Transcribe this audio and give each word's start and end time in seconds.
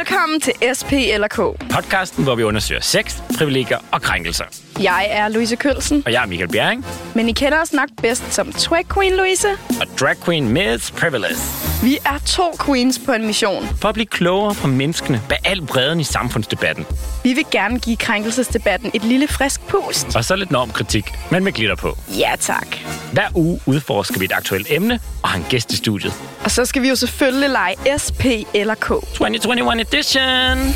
Velkommen 0.00 0.40
til 0.40 0.54
SP 0.78 0.92
eller 0.92 1.28
K. 1.28 1.36
Podcasten, 1.74 2.24
hvor 2.24 2.34
vi 2.34 2.42
undersøger 2.42 2.80
sex, 2.80 3.16
privilegier 3.40 3.78
og 3.92 4.02
krænkelser. 4.02 4.44
Jeg 4.80 5.06
er 5.10 5.28
Louise 5.28 5.56
Kølsen, 5.56 6.02
Og 6.06 6.12
jeg 6.12 6.22
er 6.22 6.26
Michael 6.26 6.48
Bjerring, 6.50 6.86
men 7.14 7.28
I 7.28 7.32
kender 7.32 7.60
os 7.62 7.72
nok 7.72 7.88
bedst 8.02 8.32
som 8.34 8.52
Twag 8.52 8.84
Queen 8.94 9.12
Louise. 9.16 9.48
og 9.80 9.86
drag 10.00 10.16
queen 10.24 10.48
Miss 10.48 10.90
Privilege. 10.90 11.34
Vi 11.82 11.98
er 12.06 12.18
to 12.26 12.42
queens 12.66 13.00
på 13.06 13.12
en 13.12 13.26
mission. 13.26 13.68
For 13.80 13.88
at 13.88 13.94
blive 13.94 14.06
klogere 14.06 14.54
på 14.54 14.66
menneskene 14.66 15.22
bag 15.28 15.38
al 15.44 15.62
bredden 15.66 16.00
i 16.00 16.04
samfundsdebatten. 16.04 16.86
Vi 17.24 17.32
vil 17.32 17.44
gerne 17.50 17.78
give 17.78 17.96
krænkelsesdebatten 17.96 18.90
et 18.94 19.04
lille 19.04 19.28
frisk 19.28 19.60
pust. 19.68 20.16
Og 20.16 20.24
så 20.24 20.36
lidt 20.36 20.50
normkritik, 20.50 21.04
men 21.30 21.44
med 21.44 21.52
glitter 21.52 21.76
på. 21.76 21.98
Ja 22.18 22.30
tak. 22.40 22.66
Hver 23.12 23.28
uge 23.34 23.60
udforsker 23.66 24.18
vi 24.18 24.24
et 24.24 24.32
aktuelt 24.32 24.66
emne 24.70 25.00
og 25.22 25.28
har 25.28 25.38
en 25.38 25.46
gæst 25.48 25.72
i 25.72 25.76
studiet. 25.76 26.12
Og 26.44 26.50
så 26.50 26.64
skal 26.64 26.82
vi 26.82 26.88
jo 26.88 26.94
selvfølgelig 26.96 27.50
lege 27.50 27.76
SP 28.04 28.24
eller 28.54 28.74
K. 28.74 28.86
2021 28.88 29.80
edition! 29.80 30.74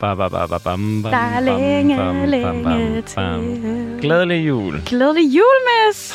Ba, 0.00 0.14
ba, 0.14 0.28
ba, 0.28 0.46
ba, 0.46 0.58
bam, 0.58 1.02
bam, 1.02 1.10
Der 1.10 1.18
er 1.18 1.34
bam, 1.34 1.44
længe, 1.44 1.96
bam, 1.96 2.06
bam, 2.14 2.24
længe 2.30 2.62
bam, 2.62 3.02
til. 3.02 3.16
bam. 3.16 3.98
Glædelig 4.00 4.46
jul. 4.48 4.82
Glædelig 4.86 5.24
jul, 5.36 5.58
miss. 5.68 6.14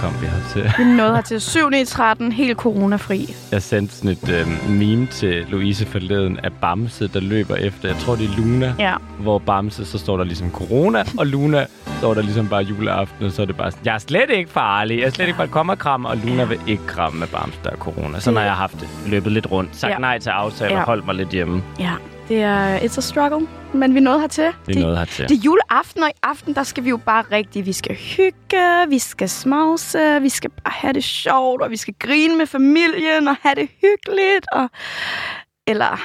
Kom 0.00 0.12
vi 0.20 0.26
hertil. 0.26 0.72
Vi 0.84 0.84
nåede 0.96 1.14
her 1.14 1.22
til 1.22 1.40
7. 1.40 1.58
i 1.80 1.84
13, 1.84 2.32
helt 2.32 2.56
coronafri. 2.58 3.34
Jeg 3.52 3.62
sendte 3.62 3.94
sådan 3.94 4.10
et 4.10 4.28
øh, 4.28 4.70
meme 4.70 5.06
til 5.06 5.46
Louise 5.48 5.86
forleden 5.86 6.38
af 6.42 6.52
Bamse, 6.52 7.08
der 7.08 7.20
løber 7.20 7.54
efter, 7.56 7.88
jeg 7.88 7.96
tror 7.98 8.14
det 8.16 8.24
er 8.30 8.36
Luna, 8.36 8.74
Ja. 8.78 8.94
hvor 9.20 9.38
Bamse, 9.38 9.84
så 9.84 9.98
står 9.98 10.16
der 10.16 10.24
ligesom 10.24 10.50
corona, 10.50 11.04
og 11.18 11.26
Luna 11.26 11.66
står 11.98 12.14
der 12.14 12.22
ligesom 12.22 12.48
bare 12.48 12.62
juleaften, 12.62 13.26
og 13.26 13.32
så 13.32 13.42
er 13.42 13.46
det 13.46 13.56
bare 13.56 13.70
sådan, 13.70 13.86
jeg 13.86 13.94
er 13.94 13.98
slet 13.98 14.30
ikke 14.30 14.50
farlig, 14.50 14.98
jeg 14.98 15.06
er 15.06 15.10
slet 15.10 15.26
ikke 15.26 15.36
bare 15.38 15.48
komme 15.48 15.72
og 15.72 15.78
kramme, 15.78 16.08
og 16.08 16.16
Luna 16.16 16.44
vil 16.44 16.58
ikke 16.66 16.86
kramme 16.86 17.18
med 17.18 17.26
Bamse, 17.26 17.58
der 17.64 17.70
er 17.70 17.76
corona. 17.76 18.20
Så 18.20 18.30
når 18.30 18.40
jeg 18.40 18.50
har 18.50 18.56
haft 18.56 18.80
det, 18.80 18.88
løbet 19.06 19.32
lidt 19.32 19.50
rundt, 19.50 19.76
sagt 19.76 19.92
Ja. 19.92 19.98
nej 19.98 20.18
til 20.18 20.30
aftaler, 20.30 20.76
Ja. 20.76 20.84
holdt 20.84 21.06
mig 21.06 21.14
lidt 21.14 21.28
hjemme. 21.28 21.62
Ja, 21.80 21.90
det 22.32 22.42
er 22.42 22.78
it's 22.78 22.98
a 22.98 23.00
struggle, 23.00 23.48
men 23.74 23.94
vi 23.94 24.00
nåede 24.00 24.20
hertil. 24.20 24.52
Det 24.66 24.76
er 24.76 24.80
noget 24.80 24.98
hertil. 24.98 25.28
Det 25.28 25.38
er 25.38 25.40
juleaften, 25.44 26.02
og 26.02 26.08
i 26.08 26.12
aften, 26.22 26.54
der 26.54 26.62
skal 26.62 26.84
vi 26.84 26.88
jo 26.88 26.96
bare 26.96 27.24
rigtig, 27.32 27.66
vi 27.66 27.72
skal 27.72 27.96
hygge, 27.96 28.86
vi 28.88 28.98
skal 28.98 29.28
smause, 29.28 30.20
vi 30.22 30.28
skal 30.28 30.50
bare 30.50 30.72
have 30.76 30.92
det 30.92 31.04
sjovt, 31.04 31.62
og 31.62 31.70
vi 31.70 31.76
skal 31.76 31.94
grine 31.98 32.36
med 32.36 32.46
familien, 32.46 33.28
og 33.28 33.36
have 33.42 33.54
det 33.54 33.68
hyggeligt, 33.80 34.46
og... 34.52 34.70
Eller, 35.66 36.00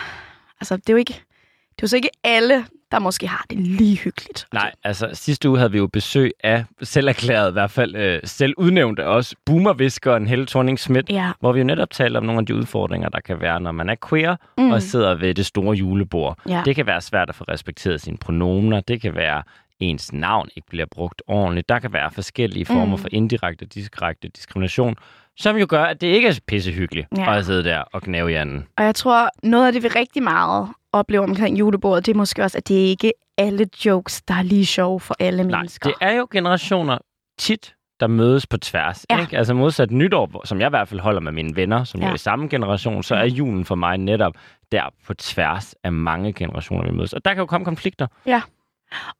altså, 0.61 0.77
det 0.77 0.89
er 0.89 0.93
jo 0.93 0.97
ikke, 0.97 1.13
det 1.13 1.77
er 1.77 1.83
jo 1.83 1.87
så 1.87 1.95
ikke 1.95 2.09
alle, 2.23 2.65
der 2.91 2.99
måske 2.99 3.27
har 3.27 3.45
det 3.49 3.57
lige 3.59 3.97
hyggeligt. 3.97 4.45
Nej, 4.53 4.71
altså 4.83 5.09
sidste 5.13 5.49
uge 5.49 5.57
havde 5.57 5.71
vi 5.71 5.77
jo 5.77 5.87
besøg 5.87 6.31
af, 6.43 6.65
selv 6.83 7.07
erklæret 7.07 7.49
i 7.49 7.53
hvert 7.53 7.71
fald, 7.71 7.95
øh, 7.95 8.19
selv 8.23 8.53
udnævnte 8.57 9.07
også, 9.07 9.35
boomerviskeren 9.45 10.27
Helle 10.27 10.45
thorning 10.45 10.79
Schmidt, 10.79 11.09
Ja. 11.09 11.31
hvor 11.39 11.51
vi 11.51 11.59
jo 11.59 11.65
netop 11.65 11.89
taler 11.89 12.19
om 12.19 12.25
nogle 12.25 12.39
af 12.39 12.45
de 12.45 12.55
udfordringer, 12.55 13.09
der 13.09 13.19
kan 13.19 13.41
være, 13.41 13.59
når 13.59 13.71
man 13.71 13.89
er 13.89 13.95
queer 14.09 14.35
mm. 14.57 14.71
og 14.71 14.81
sidder 14.81 15.15
ved 15.15 15.33
det 15.35 15.45
store 15.45 15.75
julebord. 15.75 16.37
Ja. 16.49 16.61
Det 16.65 16.75
kan 16.75 16.85
være 16.85 17.01
svært 17.01 17.29
at 17.29 17.35
få 17.35 17.43
respekteret 17.43 18.01
sine 18.01 18.17
pronomer, 18.17 18.79
det 18.79 19.01
kan 19.01 19.15
være 19.15 19.43
ens 19.79 20.13
navn 20.13 20.49
ikke 20.55 20.67
bliver 20.69 20.85
brugt 20.91 21.21
ordentligt, 21.27 21.69
der 21.69 21.79
kan 21.79 21.93
være 21.93 22.11
forskellige 22.11 22.65
former 22.65 22.85
Mm. 22.85 22.97
for 22.97 23.07
indirekte 23.11 23.63
og 23.63 23.73
direkte 23.75 24.27
diskrimination, 24.27 24.95
som 25.37 25.57
jo 25.57 25.65
gør, 25.69 25.83
at 25.83 26.01
det 26.01 26.07
ikke 26.07 26.27
er 26.27 26.39
pissehyggeligt 26.47 27.07
Ja. 27.17 27.37
at 27.37 27.45
sidde 27.45 27.63
der 27.63 27.79
og 27.79 28.01
knæve 28.01 28.31
i 28.31 28.33
anden. 28.33 28.65
Og 28.77 28.83
jeg 28.83 28.95
tror, 28.95 29.29
noget 29.43 29.67
af 29.67 29.73
det, 29.73 29.83
vi 29.83 29.87
rigtig 29.87 30.23
meget 30.23 30.67
oplever 30.97 31.23
omkring 31.23 31.59
julebordet, 31.59 32.05
det 32.05 32.11
er 32.13 32.17
måske 32.17 32.43
også, 32.43 32.57
at 32.57 32.67
det 32.67 32.75
ikke 32.75 33.13
alle 33.37 33.67
jokes, 33.85 34.21
der 34.21 34.33
er 34.33 34.41
lige 34.41 34.65
sjove 34.65 34.99
for 34.99 35.15
alle 35.19 35.43
Nej, 35.43 35.59
mennesker. 35.59 35.89
det 35.89 35.95
er 36.01 36.11
jo 36.11 36.27
generationer 36.31 36.97
tit, 37.39 37.75
der 37.99 38.07
mødes 38.07 38.47
på 38.47 38.57
tværs. 38.57 39.05
Ja. 39.09 39.21
Ikke? 39.21 39.37
Altså 39.37 39.53
modsat 39.53 39.91
nytår, 39.91 40.45
som 40.45 40.59
jeg 40.59 40.67
i 40.67 40.69
hvert 40.69 40.87
fald 40.87 40.99
holder 40.99 41.21
med 41.21 41.31
mine 41.31 41.55
venner, 41.55 41.83
som 41.83 41.99
ja. 41.99 42.05
Ja. 42.05 42.11
er 42.11 42.15
i 42.15 42.17
samme 42.17 42.49
generation, 42.49 43.03
så 43.03 43.15
er 43.15 43.25
julen 43.25 43.65
for 43.65 43.75
mig 43.75 43.97
netop 43.97 44.33
der 44.71 44.83
på 45.07 45.13
tværs 45.13 45.75
af 45.83 45.91
mange 45.91 46.33
generationer, 46.33 46.91
vi 46.91 46.91
mødes. 46.97 47.13
Og 47.13 47.25
der 47.25 47.33
kan 47.33 47.41
jo 47.41 47.45
komme 47.45 47.65
konflikter. 47.65 48.07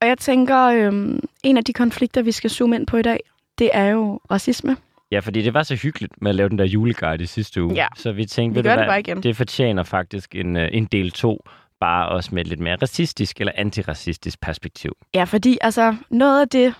Og 0.01 0.07
jeg 0.07 0.17
tænker, 0.17 0.65
øhm, 0.65 1.19
en 1.43 1.57
af 1.57 1.63
de 1.63 1.73
konflikter, 1.73 2.21
vi 2.21 2.31
skal 2.31 2.49
zoome 2.49 2.75
ind 2.75 2.87
på 2.87 2.97
i 2.97 3.01
dag, 3.01 3.19
det 3.57 3.69
er 3.73 3.85
jo 3.85 4.19
racisme. 4.31 4.77
Ja, 5.11 5.19
fordi 5.19 5.41
det 5.41 5.53
var 5.53 5.63
så 5.63 5.75
hyggeligt 5.75 6.21
med 6.21 6.29
at 6.29 6.35
lave 6.35 6.49
den 6.49 6.57
der 6.57 6.65
juleguide 6.65 7.23
i 7.23 7.25
sidste 7.25 7.63
uge. 7.63 7.73
Ja. 7.73 7.87
Så 7.97 8.11
vi 8.11 8.25
tænkte, 8.25 8.63
Vi 8.63 8.69
det 8.69 8.85
hvad, 8.85 8.97
igen. 8.99 9.23
det 9.23 9.35
fortjener 9.35 9.83
faktisk 9.83 10.35
en, 10.35 10.55
øh, 10.57 10.69
en 10.71 10.85
del 10.85 11.11
to, 11.11 11.45
bare 11.79 12.09
også 12.09 12.29
med 12.35 12.41
et 12.41 12.47
lidt 12.47 12.59
mere 12.59 12.75
racistisk 12.81 13.39
eller 13.39 13.53
antiracistisk 13.55 14.41
perspektiv. 14.41 14.91
Ja, 15.13 15.23
fordi 15.23 15.57
altså 15.61 15.95
noget 16.09 16.41
af 16.41 16.49
det, 16.49 16.73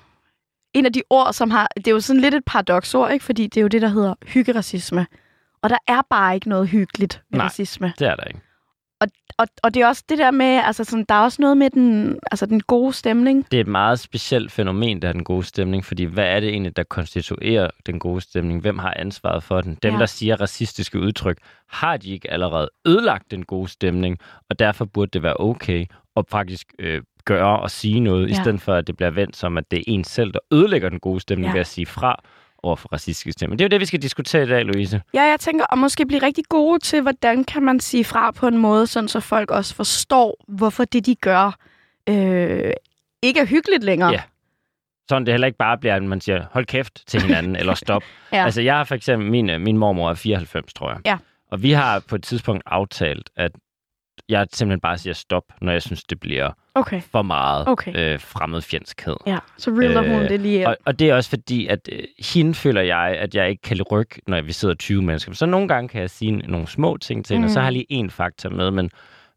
en 0.74 0.86
af 0.86 0.94
de 0.94 1.02
ord, 1.10 1.34
som 1.34 1.52
har, 1.52 1.68
det 1.76 1.88
er 1.88 1.92
jo 1.92 2.00
sådan 2.00 2.22
lidt 2.22 2.34
et 2.36 2.46
paradoksord, 2.46 3.12
ikke? 3.12 3.26
Fordi 3.26 3.44
det 3.48 3.58
er 3.58 3.62
jo 3.62 3.68
det, 3.68 3.82
der 3.82 3.88
hedder 3.88 4.14
hyggeracisme. 4.28 5.08
Og 5.62 5.70
der 5.70 5.78
er 5.88 6.02
bare 6.10 6.36
ikke 6.36 6.50
noget 6.50 6.68
hyggeligt 6.68 7.22
ved 7.32 7.38
Nej. 7.38 7.46
racisme. 7.46 7.94
Det 8.00 8.08
er 8.08 8.16
der 8.16 8.24
ikke. 8.24 8.40
Og, 9.40 9.48
og 9.64 9.74
det 9.74 9.82
er 9.82 9.88
også 9.88 10.04
det 10.10 10.18
der 10.18 10.32
med, 10.32 10.46
altså 10.64 10.84
sådan, 10.84 11.06
der 11.10 11.16
er 11.16 11.20
også 11.20 11.42
noget 11.42 11.58
med 11.58 11.70
den, 11.70 12.20
altså 12.32 12.46
den 12.46 12.62
gode 12.62 12.94
stemning. 12.94 13.46
Det 13.52 13.58
er 13.58 13.62
et 13.62 13.68
meget 13.68 14.00
specielt 14.00 14.52
fænomen, 14.52 15.02
der 15.02 15.08
er 15.08 15.12
den 15.14 15.24
gode 15.24 15.44
stemning, 15.44 15.86
fordi 15.86 16.04
hvad 16.04 16.26
er 16.26 16.40
det 16.40 16.50
egentlig, 16.50 16.76
der 16.78 16.84
konstituerer 16.84 17.70
den 17.86 18.00
gode 18.00 18.22
stemning? 18.22 18.62
Hvem 18.62 18.78
har 18.80 18.94
ansvaret 18.96 19.44
for 19.44 19.62
den? 19.62 19.78
Dem, 19.84 19.94
Ja. 19.94 20.00
der 20.00 20.06
siger 20.06 20.42
racistiske 20.42 21.00
udtryk, 21.00 21.38
har 21.68 21.98
de 21.98 22.10
ikke 22.12 22.32
allerede 22.32 22.70
ødelagt 22.88 23.32
den 23.32 23.46
gode 23.46 23.68
stemning, 23.68 24.18
og 24.50 24.60
derfor 24.60 24.86
burde 24.86 25.10
det 25.14 25.24
være 25.24 25.38
okay 25.40 25.86
at 26.18 26.26
faktisk 26.30 26.74
øh, 26.80 27.02
gøre 27.26 27.60
og 27.60 27.72
sige 27.72 28.00
noget, 28.00 28.28
ja. 28.28 28.32
i 28.32 28.36
stedet 28.36 28.62
for 28.62 28.74
at 28.74 28.88
det 28.88 28.98
bliver 28.98 29.12
vendt 29.12 29.36
som, 29.36 29.58
at 29.58 29.72
det 29.72 29.80
er 29.80 29.84
en 29.88 30.04
selv, 30.04 30.32
der 30.34 30.40
ødelægger 30.52 30.90
den 30.90 31.00
gode 31.00 31.20
stemning. 31.20 31.48
Ja. 31.48 31.54
ved 31.54 31.60
at 31.62 31.68
sige 31.68 31.86
fra 31.86 32.24
over 32.64 32.76
for 32.76 32.90
racistiske 32.94 33.32
stemmer. 33.32 33.58
Det 33.58 33.64
er 33.64 33.66
jo 33.66 33.70
det, 33.70 33.80
vi 33.80 33.86
skal 33.86 34.02
diskutere 34.02 34.44
i 34.44 34.48
dag, 34.48 34.66
Louise. 34.66 35.02
Ja, 35.14 35.22
jeg 35.22 35.40
tænker 35.40 35.66
at 35.74 35.78
måske 35.78 36.06
blive 36.06 36.22
rigtig 36.22 36.44
gode 36.50 36.80
til, 36.80 37.02
hvordan 37.02 37.44
kan 37.44 37.64
man 37.64 37.80
sige 37.80 38.04
fra 38.04 38.32
på 38.32 38.48
en 38.48 38.58
måde, 38.58 38.88
sådan 38.88 39.08
så 39.08 39.20
folk 39.20 39.52
også 39.52 39.76
forstår, 39.76 40.44
hvorfor 40.48 40.86
det, 40.86 41.06
de 41.06 41.16
gør, 41.16 41.58
øh, 42.10 42.74
ikke 43.22 43.40
er 43.40 43.46
hyggeligt 43.46 43.84
længere. 43.84 44.12
Ja. 44.12 44.22
Sådan 45.10 45.26
det 45.26 45.34
heller 45.34 45.48
ikke 45.48 45.58
bare 45.58 45.78
bliver, 45.78 45.96
at 45.96 46.04
man 46.04 46.22
siger, 46.22 46.46
hold 46.52 46.66
kæft 46.66 47.04
til 47.08 47.22
hinanden, 47.22 47.56
eller 47.60 47.74
stop. 47.74 48.04
Ja. 48.34 48.46
Altså, 48.46 48.62
jeg 48.62 48.78
har 48.78 48.84
for 48.84 48.96
eksempel, 48.96 49.32
min, 49.32 49.50
øh, 49.50 49.62
min 49.62 49.78
mormor 49.78 50.10
er 50.10 50.14
94, 50.14 50.74
tror 50.74 50.90
jeg. 50.90 51.00
Ja. 51.06 51.18
Og 51.52 51.64
vi 51.64 51.72
har 51.72 52.00
på 52.10 52.16
et 52.16 52.24
tidspunkt 52.24 52.64
aftalt, 52.66 53.30
at 53.36 53.52
jeg 54.30 54.48
simpelthen 54.54 54.80
bare 54.82 54.98
siger 54.98 55.14
stop, 55.14 55.44
når 55.62 55.72
jeg 55.72 55.82
synes, 55.82 56.04
det 56.04 56.20
bliver 56.20 56.52
Okay. 56.76 57.02
for 57.12 57.22
meget 57.22 57.68
Okay. 57.68 58.14
øh, 58.14 58.20
fremmedfjendskhed. 58.20 59.16
Ja, 59.28 59.38
så 59.58 59.72
reeler 59.72 60.02
hun 60.02 60.22
Øh, 60.24 60.30
det 60.30 60.40
lige. 60.40 60.68
Og, 60.68 60.78
og 60.86 61.00
det 61.00 61.10
er 61.10 61.16
også 61.16 61.30
fordi, 61.30 61.68
at 61.68 61.90
øh, 61.92 62.00
hende 62.34 62.54
føler 62.54 62.82
jeg, 62.82 63.18
at 63.20 63.36
jeg 63.36 63.50
ikke 63.50 63.62
kan 63.62 63.82
rykke, 63.82 64.22
når 64.28 64.42
vi 64.42 64.52
sidder 64.52 64.76
20 64.76 65.02
mennesker. 65.02 65.34
Så 65.34 65.46
nogle 65.46 65.68
gange 65.68 65.88
kan 65.90 66.02
jeg 66.02 66.10
sige 66.10 66.32
nogle 66.32 66.68
små 66.68 66.98
ting 66.98 67.26
til 67.26 67.34
hende, 67.34 67.46
og 67.46 67.50
så 67.50 67.60
Mm. 67.60 67.64
har 67.64 67.72
jeg 67.72 67.74
lige 67.90 68.04
én 68.06 68.10
faktor 68.10 68.50
med, 68.50 68.72
men, 68.72 68.92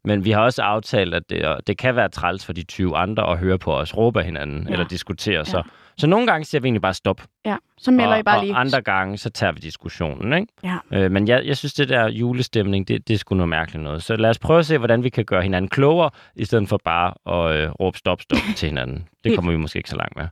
men 0.05 0.25
vi 0.25 0.31
har 0.31 0.41
også 0.41 0.61
aftalt, 0.61 1.13
at 1.13 1.23
det, 1.29 1.67
det 1.67 1.77
kan 1.77 1.95
være 1.95 2.09
træls 2.09 2.45
for 2.45 2.53
de 2.53 2.63
20 2.63 2.97
andre 2.97 3.31
at 3.31 3.37
høre 3.37 3.57
på 3.57 3.73
os 3.77 3.97
råbe 3.97 4.19
af 4.19 4.25
hinanden 4.25 4.65
Ja. 4.67 4.73
eller 4.73 4.87
diskutere. 4.87 5.37
Ja. 5.37 5.43
Så, 5.43 5.63
så 5.97 6.07
nogle 6.07 6.27
gange 6.27 6.45
siger 6.45 6.61
vi 6.61 6.67
egentlig 6.67 6.81
bare 6.81 6.93
stop, 6.93 7.21
Ja, 7.45 7.55
så 7.77 7.91
melder 7.91 8.13
og, 8.13 8.19
I 8.19 8.23
bare 8.23 8.41
lige. 8.41 8.53
og 8.53 8.59
andre 8.59 8.81
gange, 8.81 9.17
så 9.17 9.29
tager 9.29 9.51
vi 9.51 9.59
diskussionen. 9.59 10.33
Ikke? 10.33 10.53
Ja. 10.63 10.77
Øh, 10.93 11.11
men 11.11 11.27
jeg, 11.27 11.45
jeg 11.45 11.57
synes, 11.57 11.73
det 11.73 11.89
der 11.89 12.09
julestemning, 12.09 12.87
det, 12.87 13.07
det 13.07 13.13
er 13.13 13.17
sgu 13.17 13.35
noget 13.35 13.49
mærkeligt 13.49 13.83
noget. 13.83 14.03
Så 14.03 14.15
lad 14.15 14.29
os 14.29 14.39
prøve 14.39 14.59
at 14.59 14.65
se, 14.65 14.77
hvordan 14.77 15.03
vi 15.03 15.09
kan 15.09 15.25
gøre 15.25 15.41
hinanden 15.43 15.69
klogere, 15.69 16.09
i 16.35 16.45
stedet 16.45 16.69
for 16.69 16.79
bare 16.85 17.13
at 17.49 17.55
øh, 17.57 17.69
råbe 17.71 17.97
stop, 17.97 18.21
stop 18.21 18.39
til 18.57 18.67
hinanden. 18.69 19.07
Det 19.23 19.35
kommer 19.35 19.51
vi 19.51 19.57
måske 19.57 19.77
ikke 19.77 19.89
så 19.89 19.95
langt 19.97 20.15
med. 20.17 20.27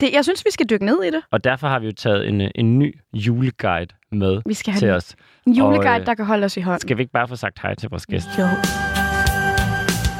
Det, 0.00 0.12
jeg 0.12 0.24
synes, 0.24 0.44
vi 0.44 0.50
skal 0.50 0.66
dykke 0.70 0.84
ned 0.86 1.02
i 1.04 1.10
det. 1.10 1.20
Og 1.32 1.44
derfor 1.44 1.68
har 1.68 1.78
vi 1.78 1.86
jo 1.86 1.92
taget 1.92 2.28
en, 2.28 2.40
øh, 2.40 2.50
en 2.54 2.78
ny 2.78 2.98
juleguide 3.14 3.94
med 4.12 4.40
Vi 4.46 4.54
skal 4.54 4.74
til 4.74 4.88
have 4.88 4.96
os. 4.96 5.14
en 5.46 5.52
juleguide, 5.52 5.90
Og, 5.94 6.00
øh, 6.00 6.06
der 6.06 6.14
kan 6.14 6.24
holde 6.24 6.44
os 6.44 6.56
i 6.56 6.60
hånden. 6.60 6.80
Skal 6.80 6.96
vi 6.96 7.02
ikke 7.02 7.12
bare 7.12 7.28
få 7.28 7.36
sagt 7.36 7.58
hej 7.62 7.74
til 7.74 7.88
vores 7.90 8.06
gæst? 8.06 8.28
Jo. 8.38 8.44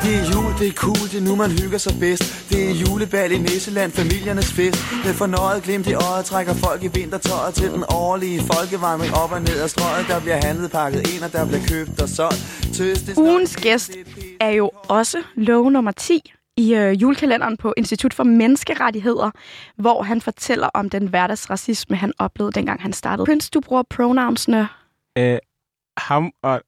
Det 0.02 0.14
er 0.20 0.24
jul, 0.34 0.52
det 0.60 0.68
er 0.68 0.72
cool, 0.84 1.04
det 1.12 1.18
er 1.22 1.24
nu 1.28 1.36
man 1.36 1.50
hygger 1.62 1.78
sig 1.78 1.94
bedst 2.00 2.50
Det 2.50 2.60
er 2.70 2.74
julebal 2.82 3.32
i 3.32 3.38
Nisseland, 3.38 3.90
familiernes 3.92 4.52
fest 4.52 4.78
Med 5.04 5.14
fornøjet 5.14 5.62
glimt 5.62 5.86
i 5.86 5.94
øjet 5.94 6.24
trækker 6.24 6.54
folk 6.54 6.80
i 6.82 6.88
vintertøjet 6.98 7.54
Til 7.54 7.68
den 7.76 7.84
årlige 7.88 8.40
folkevandring 8.52 9.14
op 9.22 9.32
og 9.32 9.40
ned 9.40 9.58
ad 9.64 9.68
strøget 9.68 10.06
Der 10.08 10.20
bliver 10.20 10.38
handlet 10.46 10.70
pakket 10.70 11.00
ind, 11.14 11.22
og 11.26 11.32
der 11.32 11.46
bliver 11.46 11.64
købt 11.72 12.02
og 12.02 12.08
solgt 12.08 12.40
Tøstes 12.76 13.18
Ugens 13.18 13.56
gæst 13.56 13.90
er 14.40 14.50
jo 14.50 14.70
også 14.88 15.18
lov 15.34 15.70
nummer 15.70 15.92
10 15.92 16.32
i 16.58 16.74
øh, 16.74 17.02
julekalenderen 17.02 17.56
på 17.56 17.74
Institut 17.76 18.14
for 18.14 18.24
Menneskerettigheder, 18.24 19.30
hvor 19.76 20.02
han 20.02 20.20
fortæller 20.20 20.66
om 20.74 20.90
den 20.90 21.06
hverdagsracisme, 21.08 21.96
han 21.96 22.12
oplevede, 22.18 22.52
dengang 22.52 22.82
han 22.82 22.92
startede. 22.92 23.26
Prince, 23.26 23.50
du 23.54 23.60
bruger 23.60 23.82
pronounsene, 23.90 24.68
Øh, 25.18 25.38
ham 25.98 26.32
og 26.42 26.60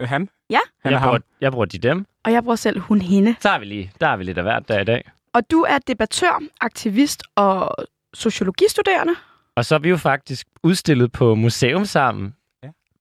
øh, 0.00 0.08
han? 0.08 0.28
Ja. 0.50 0.58
Han 0.82 0.92
Jeg 0.92 0.94
og 0.94 1.00
ham. 1.00 1.08
bruger, 1.08 1.20
jeg 1.40 1.52
bruger 1.52 1.66
de 1.66 1.78
dem. 1.78 2.06
og 2.24 2.32
jeg 2.32 2.42
bruger 2.42 2.56
selv 2.56 2.80
hun, 2.80 3.00
hende. 3.00 3.34
Så 3.40 3.48
har 3.48 3.58
vi 3.58 3.64
lige, 3.64 3.92
der 4.00 4.06
har 4.08 4.16
vi 4.16 4.24
lidt 4.24 4.38
af 4.38 4.44
hvert 4.44 4.68
dag 4.68 4.80
i 4.80 4.84
dag. 4.84 5.10
Og 5.34 5.50
du 5.50 5.60
er 5.68 5.78
debattør, 5.78 6.42
aktivist 6.60 7.22
og 7.36 7.74
sociologistuderende. 8.14 9.12
Og 9.56 9.64
så 9.64 9.74
er 9.74 9.78
vi 9.78 9.88
jo 9.88 9.96
faktisk 9.96 10.46
udstillet 10.62 11.12
på 11.12 11.34
museum 11.34 11.84
sammen. 11.84 12.34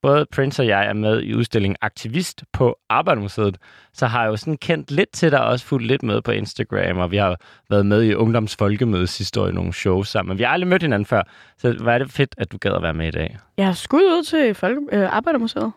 Både 0.03 0.25
Prince 0.25 0.61
og 0.61 0.67
jeg 0.67 0.85
er 0.85 0.94
med 0.94 1.21
i 1.21 1.33
udstillingen 1.33 1.77
Aktivist 1.81 2.44
på 2.53 2.77
Arbejdermuseet, 2.89 3.57
så 3.94 4.07
har 4.07 4.23
jeg 4.23 4.29
jo 4.29 4.38
sådan 4.38 4.57
kendt 4.57 4.91
lidt 4.91 5.11
til 5.11 5.31
dig, 5.31 5.41
og 5.41 5.47
også 5.47 5.65
fulgt 5.65 5.88
lidt 5.88 6.03
med 6.03 6.21
på 6.21 6.31
Instagram, 6.31 6.97
og 6.97 7.11
vi 7.11 7.17
har 7.17 7.38
været 7.69 7.85
med 7.85 8.03
i 8.03 8.13
Ungdoms 8.13 8.55
Folkemødes 8.55 9.09
sidste 9.09 9.41
år 9.41 9.47
i 9.47 9.51
nogle 9.51 9.73
shows 9.73 10.07
sammen, 10.07 10.29
men 10.29 10.38
vi 10.38 10.44
har 10.44 10.51
aldrig 10.51 10.67
mødt 10.67 10.81
hinanden 10.81 11.05
før, 11.05 11.23
så 11.57 11.75
var 11.79 11.97
det 11.97 12.11
fedt, 12.11 12.35
at 12.38 12.51
du 12.51 12.57
gad 12.57 12.71
at 12.71 12.81
være 12.81 12.94
med 12.94 13.07
i 13.07 13.11
dag. 13.11 13.38
Jeg 13.57 13.65
har 13.65 13.73
skudt 13.73 14.03
ud 14.03 14.23
til 14.23 14.55
Folke, 14.55 14.81
øh, 14.91 15.15
Arbejdermuseet. 15.15 15.71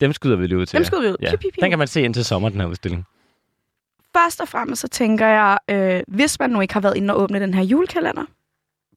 Dem 0.00 0.12
skyder 0.12 0.36
vi 0.36 0.46
lige 0.46 0.58
ud 0.58 0.66
til. 0.66 0.76
Dem 0.76 0.84
skyder 0.84 1.02
vi 1.02 1.08
ud. 1.08 1.16
Ja. 1.22 1.30
Piu, 1.30 1.36
piu, 1.38 1.50
piu. 1.50 1.60
Den 1.60 1.70
kan 1.70 1.78
man 1.78 1.88
se 1.88 2.02
indtil 2.02 2.24
sommer, 2.24 2.48
den 2.48 2.60
her 2.60 2.68
udstilling. 2.68 3.04
Først 4.16 4.40
og 4.40 4.48
fremmest 4.48 4.80
så 4.80 4.88
tænker 4.88 5.26
jeg, 5.26 5.58
øh, 5.70 6.02
hvis 6.08 6.38
man 6.38 6.50
nu 6.50 6.60
ikke 6.60 6.74
har 6.74 6.80
været 6.80 6.96
inde 6.96 7.14
og 7.14 7.20
åbne 7.20 7.40
den 7.40 7.54
her 7.54 7.62
julekalender, 7.62 8.24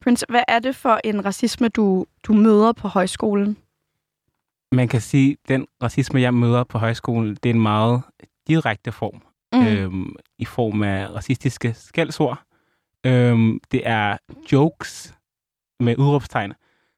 Prince, 0.01 0.25
hvad 0.29 0.43
er 0.47 0.59
det 0.59 0.75
for 0.75 0.99
en 1.03 1.25
racisme, 1.25 1.67
du, 1.67 2.05
du 2.23 2.33
møder 2.33 2.73
på 2.73 2.87
højskolen? 2.87 3.57
Man 4.71 4.87
kan 4.87 5.01
sige, 5.01 5.31
at 5.31 5.49
den 5.49 5.67
racisme, 5.83 6.21
jeg 6.21 6.33
møder 6.33 6.63
på 6.63 6.77
højskolen, 6.77 7.35
det 7.43 7.49
er 7.49 7.53
en 7.53 7.61
meget 7.61 8.01
direkte 8.47 8.91
form. 8.91 9.21
Mm. 9.53 9.67
Øhm, 9.67 10.15
I 10.37 10.45
form 10.45 10.83
af 10.83 11.07
racistiske 11.15 11.73
skældsord. 11.73 12.41
Øhm, 13.05 13.59
det 13.71 13.81
er 13.85 14.17
jokes 14.51 15.15
med 15.79 15.97
udråbstegn, 15.97 16.53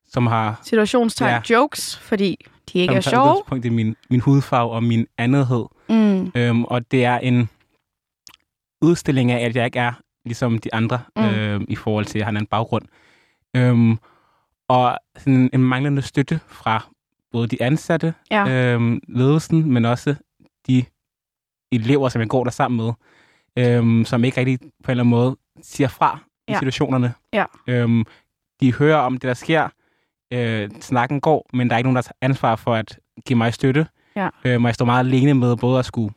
som 0.05 0.27
har 0.27 0.59
Situationstegn 0.63 1.29
Ja. 1.49 1.55
jokes, 1.55 1.97
fordi 1.97 2.45
de 2.73 2.79
ikke 2.79 2.93
er 2.93 3.01
sjove. 3.01 3.23
udgangspunkt 3.29 3.65
i 3.65 3.69
min, 3.69 3.95
min 4.09 4.19
hudfarve 4.19 4.71
og 4.71 4.83
min 4.83 5.07
andethed. 5.17 5.65
Mm. 5.89 6.31
Øhm, 6.35 6.63
og 6.63 6.91
det 6.91 7.05
er 7.05 7.17
en 7.17 7.49
udstilling 8.81 9.31
af, 9.31 9.45
at 9.45 9.55
jeg 9.55 9.65
ikke 9.65 9.79
er 9.79 9.93
ligesom 10.25 10.57
de 10.59 10.73
andre 10.73 10.99
Mm. 11.15 11.23
øhm, 11.23 11.65
i 11.69 11.75
forhold 11.75 12.05
til, 12.05 12.17
at 12.17 12.19
jeg 12.19 12.25
har 12.33 12.39
en 12.39 12.45
baggrund. 12.47 12.85
Øhm, 13.55 13.97
og 14.67 14.97
sådan 15.17 15.49
en 15.53 15.63
manglende 15.63 16.01
støtte 16.01 16.39
fra 16.47 16.87
både 17.31 17.47
de 17.47 17.63
ansatte, 17.63 18.13
Ja. 18.31 18.49
øhm, 18.73 18.99
ledelsen, 19.07 19.71
men 19.73 19.85
også 19.85 20.15
de 20.67 20.85
elever, 21.71 22.09
som 22.09 22.19
jeg 22.21 22.29
går 22.29 22.43
der 22.43 22.51
sammen 22.51 22.85
med, 22.85 22.93
øhm, 23.67 24.05
som 24.05 24.23
ikke 24.23 24.39
rigtig 24.39 24.59
på 24.59 24.67
en 24.67 24.91
eller 24.91 25.03
anden 25.03 25.09
måde 25.09 25.37
siger 25.61 25.87
fra 25.87 26.19
i 26.47 26.51
Ja. 26.51 26.57
situationerne. 26.57 27.13
Ja. 27.33 27.45
Øhm, 27.67 28.05
de 28.61 28.73
hører 28.73 28.97
om 28.97 29.13
det, 29.13 29.21
der 29.27 29.33
sker. 29.33 29.69
Øh, 30.33 30.69
snakken 30.81 31.21
går, 31.21 31.49
men 31.53 31.69
der 31.69 31.73
er 31.75 31.77
ikke 31.77 31.85
nogen, 31.87 31.95
der 31.95 32.01
tager 32.01 32.13
ansvar 32.21 32.55
for 32.55 32.75
at 32.75 32.99
give 33.25 33.37
mig 33.37 33.53
støtte. 33.53 33.87
Ja. 34.15 34.29
Øhm, 34.45 34.63
og 34.65 34.67
jeg 34.67 34.75
står 34.75 34.85
meget 34.85 35.05
alene 35.05 35.33
med 35.33 35.57
både 35.57 35.79
at 35.79 35.85
skulle 35.85 36.13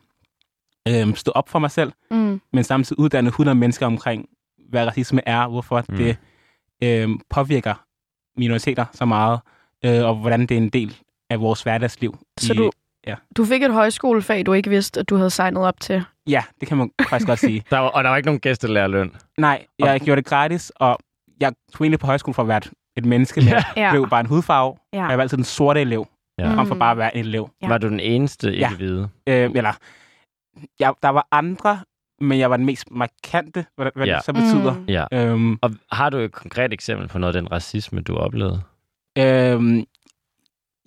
øhm, 0.87 1.15
stå 1.15 1.31
op 1.31 1.49
for 1.49 1.59
mig 1.59 1.71
selv, 1.71 1.91
Mm. 2.11 2.41
men 2.53 2.63
samtidig 2.63 2.99
uddanne 2.99 3.27
100 3.29 3.55
mennesker 3.55 3.85
omkring, 3.85 4.29
hvad 4.69 4.85
racisme 4.87 5.21
er, 5.27 5.47
hvorfor 5.47 5.83
mm. 5.89 5.95
det 5.97 6.17
øhm, 6.83 7.19
påvirker 7.29 7.85
minoriteter 8.37 8.85
så 8.93 9.05
meget, 9.05 9.39
øh, 9.85 10.05
og 10.05 10.15
hvordan 10.15 10.39
det 10.41 10.51
er 10.51 10.57
en 10.57 10.69
del 10.69 10.97
af 11.29 11.39
vores 11.39 11.63
hverdagsliv. 11.63 12.17
Så 12.39 12.53
i, 12.53 12.55
du, 12.57 12.71
ja. 13.07 13.15
du 13.37 13.45
fik 13.45 13.63
et 13.63 13.73
højskolefag, 13.73 14.45
du 14.45 14.53
ikke 14.53 14.69
vidste, 14.69 14.99
at 14.99 15.09
du 15.09 15.15
havde 15.15 15.29
signet 15.29 15.63
op 15.63 15.79
til. 15.79 16.03
Ja, 16.27 16.43
det 16.59 16.67
kan 16.67 16.77
man 16.77 16.91
faktisk 17.09 17.27
godt 17.27 17.39
sige. 17.39 17.63
Der 17.71 17.79
var, 17.79 17.87
og 17.87 18.03
der 18.03 18.09
var 18.09 18.17
ikke 18.17 18.27
nogen 18.27 18.39
gæstelærerløn. 18.39 19.11
Nej, 19.37 19.65
jeg 19.79 20.01
gjorde 20.01 20.21
det 20.21 20.29
gratis, 20.29 20.71
og 20.75 20.97
jeg 21.39 21.53
tog 21.73 21.85
egentlig 21.85 21.99
på 21.99 22.05
højskole 22.07 22.33
for 22.33 22.41
at 22.41 22.47
være 22.47 22.57
et, 22.57 22.71
et 22.97 23.05
menneske, 23.05 23.41
men 23.41 23.47
Ja. 23.49 23.53
jeg 23.55 23.63
Ja. 23.77 23.91
blev 23.91 24.09
bare 24.09 24.19
en 24.19 24.25
hudfarve, 24.25 24.75
Ja. 24.93 25.03
og 25.03 25.09
jeg 25.09 25.17
var 25.17 25.21
altid 25.21 25.37
den 25.37 25.45
sorte 25.45 25.81
elev, 25.81 26.07
Ja. 26.39 26.53
frem 26.55 26.67
for 26.67 26.75
bare 26.75 26.91
at 26.91 26.97
være 26.97 27.17
en 27.17 27.25
elev. 27.25 27.49
Ja. 27.61 27.67
Var 27.67 27.77
du 27.77 27.87
den 27.89 27.99
eneste 27.99 28.47
ikke 28.53 28.59
Ja. 28.59 28.75
hvide? 28.75 29.09
Øh, 29.27 29.51
eller, 29.55 29.73
jeg, 30.79 30.93
der 31.03 31.09
var 31.09 31.27
andre, 31.31 31.79
men 32.21 32.39
jeg 32.39 32.49
var 32.49 32.57
den 32.57 32.65
mest 32.65 32.91
markante, 32.91 33.65
hvad, 33.75 33.87
hvad 33.95 34.07
Ja. 34.07 34.15
det 34.15 34.25
så 34.25 34.33
betyder. 34.33 34.73
Mm. 34.73 34.85
Ja. 34.87 35.05
Øhm, 35.13 35.57
Og 35.61 35.71
har 35.91 36.09
du 36.09 36.17
et 36.17 36.31
konkret 36.31 36.73
eksempel 36.73 37.07
på 37.07 37.17
noget 37.19 37.35
af 37.35 37.41
den 37.41 37.51
racisme, 37.51 38.01
du 38.01 38.15
oplevede? 38.17 38.61
Øhm, 39.17 39.83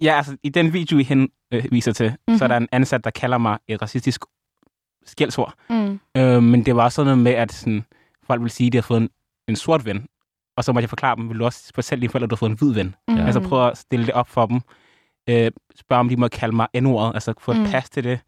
ja, 0.03 0.17
altså 0.17 0.37
i 0.43 0.49
den 0.49 0.73
video, 0.73 0.99
I 0.99 1.03
hen, 1.03 1.29
øh, 1.53 1.65
viser 1.73 1.93
til, 1.93 2.09
mm-hmm. 2.11 2.39
så 2.39 2.45
er 2.45 2.49
Mhm. 2.49 2.53
der 2.53 2.56
en 2.56 2.69
ansat, 2.73 3.05
der 3.05 3.11
kalder 3.11 3.39
mig 3.39 3.59
et 3.69 3.83
racistisk 3.83 4.25
skældsord. 5.06 5.55
Mm. 5.71 6.00
Øh, 6.17 6.43
men 6.43 6.67
det 6.67 6.77
var 6.77 6.89
sådan 6.89 7.06
noget 7.06 7.19
med, 7.19 7.33
at 7.33 7.53
sådan, 7.53 7.85
folk 8.27 8.43
vil 8.43 8.50
sige, 8.50 8.67
at 8.67 8.73
de 8.73 8.77
har 8.79 8.83
fået 8.83 9.00
en, 9.00 9.09
en 9.49 9.56
sort 9.56 9.85
ven. 9.85 10.06
Og 10.56 10.65
så 10.65 10.73
måtte 10.73 10.83
jeg 10.83 10.89
forklare 10.89 11.17
dem, 11.17 11.29
vil 11.29 11.39
du 11.39 11.45
også 11.45 11.73
fortælle 11.75 12.00
dine 12.00 12.11
forældre, 12.11 12.25
at 12.25 12.31
du 12.31 12.35
har 12.35 12.39
fået 12.39 12.50
en 12.50 12.56
hvid 12.59 12.73
ven? 12.75 12.95
Mm. 13.09 13.17
Altså 13.19 13.41
prøve 13.41 13.71
at 13.71 13.79
stille 13.79 14.06
det 14.06 14.15
op 14.15 14.29
for 14.29 14.47
dem. 14.47 14.61
Øh, 15.29 15.50
spørge, 15.77 16.00
om 16.00 16.09
de 16.09 16.17
må 16.17 16.29
kalde 16.29 16.56
mig 16.56 16.69
N-ordet, 16.81 17.15
altså 17.15 17.35
få 17.41 17.50
et 17.50 17.56
Mm. 17.56 17.62
mm. 17.65 17.71
pas 17.71 17.91
til 17.91 18.05
det. 18.05 18.21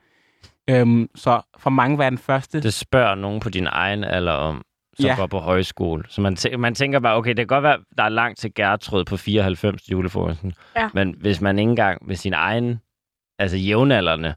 Øhm, 0.71 1.09
så 1.15 1.41
for 1.59 1.71
mange 1.71 1.99
var 1.99 2.05
jeg 2.05 2.13
den 2.13 2.19
første. 2.19 2.63
Det 2.63 2.75
spørger 2.75 3.15
nogen 3.15 3.41
på 3.41 3.49
din 3.49 3.67
egen 3.71 4.05
alder 4.05 4.33
om, 4.33 4.63
som 4.97 5.05
Ja. 5.07 5.17
går 5.17 5.27
på 5.27 5.39
højskole. 5.39 6.05
Så 6.09 6.21
man, 6.21 6.37
tæ- 6.39 6.57
man 6.57 6.75
tænker 6.75 7.01
bare, 7.01 7.17
okay, 7.17 7.31
det 7.31 7.37
kan 7.37 7.47
godt 7.47 7.63
være, 7.63 7.79
der 7.99 8.03
er 8.05 8.09
langt 8.09 8.39
til 8.39 8.55
Gertrud 8.55 9.05
på 9.05 9.17
94 9.17 9.83
til 9.83 9.91
julefrokosten. 9.93 10.53
Ja. 10.77 10.89
Men 10.95 11.15
hvis 11.21 11.41
man 11.41 11.59
ikke 11.59 11.71
engang 11.71 12.07
med 12.07 12.17
sin 12.17 12.33
egen, 12.33 12.81
altså 13.39 13.57
jævnaldrende, 13.57 14.35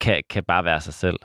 kan, 0.00 0.22
kan 0.30 0.44
bare 0.44 0.64
være 0.64 0.80
sig 0.80 0.94
selv, 0.94 1.16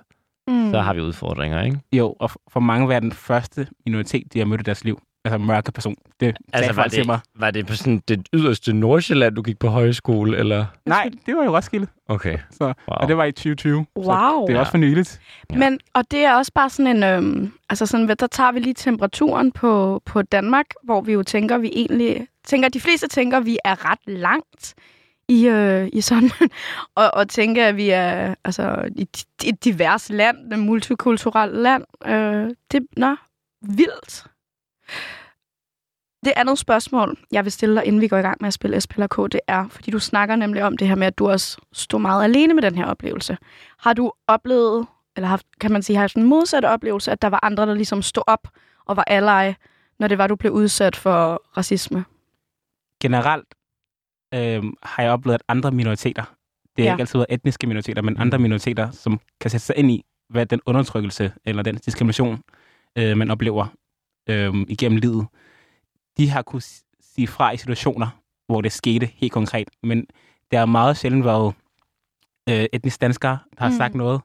Mm. 0.49 0.71
så 0.71 0.81
har 0.81 0.93
vi 0.93 1.01
udfordringer, 1.01 1.63
ikke? 1.63 1.79
Jo, 1.93 2.15
og 2.19 2.31
for- 2.49 2.59
mange 2.59 2.87
var 2.87 2.93
jeg 2.93 3.01
den 3.01 3.11
første 3.11 3.67
minoritet, 3.85 4.33
de 4.33 4.39
har 4.39 4.45
mødt 4.45 4.61
i 4.61 4.63
deres 4.63 4.83
liv. 4.83 5.01
Altså 5.25 5.37
mørke 5.37 5.71
person. 5.71 5.95
Det 6.19 6.37
Altså, 6.53 6.73
var 6.73 6.87
til 6.87 7.05
mig. 7.05 7.19
det, 7.33 7.41
var 7.41 7.51
det 7.51 7.67
på 7.67 7.75
sådan 7.75 8.01
det 8.07 8.27
yderste 8.33 8.73
Nordsjælland, 8.73 9.35
du 9.35 9.41
gik 9.41 9.59
på 9.59 9.67
højskole, 9.67 10.37
eller? 10.37 10.65
Nej, 10.85 11.09
det 11.25 11.35
var 11.37 11.43
jo 11.43 11.55
Roskilde. 11.55 11.87
Okay. 12.07 12.37
Så, 12.51 12.63
Wow. 12.63 12.73
Og 12.87 13.07
det 13.07 13.17
var 13.17 13.23
i 13.23 13.31
2020. 13.31 13.85
Wow. 13.95 14.05
Så 14.05 14.43
det 14.47 14.49
er 14.49 14.53
Ja. 14.53 14.59
også 14.59 14.71
for 14.71 14.77
nyligt. 14.77 15.21
Ja. 15.51 15.57
Men, 15.57 15.79
og 15.93 16.11
det 16.11 16.19
er 16.19 16.33
også 16.33 16.51
bare 16.55 16.69
sådan 16.69 16.97
en, 16.97 17.03
øhm, 17.03 17.51
altså 17.69 17.85
sådan, 17.85 18.07
der 18.07 18.27
tager 18.27 18.51
vi 18.51 18.59
lige 18.59 18.73
temperaturen 18.73 19.51
på, 19.51 20.01
på 20.05 20.21
Danmark, 20.21 20.65
hvor 20.83 21.01
vi 21.01 21.13
jo 21.13 21.23
tænker, 21.23 21.57
vi 21.57 21.69
egentlig, 21.73 22.27
tænker, 22.45 22.69
de 22.69 22.79
fleste 22.79 23.07
tænker, 23.07 23.39
vi 23.39 23.57
er 23.65 23.91
ret 23.91 23.99
langt 24.07 24.75
i, 25.29 25.47
øh, 25.47 25.89
i 25.93 26.01
sådan, 26.01 26.31
og, 26.95 27.13
og 27.13 27.29
tænker, 27.29 27.65
at 27.67 27.75
vi 27.77 27.89
er 27.89 28.35
altså, 28.45 28.89
i 28.95 29.01
et- 29.01 29.25
et 29.45 29.63
divers 29.65 30.09
land, 30.09 30.53
et 30.53 30.59
multikulturelt 30.59 31.55
land. 31.57 31.83
Øh, 32.07 32.49
det 32.71 32.87
nå, 32.97 33.15
vildt. 33.61 34.25
Det 36.25 36.33
andet 36.35 36.57
spørgsmål, 36.59 37.17
jeg 37.31 37.43
vil 37.43 37.51
stille 37.51 37.75
dig, 37.75 37.85
inden 37.85 38.01
vi 38.01 38.07
går 38.07 38.17
i 38.17 38.21
gang 38.21 38.37
med 38.39 38.47
at 38.47 38.53
spille 38.53 38.81
SP 38.83 38.91
eller 38.93 39.07
K, 39.07 39.31
det 39.31 39.39
er, 39.47 39.67
fordi 39.67 39.91
du 39.91 39.99
snakker 39.99 40.35
nemlig 40.35 40.63
om 40.63 40.77
det 40.77 40.87
her 40.87 40.95
med, 40.95 41.07
at 41.07 41.17
du 41.17 41.29
også 41.29 41.57
stod 41.73 41.99
meget 41.99 42.23
alene 42.23 42.53
med 42.53 42.61
den 42.63 42.75
her 42.75 42.85
oplevelse. 42.85 43.37
Har 43.79 43.93
du 43.93 44.11
oplevet, 44.27 44.87
eller 45.15 45.27
haft, 45.27 45.45
kan 45.61 45.71
man 45.71 45.83
sige, 45.83 45.97
haft 45.97 46.15
en 46.15 46.23
modsatte 46.23 46.65
oplevelse, 46.69 47.11
at 47.11 47.21
der 47.21 47.27
var 47.27 47.39
andre, 47.43 47.65
der 47.65 47.73
ligesom 47.73 48.01
stod 48.01 48.23
op 48.27 48.47
og 48.85 48.97
var 48.97 49.03
ally, 49.07 49.53
når 49.99 50.07
det 50.07 50.17
var, 50.17 50.27
du 50.27 50.35
blev 50.35 50.51
udsat 50.51 50.95
for 50.95 51.41
racisme? 51.57 52.05
Generelt 53.01 53.55
øh, 54.33 54.63
har 54.83 55.03
jeg 55.03 55.11
oplevet, 55.11 55.35
at 55.35 55.43
andre 55.47 55.71
minoriteter, 55.71 56.23
det 56.77 56.83
har 56.85 56.89
Ja. 56.89 56.93
ikke 56.93 57.01
altid 57.01 57.25
etniske 57.29 57.67
minoriteter, 57.67 58.01
men 58.01 58.17
andre 58.17 58.39
minoriteter, 58.39 58.91
som 58.91 59.19
kan 59.41 59.51
sætte 59.51 59.65
sig 59.65 59.75
ind 59.77 59.91
i, 59.91 60.05
hvad 60.29 60.45
den 60.45 60.61
undertrykkelse 60.65 61.31
eller 61.45 61.63
den 61.63 61.75
diskrimination, 61.75 62.41
øh, 62.97 63.17
man 63.17 63.31
oplever 63.31 63.65
øh, 64.27 64.53
igennem 64.69 64.97
livet, 64.97 65.27
de 66.17 66.29
har 66.29 66.41
kunne 66.41 66.61
sige 67.01 67.27
fra 67.27 67.51
i 67.51 67.57
situationer, 67.57 68.07
hvor 68.47 68.61
det 68.61 68.71
skete 68.71 69.05
helt 69.05 69.33
konkret. 69.33 69.69
Men 69.83 70.05
det 70.51 70.59
har 70.59 70.65
meget 70.65 70.97
sjældent 70.97 71.25
været 71.25 71.53
øh, 72.49 72.65
etnisk 72.73 73.01
danskere, 73.01 73.37
der 73.51 73.63
har 73.63 73.67
Mm. 73.67 73.73
mm. 73.73 73.77
sagt 73.77 73.95
noget. 73.95 74.21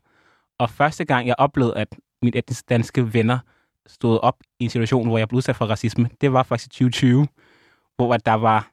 Og 0.59 0.71
første 0.71 1.04
gang, 1.04 1.26
jeg 1.26 1.35
oplevede, 1.38 1.76
at 1.76 1.88
mine 2.23 2.37
etnisk 2.37 2.68
danske 2.68 3.14
venner 3.14 3.38
stod 3.87 4.18
op 4.23 4.37
i 4.61 4.64
en 4.64 4.71
situation, 4.71 5.09
hvor 5.09 5.18
jeg 5.18 5.28
blev 5.28 5.37
udsat 5.37 5.56
for 5.56 5.66
racisme, 5.66 6.11
det 6.21 6.32
var 6.32 6.42
faktisk 6.42 6.66
i 6.66 6.68
2020, 6.68 7.26
hvor 7.97 8.14
at 8.14 8.26
der 8.26 8.35
var 8.35 8.71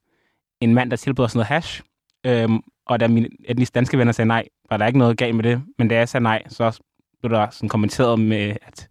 en 0.62 0.74
mand, 0.74 0.91
der 0.91 0.98
tilbød 0.98 1.25
os 1.25 1.36
noget 1.36 1.48
hash, 1.48 1.81
øhm, 2.25 2.59
og 2.86 3.00
da 3.00 3.07
mine 3.07 3.29
etnisk 3.45 3.75
danske 3.75 3.98
venner 3.98 4.13
sagde 4.13 4.27
nej, 4.27 4.43
var 4.69 4.77
der 4.77 4.88
ikke 4.88 5.00
noget 5.00 5.17
galt 5.17 5.36
med 5.36 5.43
det. 5.43 5.63
Men 5.77 5.88
da 5.88 5.95
jeg 5.95 6.09
sagde 6.09 6.24
nej, 6.24 6.43
så 6.48 6.79
blev 7.19 7.31
der 7.31 7.50
sådan 7.50 7.69
kommenteret 7.69 8.19
med, 8.19 8.55
at 8.62 8.88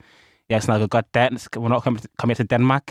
jeg 0.51 0.63
snakkede 0.63 0.89
godt 0.89 1.15
dansk, 1.15 1.57
hvornår 1.57 1.81
kom, 1.81 1.99
kom 2.19 2.31
jeg 2.31 2.37
til 2.37 2.47
Danmark, 2.47 2.83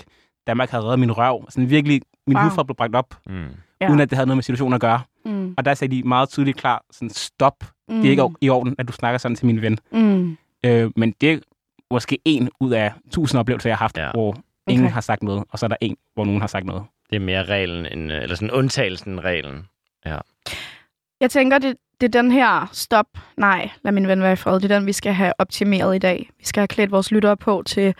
Danmark 0.47 0.69
havde 0.69 0.83
reddet 0.83 0.99
min 0.99 1.11
røv. 1.11 1.45
Sådan 1.49 1.69
virkelig, 1.69 2.01
min 2.27 2.37
Wow. 2.37 2.43
hudfarve 2.43 2.65
blev 2.65 2.75
bragt 2.75 2.95
op, 2.95 3.15
Mm. 3.25 3.33
Ja. 3.41 3.45
ja. 3.81 3.89
uden 3.89 3.99
at 3.99 4.09
det 4.09 4.15
havde 4.17 4.27
noget 4.27 4.37
med 4.37 4.43
situationen 4.43 4.73
at 4.73 4.81
gøre. 4.81 5.01
Mm. 5.25 5.53
Og 5.57 5.65
der 5.65 5.73
sagde 5.73 5.95
de 5.95 6.03
meget 6.03 6.29
tydeligt 6.29 6.57
klar, 6.57 6.83
sådan 6.91 7.09
stop, 7.09 7.55
Mm. 7.89 7.95
det 7.95 8.05
er 8.05 8.09
ikke 8.11 8.29
i 8.41 8.49
orden, 8.49 8.75
at 8.77 8.87
du 8.87 8.93
snakker 8.93 9.17
sådan 9.17 9.35
til 9.35 9.45
min 9.45 9.61
ven. 9.61 9.77
Mm. 9.91 10.37
Øh, 10.65 10.91
men 10.95 11.11
det 11.21 11.31
er 11.33 11.39
måske 11.91 12.19
en 12.25 12.49
ud 12.59 12.71
af 12.71 12.93
tusind 13.11 13.39
oplevelser, 13.39 13.69
jeg 13.69 13.77
har 13.77 13.83
haft, 13.83 13.97
Ja. 13.97 14.05
ja. 14.05 14.11
hvor 14.11 14.37
ingen 14.67 14.85
Okay. 14.85 14.93
har 14.93 15.01
sagt 15.01 15.23
noget, 15.23 15.43
og 15.49 15.59
så 15.59 15.65
er 15.65 15.67
der 15.67 15.75
en, 15.81 15.97
hvor 16.13 16.25
nogen 16.25 16.41
har 16.41 16.47
sagt 16.47 16.65
noget. 16.65 16.83
Det 17.09 17.15
er 17.15 17.19
mere 17.19 17.43
reglen, 17.45 17.85
end, 17.85 18.11
øh, 18.11 18.21
eller 18.23 18.35
sådan 18.35 18.51
undtagelsen 18.51 19.11
end 19.11 19.19
reglen. 19.19 19.65
Jeg 21.21 21.31
tænker, 21.31 21.57
det, 21.57 21.75
det 22.01 22.15
er 22.15 22.21
den 22.21 22.31
her 22.31 22.69
stop, 22.73 23.05
nej, 23.37 23.69
lad 23.83 23.91
min 23.91 24.07
ven 24.07 24.21
være 24.21 24.33
i 24.33 24.35
fred. 24.35 24.59
Det 24.59 24.71
er 24.71 24.77
den, 24.77 24.85
vi 24.87 24.93
skal 24.93 25.13
have 25.13 25.33
optimeret 25.39 25.95
i 25.95 25.99
dag. 25.99 26.29
Vi 26.39 26.45
skal 26.45 26.61
have 26.61 26.67
klædt 26.67 26.91
vores 26.91 27.11
lyttere 27.11 27.37
på 27.37 27.63
til, 27.65 27.95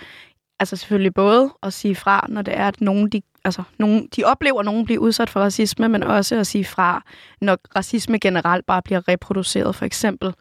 altså 0.60 0.76
selvfølgelig 0.76 1.14
både 1.14 1.50
at 1.64 1.74
sige 1.74 1.96
fra, 1.96 2.26
når 2.30 2.42
det 2.42 2.58
er, 2.58 2.68
at 2.68 2.82
nogen, 2.82 3.10
de, 3.10 3.22
altså, 3.46 3.64
nogen, 3.80 4.08
de 4.16 4.24
oplever, 4.24 4.60
at 4.60 4.66
nogen 4.66 4.86
bliver 4.86 5.00
udsat 5.02 5.30
for 5.30 5.40
racisme, 5.40 5.90
men 5.90 6.04
også 6.04 6.36
at 6.36 6.48
sige 6.48 6.66
fra, 6.66 7.04
når 7.42 7.58
racisme 7.76 8.20
generelt 8.20 8.66
bare 8.66 8.82
bliver 8.82 9.08
reproduceret, 9.08 9.76
for 9.76 9.86
eksempel 9.86 10.34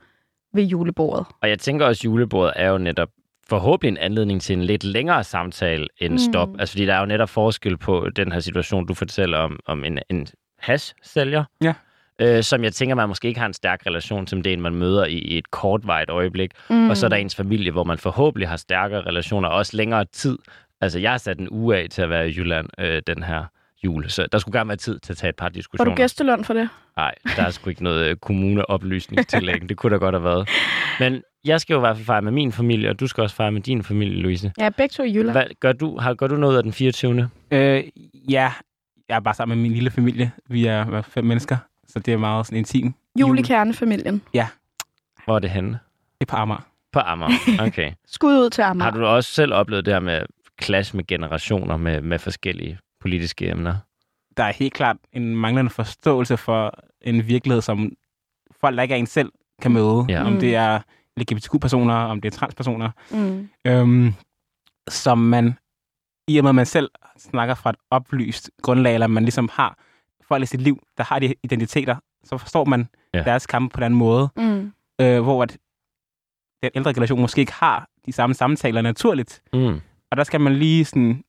ved 0.54 0.62
julebordet. 0.64 1.26
Og 1.42 1.48
jeg 1.48 1.58
tænker 1.58 1.86
også, 1.86 2.00
at 2.00 2.04
julebordet 2.04 2.52
er 2.56 2.68
jo 2.68 2.78
netop 2.78 3.08
forhåbentlig 3.48 3.88
en 3.88 3.96
anledning 4.04 4.42
til 4.42 4.52
en 4.52 4.64
lidt 4.64 4.84
længere 4.84 5.24
samtale 5.24 5.86
end 5.98 6.12
Mm. 6.12 6.18
stop. 6.18 6.48
Altså, 6.58 6.72
fordi 6.72 6.86
der 6.86 6.94
er 6.94 7.00
jo 7.00 7.06
netop 7.06 7.28
forskel 7.28 7.76
på 7.76 8.08
den 8.16 8.32
her 8.32 8.40
situation, 8.40 8.86
du 8.86 8.94
fortæller 8.94 9.38
om, 9.38 9.60
om 9.66 9.84
en, 9.84 9.98
en 10.10 10.26
hash-sælger, 10.58 11.44
Ja. 11.62 11.74
Øh, 12.20 12.42
som 12.42 12.64
jeg 12.64 12.72
tænker, 12.72 12.94
man 12.94 13.08
måske 13.08 13.28
ikke 13.28 13.40
har 13.40 13.46
en 13.46 13.52
stærk 13.52 13.86
relation 13.86 14.26
til, 14.26 14.36
men 14.36 14.44
det 14.44 14.50
er 14.50 14.54
en, 14.54 14.60
man 14.60 14.74
møder 14.74 15.04
i, 15.04 15.18
i 15.18 15.38
et 15.38 15.50
kortvarigt 15.50 16.10
øjeblik. 16.10 16.50
Mm. 16.70 16.90
Og 16.90 16.96
så 16.96 17.06
er 17.06 17.08
der 17.08 17.16
ens 17.16 17.34
familie, 17.34 17.72
hvor 17.72 17.84
man 17.84 17.98
forhåbentlig 17.98 18.48
har 18.48 18.56
stærkere 18.56 19.02
relationer, 19.02 19.48
også 19.48 19.76
længere 19.76 20.04
tid. 20.04 20.38
Altså, 20.80 20.98
jeg 20.98 21.10
har 21.10 21.18
sat 21.18 21.38
en 21.38 21.48
uge 21.50 21.76
af 21.76 21.86
til 21.90 22.02
at 22.02 22.10
være 22.10 22.28
i 22.30 22.34
Jylland 22.36 22.68
øh, 22.78 23.02
den 23.06 23.22
her 23.22 23.44
jul, 23.84 24.10
så 24.10 24.26
der 24.32 24.38
skulle 24.38 24.58
gerne 24.58 24.68
være 24.68 24.76
tid 24.76 24.98
til 24.98 25.12
at 25.12 25.16
tage 25.16 25.28
et 25.28 25.36
par 25.36 25.48
diskussioner. 25.48 25.90
du 25.90 25.96
gæsteløn 25.96 26.44
for 26.44 26.54
det? 26.54 26.68
Nej, 26.96 27.14
der 27.36 27.42
er 27.42 27.50
sgu 27.50 27.70
ikke 27.70 27.84
noget 27.84 28.08
øh, 28.08 28.16
kommuneoplysningstillæg. 28.16 29.68
det 29.68 29.76
kunne 29.76 29.92
der 29.92 29.98
godt 29.98 30.14
have 30.14 30.24
været. 30.24 30.48
Men 31.00 31.22
jeg 31.44 31.60
skal 31.60 31.74
jo 31.74 31.78
i 31.78 31.80
hvert 31.80 31.96
fald 31.96 32.06
fejre 32.06 32.22
med 32.22 32.32
min 32.32 32.52
familie, 32.52 32.90
og 32.90 33.00
du 33.00 33.06
skal 33.06 33.22
også 33.22 33.36
fejre 33.36 33.52
med 33.52 33.60
din 33.60 33.82
familie, 33.82 34.22
Louise. 34.22 34.52
Ja, 34.58 34.68
begge 34.68 34.92
to 34.92 35.02
i 35.02 35.10
Jylland. 35.10 35.32
Hvad, 35.32 35.44
gør, 35.60 35.72
du, 35.72 35.98
har, 35.98 36.14
gør 36.14 36.26
du 36.26 36.36
noget 36.36 36.56
af 36.56 36.62
den 36.62 36.72
24. 36.72 37.30
Øh, 37.50 37.84
ja, 38.30 38.52
jeg 39.08 39.16
er 39.16 39.20
bare 39.20 39.34
sammen 39.34 39.58
med 39.58 39.62
min 39.62 39.72
lille 39.72 39.90
familie. 39.90 40.32
Vi 40.48 40.66
er 40.66 41.02
fem 41.02 41.24
mennesker, 41.24 41.56
så 41.96 42.00
det 42.00 42.14
er 42.14 42.18
meget 42.18 42.46
sådan 42.46 42.58
intim. 42.58 42.94
Jul 43.20 43.38
i 43.38 43.42
kernefamilien. 43.42 44.22
Hvor 45.24 45.34
er 45.34 45.38
det 45.38 45.50
henne? 45.50 45.70
Det 45.70 45.78
er 46.20 46.24
på 46.30 46.36
Amager. 46.36 46.60
På 46.92 46.98
Amager. 47.00 47.32
Okay. 47.66 47.92
Skud 48.06 48.32
ud 48.38 48.50
til 48.50 48.62
Amager. 48.62 48.90
Har 48.90 48.98
du 48.98 49.06
også 49.06 49.30
selv 49.32 49.54
oplevet 49.54 49.84
det 49.86 49.94
her 49.94 50.00
med 50.00 50.22
clash 50.62 50.96
med 50.96 51.06
generationer 51.06 51.76
med, 51.76 52.00
med 52.00 52.18
forskellige 52.18 52.78
politiske 53.00 53.50
emner? 53.50 53.74
Der 54.36 54.44
er 54.44 54.52
helt 54.52 54.74
klart 54.74 54.96
en 55.12 55.36
manglende 55.36 55.70
forståelse 55.70 56.36
for 56.36 56.74
en 57.00 57.26
virkelighed, 57.26 57.62
som 57.62 57.92
folk, 58.60 58.76
der 58.76 58.82
ikke 58.82 58.94
er 58.94 58.98
en 58.98 59.06
selv, 59.06 59.32
kan 59.62 59.72
møde. 59.72 60.04
Ja. 60.08 60.24
Om 60.24 60.32
Mm. 60.32 60.40
det 60.40 60.54
er 60.54 60.80
LGBTQ-personer, 61.16 61.94
om 61.94 62.20
det 62.20 62.34
er 62.34 62.38
transpersoner. 62.38 62.90
Mm. 63.10 63.48
Øhm, 63.64 64.12
som 64.88 65.18
man, 65.18 65.58
i 66.28 66.38
og 66.38 66.44
med 66.44 66.48
at 66.48 66.54
man 66.54 66.66
selv 66.66 66.90
snakker 67.18 67.54
fra 67.54 67.70
et 67.70 67.76
oplyst 67.90 68.50
grundlag, 68.62 68.94
eller 68.94 69.06
man 69.06 69.22
ligesom 69.22 69.48
har 69.52 69.78
folk 70.28 70.42
i 70.42 70.46
sit 70.46 70.60
liv, 70.60 70.82
der 70.98 71.04
har 71.04 71.18
de 71.18 71.34
identiteter, 71.42 71.96
så 72.24 72.38
forstår 72.38 72.64
man 72.64 72.88
Ja. 73.14 73.22
deres 73.22 73.46
kamp 73.46 73.72
på 73.74 73.80
den 73.80 73.94
måde, 73.94 74.28
Mm. 74.36 74.72
øh, 75.00 75.20
hvor 75.22 75.42
at 75.42 75.58
den 76.62 76.70
ældre 76.74 76.94
generation 76.94 77.20
måske 77.20 77.40
ikke 77.40 77.52
har 77.52 77.88
de 78.06 78.12
samme 78.12 78.34
samtaler 78.34 78.82
naturligt. 78.82 79.42
Mm. 79.52 79.80
Og 80.10 80.16
der 80.16 80.24
skal 80.24 80.40
man 80.40 80.54
lige 80.56 80.84
sådan 80.84 81.22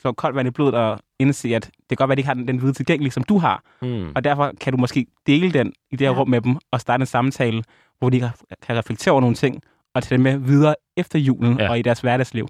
slå 0.00 0.12
koldt 0.12 0.36
vand 0.36 0.48
i 0.48 0.50
blodet 0.50 0.74
og 0.74 1.00
indse, 1.18 1.48
at 1.56 1.64
det 1.64 1.88
kan 1.88 1.96
godt 1.96 2.08
være, 2.08 2.12
at 2.12 2.16
de 2.16 2.20
ikke 2.20 2.26
har 2.26 2.34
den, 2.34 2.48
den 2.48 2.60
viden 2.62 2.74
tilgængelig, 2.74 3.12
som 3.12 3.22
du 3.22 3.38
har. 3.38 3.62
Mm. 3.82 4.12
Og 4.14 4.24
derfor 4.24 4.52
kan 4.60 4.72
du 4.72 4.76
måske 4.78 5.06
dele 5.26 5.52
den 5.52 5.72
i 5.90 5.96
det 5.96 6.06
her 6.06 6.12
Ja. 6.14 6.20
rum 6.20 6.28
med 6.28 6.40
dem, 6.40 6.56
og 6.70 6.80
starte 6.80 7.02
en 7.02 7.06
samtale, 7.06 7.64
hvor 7.98 8.10
de 8.10 8.20
kan- 8.20 8.76
reflektere 8.76 9.12
over 9.12 9.20
nogle 9.20 9.36
ting, 9.36 9.62
og 9.94 10.02
tage 10.02 10.16
dem 10.16 10.22
med 10.22 10.36
videre 10.38 10.74
efter 10.96 11.18
julen 11.18 11.58
ja. 11.58 11.70
og 11.70 11.78
i 11.78 11.82
deres 11.82 12.00
hverdagsliv. 12.00 12.48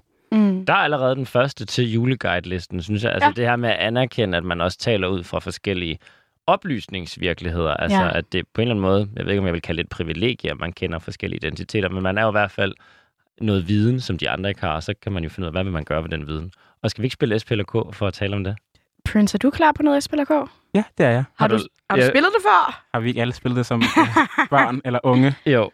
Mm. 0.63 0.65
Der 0.65 0.73
er 0.73 0.77
allerede 0.77 1.15
den 1.15 1.25
første 1.25 1.65
til 1.65 1.91
juleguide-listen, 1.93 2.83
synes 2.83 3.03
jeg. 3.03 3.11
Altså 3.11 3.27
Ja. 3.27 3.33
det 3.35 3.45
her 3.49 3.55
med 3.55 3.69
at 3.69 3.75
anerkende, 3.75 4.37
at 4.37 4.43
man 4.43 4.61
også 4.61 4.77
taler 4.77 5.07
ud 5.07 5.23
fra 5.23 5.39
forskellige 5.39 5.99
oplysningsvirkeligheder. 6.47 7.73
Altså 7.73 7.97
Ja. 8.03 8.17
at 8.17 8.33
det 8.33 8.45
på 8.53 8.61
en 8.61 8.67
eller 8.67 8.71
anden 8.73 8.81
måde, 8.81 9.09
jeg 9.15 9.25
ved 9.25 9.31
ikke, 9.31 9.39
om 9.39 9.45
jeg 9.45 9.53
vil 9.53 9.61
kalde 9.61 9.77
det 9.77 9.83
et 9.83 9.89
privilegie, 9.89 10.51
at 10.51 10.59
man 10.59 10.73
kender 10.73 10.99
forskellige 10.99 11.37
identiteter, 11.37 11.89
men 11.89 12.03
man 12.03 12.17
er 12.17 12.21
jo 12.21 12.29
i 12.29 12.31
hvert 12.31 12.51
fald 12.51 12.73
noget 13.41 13.67
viden, 13.67 13.99
som 13.99 14.17
de 14.17 14.29
andre 14.29 14.49
ikke 14.49 14.61
har, 14.61 14.75
og 14.75 14.83
så 14.83 14.93
kan 15.01 15.11
man 15.11 15.23
jo 15.23 15.29
finde 15.29 15.45
ud 15.45 15.47
af, 15.47 15.53
hvad 15.53 15.63
vil 15.63 15.73
man 15.73 15.83
gøre 15.83 16.01
med 16.01 16.09
den 16.09 16.27
viden. 16.27 16.51
Og 16.83 16.89
skal 16.89 17.01
vi 17.01 17.05
ikke 17.05 17.13
spille 17.13 17.39
SPLK 17.39 17.71
for 17.71 18.07
at 18.07 18.13
tale 18.13 18.35
om 18.35 18.43
det? 18.43 18.55
Prince, 19.05 19.35
er 19.35 19.39
du 19.39 19.49
klar 19.49 19.71
på 19.71 19.83
noget 19.83 20.03
SPLK? 20.03 20.29
Ja, 20.75 20.83
det 20.97 21.05
er 21.05 21.09
jeg. 21.09 21.23
har 21.39 21.47
du, 21.47 21.57
du- 21.57 21.63
har 21.89 21.97
du 21.97 22.01
Ja. 22.03 22.09
spillet 22.09 22.31
det 22.35 22.41
før? 22.43 22.83
Har 22.93 22.99
vi 22.99 23.07
ikke 23.09 23.21
alle 23.21 23.33
spillet 23.33 23.57
det 23.57 23.65
som 23.65 23.81
børn 24.49 24.81
eller 24.85 24.99
unge? 25.03 25.35
Jo. 25.45 25.71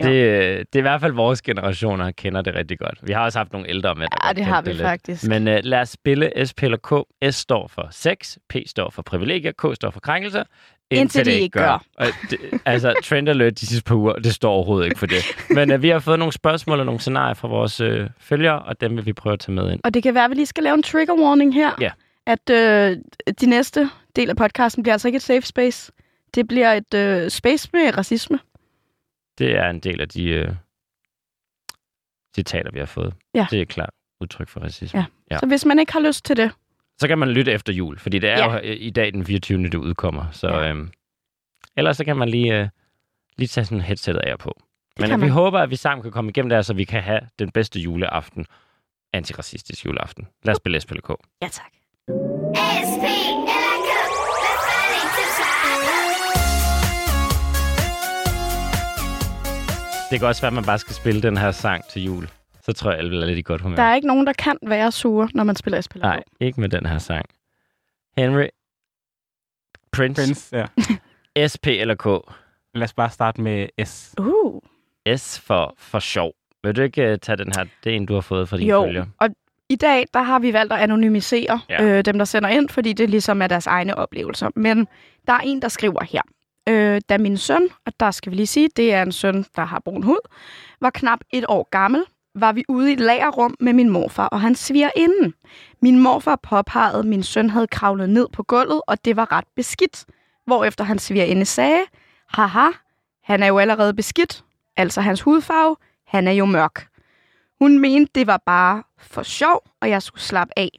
Ja. 0.00 0.08
Det, 0.08 0.14
øh, 0.14 0.58
det 0.58 0.74
er 0.74 0.78
i 0.78 0.80
hvert 0.80 1.00
fald 1.00 1.12
vores 1.12 1.42
generationer, 1.42 2.04
der 2.04 2.10
kender 2.12 2.42
det 2.42 2.54
rigtig 2.54 2.78
godt. 2.78 2.98
Vi 3.02 3.12
har 3.12 3.24
også 3.24 3.38
haft 3.38 3.52
nogle 3.52 3.68
ældre 3.68 3.94
med, 3.94 4.06
der 4.10 4.26
Ja, 4.28 4.32
det 4.32 4.44
har 4.44 4.62
vi 4.62 4.70
lidt. 4.70 4.82
faktisk. 4.82 5.28
Men 5.28 5.48
uh, 5.48 5.54
lad 5.62 5.80
os 5.80 5.88
spille 5.88 6.32
SPLK. 6.46 6.94
S 7.30 7.34
står 7.34 7.68
for 7.68 7.88
sex, 7.90 8.36
P 8.48 8.56
står 8.66 8.90
for 8.90 9.02
privilegier, 9.02 9.52
K 9.52 9.74
står 9.74 9.90
for 9.90 10.00
krænkelser. 10.00 10.44
Indtil 10.90 11.24
de 11.26 11.32
ikke 11.32 11.58
gør. 11.58 11.84
Og 11.98 12.06
det, 12.30 12.38
altså, 12.64 12.94
trend 13.04 13.28
alert 13.28 13.60
de 13.60 13.66
sidste 13.66 13.84
par 13.84 13.94
uger, 13.94 14.12
det 14.12 14.34
står 14.34 14.52
overhovedet 14.52 14.86
ikke 14.86 14.98
for 14.98 15.06
det. 15.06 15.36
Men 15.50 15.72
uh, 15.72 15.82
vi 15.82 15.88
har 15.88 15.98
fået 15.98 16.18
nogle 16.18 16.32
spørgsmål 16.32 16.78
og 16.80 16.86
nogle 16.86 17.00
scenarier 17.00 17.34
fra 17.34 17.48
vores 17.48 17.80
uh, 17.80 17.88
følgere, 18.18 18.58
og 18.58 18.80
dem 18.80 18.96
vil 18.96 19.06
vi 19.06 19.12
prøve 19.12 19.32
at 19.32 19.40
tage 19.40 19.52
med 19.54 19.72
ind. 19.72 19.80
Og 19.84 19.94
det 19.94 20.02
kan 20.02 20.14
være, 20.14 20.24
at 20.24 20.30
vi 20.30 20.34
lige 20.34 20.46
skal 20.46 20.64
lave 20.64 20.74
en 20.74 20.82
trigger 20.82 21.14
warning 21.14 21.54
her. 21.54 21.70
Ja. 21.80 21.90
At 22.26 22.50
øh, 22.50 22.96
de 23.40 23.46
næste 23.46 23.90
del 24.16 24.30
af 24.30 24.36
podcasten 24.36 24.82
bliver 24.82 24.94
altså 24.94 25.08
ikke 25.08 25.16
et 25.16 25.22
safe 25.22 25.42
space. 25.42 25.92
Det 26.34 26.48
bliver 26.48 26.72
et 26.72 26.94
øh, 26.94 27.30
space 27.30 27.68
med 27.72 27.96
racisme. 27.98 28.38
Det 29.40 29.56
er 29.56 29.70
en 29.70 29.80
del 29.80 30.00
af 30.00 30.08
de 30.08 30.46
uh, 30.48 30.54
citater, 32.36 32.70
vi 32.70 32.78
har 32.78 32.86
fået. 32.86 33.14
Ja. 33.34 33.46
Det 33.50 33.60
er 33.60 33.64
klart 33.64 33.90
udtryk 34.20 34.48
for 34.48 34.60
racisme. 34.60 35.00
Ja. 35.00 35.06
Ja. 35.30 35.38
Så 35.38 35.46
hvis 35.46 35.64
man 35.64 35.78
ikke 35.78 35.92
har 35.92 36.00
lyst 36.00 36.24
til 36.24 36.36
det, 36.36 36.50
Så 36.98 37.08
kan 37.08 37.18
man 37.18 37.28
lytte 37.30 37.52
efter 37.52 37.72
jul, 37.72 37.98
fordi 37.98 38.18
det 38.18 38.30
er 38.30 38.38
Ja. 38.38 38.52
jo 38.54 38.58
øh, 38.58 38.76
i 38.80 38.90
dag 38.90 39.12
den 39.12 39.24
24. 39.26 39.62
det 39.62 39.74
udkommer. 39.74 40.30
Så 40.30 40.48
Ja. 40.48 40.68
øhm, 40.70 40.90
ellers 41.76 41.96
så 41.96 42.04
kan 42.04 42.16
man 42.16 42.28
lige, 42.28 42.60
øh, 42.60 42.68
lige 43.38 43.48
tage 43.48 43.64
sådan 43.64 43.80
headsetet 43.80 44.20
af 44.20 44.38
på. 44.38 44.60
Men 44.98 45.10
øh, 45.10 45.16
vi 45.16 45.20
man. 45.20 45.30
håber, 45.30 45.58
at 45.60 45.70
vi 45.70 45.76
sammen 45.76 46.02
kan 46.02 46.12
komme 46.12 46.30
igennem 46.30 46.48
det 46.48 46.66
så 46.66 46.74
vi 46.74 46.84
kan 46.84 47.02
have 47.02 47.20
den 47.38 47.50
bedste 47.50 47.80
juleaften. 47.80 48.46
Antiracistisk 49.12 49.84
juleaften. 49.86 50.28
Lad 50.44 50.52
os 50.52 50.56
spille 50.56 50.80
SPLK. 50.80 51.08
ja 51.42 51.48
tak. 51.48 51.72
SP 52.90 53.04
Det 60.10 60.18
kan 60.18 60.28
også 60.28 60.42
være, 60.42 60.48
at 60.48 60.54
man 60.54 60.64
bare 60.64 60.78
skal 60.78 60.94
spille 60.94 61.22
den 61.22 61.36
her 61.36 61.50
sang 61.50 61.84
til 61.84 62.04
jul. 62.04 62.28
Så 62.62 62.72
tror 62.72 62.90
jeg, 62.90 62.98
alle 62.98 63.10
vil 63.10 63.18
være 63.18 63.28
lidt 63.28 63.38
i 63.38 63.42
godt 63.42 63.60
humør. 63.60 63.76
Der 63.76 63.82
er 63.82 63.94
ikke 63.94 64.08
nogen, 64.08 64.26
der 64.26 64.32
kan 64.32 64.56
være 64.62 64.92
sure, 64.92 65.28
når 65.34 65.44
man 65.44 65.56
spiller 65.56 65.80
SPLK. 65.80 66.02
Nej, 66.02 66.22
ikke 66.40 66.60
med 66.60 66.68
den 66.68 66.86
her 66.86 66.98
sang. 66.98 67.26
Henry. 68.18 68.46
Prince. 69.92 70.22
Prince, 70.22 70.56
ja. 70.56 70.66
SP 71.52 71.66
eller 71.66 71.94
K? 71.94 72.06
Lad 72.74 72.84
os 72.84 72.92
bare 72.92 73.10
starte 73.10 73.40
med 73.40 73.68
S. 73.84 74.14
Uh. 74.18 74.60
S 75.16 75.40
for, 75.40 75.74
for 75.78 75.98
sjov. 75.98 76.32
Vil 76.64 76.76
du 76.76 76.82
ikke 76.82 77.12
uh, 77.12 77.18
tage 77.22 77.36
den 77.36 77.52
her? 77.56 77.64
Det 77.84 77.92
er 77.92 77.96
en, 77.96 78.06
du 78.06 78.14
har 78.14 78.20
fået 78.20 78.48
fra 78.48 78.56
dine 78.56 78.70
Jo, 78.70 79.04
og 79.20 79.28
i 79.68 79.76
dag, 79.76 80.04
der 80.14 80.22
har 80.22 80.38
vi 80.38 80.52
valgt 80.52 80.72
at 80.72 80.78
anonymisere 80.78 81.60
ja. 81.68 81.82
øh, 81.82 82.04
dem, 82.04 82.18
der 82.18 82.24
sender 82.24 82.48
ind, 82.48 82.68
fordi 82.68 82.92
det 82.92 83.10
ligesom 83.10 83.42
er 83.42 83.46
deres 83.46 83.66
egne 83.66 83.98
oplevelser. 83.98 84.50
Men 84.56 84.88
der 85.26 85.32
er 85.32 85.38
en, 85.38 85.62
der 85.62 85.68
skriver 85.68 86.04
her. 86.04 86.22
Øh, 86.68 87.00
da 87.08 87.18
min 87.18 87.36
søn, 87.36 87.68
og 87.86 87.92
der 88.00 88.10
skal 88.10 88.30
vi 88.30 88.36
lige 88.36 88.46
sige, 88.46 88.68
det 88.76 88.94
er 88.94 89.02
en 89.02 89.12
søn, 89.12 89.44
der 89.56 89.64
har 89.64 89.80
brun 89.84 90.02
hud, 90.02 90.28
var 90.80 90.90
knap 90.90 91.20
et 91.30 91.44
år 91.48 91.68
gammel, 91.70 92.04
var 92.34 92.52
vi 92.52 92.64
ude 92.68 92.90
i 92.90 92.92
et 92.92 93.00
lagerrum 93.00 93.54
med 93.60 93.72
min 93.72 93.88
morfar 93.88 94.26
og 94.26 94.40
hans 94.40 94.58
svigerinde. 94.58 95.32
Min 95.82 95.98
morfar 95.98 96.36
påpegede, 96.36 96.98
at 96.98 97.04
min 97.04 97.22
søn 97.22 97.50
havde 97.50 97.66
kravlet 97.66 98.10
ned 98.10 98.26
på 98.32 98.42
gulvet, 98.42 98.80
og 98.86 99.04
det 99.04 99.16
var 99.16 99.32
ret 99.32 99.44
beskidt. 99.56 100.04
Hvorefter 100.46 100.84
hans 100.84 101.02
svigerinde 101.02 101.44
sagde, 101.44 101.80
haha, 102.26 102.68
han 103.22 103.42
er 103.42 103.46
jo 103.46 103.58
allerede 103.58 103.94
beskidt, 103.94 104.44
altså 104.76 105.00
hans 105.00 105.20
hudfarve, 105.20 105.76
han 106.06 106.28
er 106.28 106.32
jo 106.32 106.44
mørk. 106.44 106.86
Hun 107.60 107.78
mente, 107.78 108.12
det 108.14 108.26
var 108.26 108.42
bare 108.46 108.82
for 108.98 109.22
sjov, 109.22 109.62
og 109.80 109.90
jeg 109.90 110.02
skulle 110.02 110.22
slappe 110.22 110.52
af. 110.56 110.70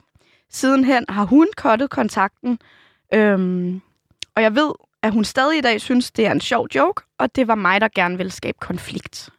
Sidenhen 0.49 1.05
har 1.09 1.23
hun 1.23 1.47
kottet 1.57 1.89
kontakten, 1.89 2.59
øhm, 3.13 3.81
og 4.35 4.41
jeg 4.41 4.55
ved, 4.55 4.71
at 5.03 5.13
hun 5.13 5.23
stadig 5.23 5.57
i 5.57 5.61
dag 5.61 5.81
synes, 5.81 6.11
det 6.11 6.25
er 6.25 6.31
en 6.31 6.41
sjov 6.41 6.67
joke, 6.75 7.03
og 7.17 7.35
det 7.35 7.47
var 7.47 7.55
mig, 7.55 7.81
der 7.81 7.87
gerne 7.95 8.17
ville 8.17 8.31
skabe 8.31 8.57
konflikt. 8.61 9.29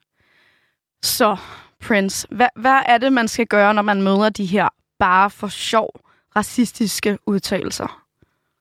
Så, 1.02 1.36
Prince, 1.80 2.28
hvad, 2.30 2.48
hvad 2.56 2.82
er 2.86 2.98
det, 2.98 3.12
man 3.12 3.28
skal 3.28 3.46
gøre, 3.46 3.74
når 3.74 3.82
man 3.82 4.02
møder 4.02 4.30
de 4.30 4.46
her 4.46 4.68
bare 4.98 5.30
for 5.30 5.48
sjov 5.48 5.90
racistiske 6.36 7.18
udtalelser? 7.26 8.04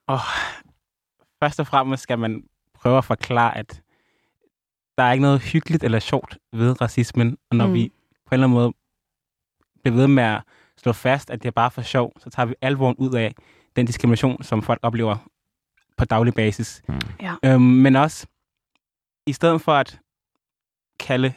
Og 0.07 0.19
først 1.43 1.59
og 1.59 1.67
fremmest 1.67 2.03
skal 2.03 2.19
man 2.19 2.43
prøve 2.73 2.97
at 2.97 3.05
forklare, 3.05 3.57
at 3.57 3.81
der 4.97 5.03
er 5.03 5.11
ikke 5.11 5.21
noget 5.21 5.41
hyggeligt 5.41 5.83
eller 5.83 5.99
sjovt 5.99 6.37
ved 6.53 6.81
racismen, 6.81 7.37
og 7.49 7.55
når 7.55 7.67
mm. 7.67 7.73
vi 7.73 7.91
på 8.25 8.29
en 8.29 8.33
eller 8.33 8.47
anden 8.47 8.55
måde 8.55 8.73
bliver 9.83 9.95
ved 9.95 10.07
med 10.07 10.23
at 10.23 10.41
slå 10.77 10.91
fast, 10.91 11.29
at 11.29 11.43
det 11.43 11.47
er 11.47 11.51
bare 11.51 11.71
for 11.71 11.81
sjov, 11.81 12.13
så 12.19 12.29
tager 12.29 12.45
vi 12.45 12.55
alvoren 12.61 12.95
ud 12.97 13.15
af 13.15 13.35
den 13.75 13.85
diskrimination, 13.85 14.43
som 14.43 14.63
folk 14.63 14.79
oplever 14.83 15.17
på 16.01 16.05
daglig 16.05 16.33
basis. 16.33 16.81
Mm. 16.87 16.95
Ja. 17.21 17.35
Øhm, 17.45 17.61
men 17.61 17.95
også, 17.95 18.27
i 19.27 19.33
stedet 19.33 19.61
for 19.61 19.71
at 19.73 19.99
kalde, 20.99 21.33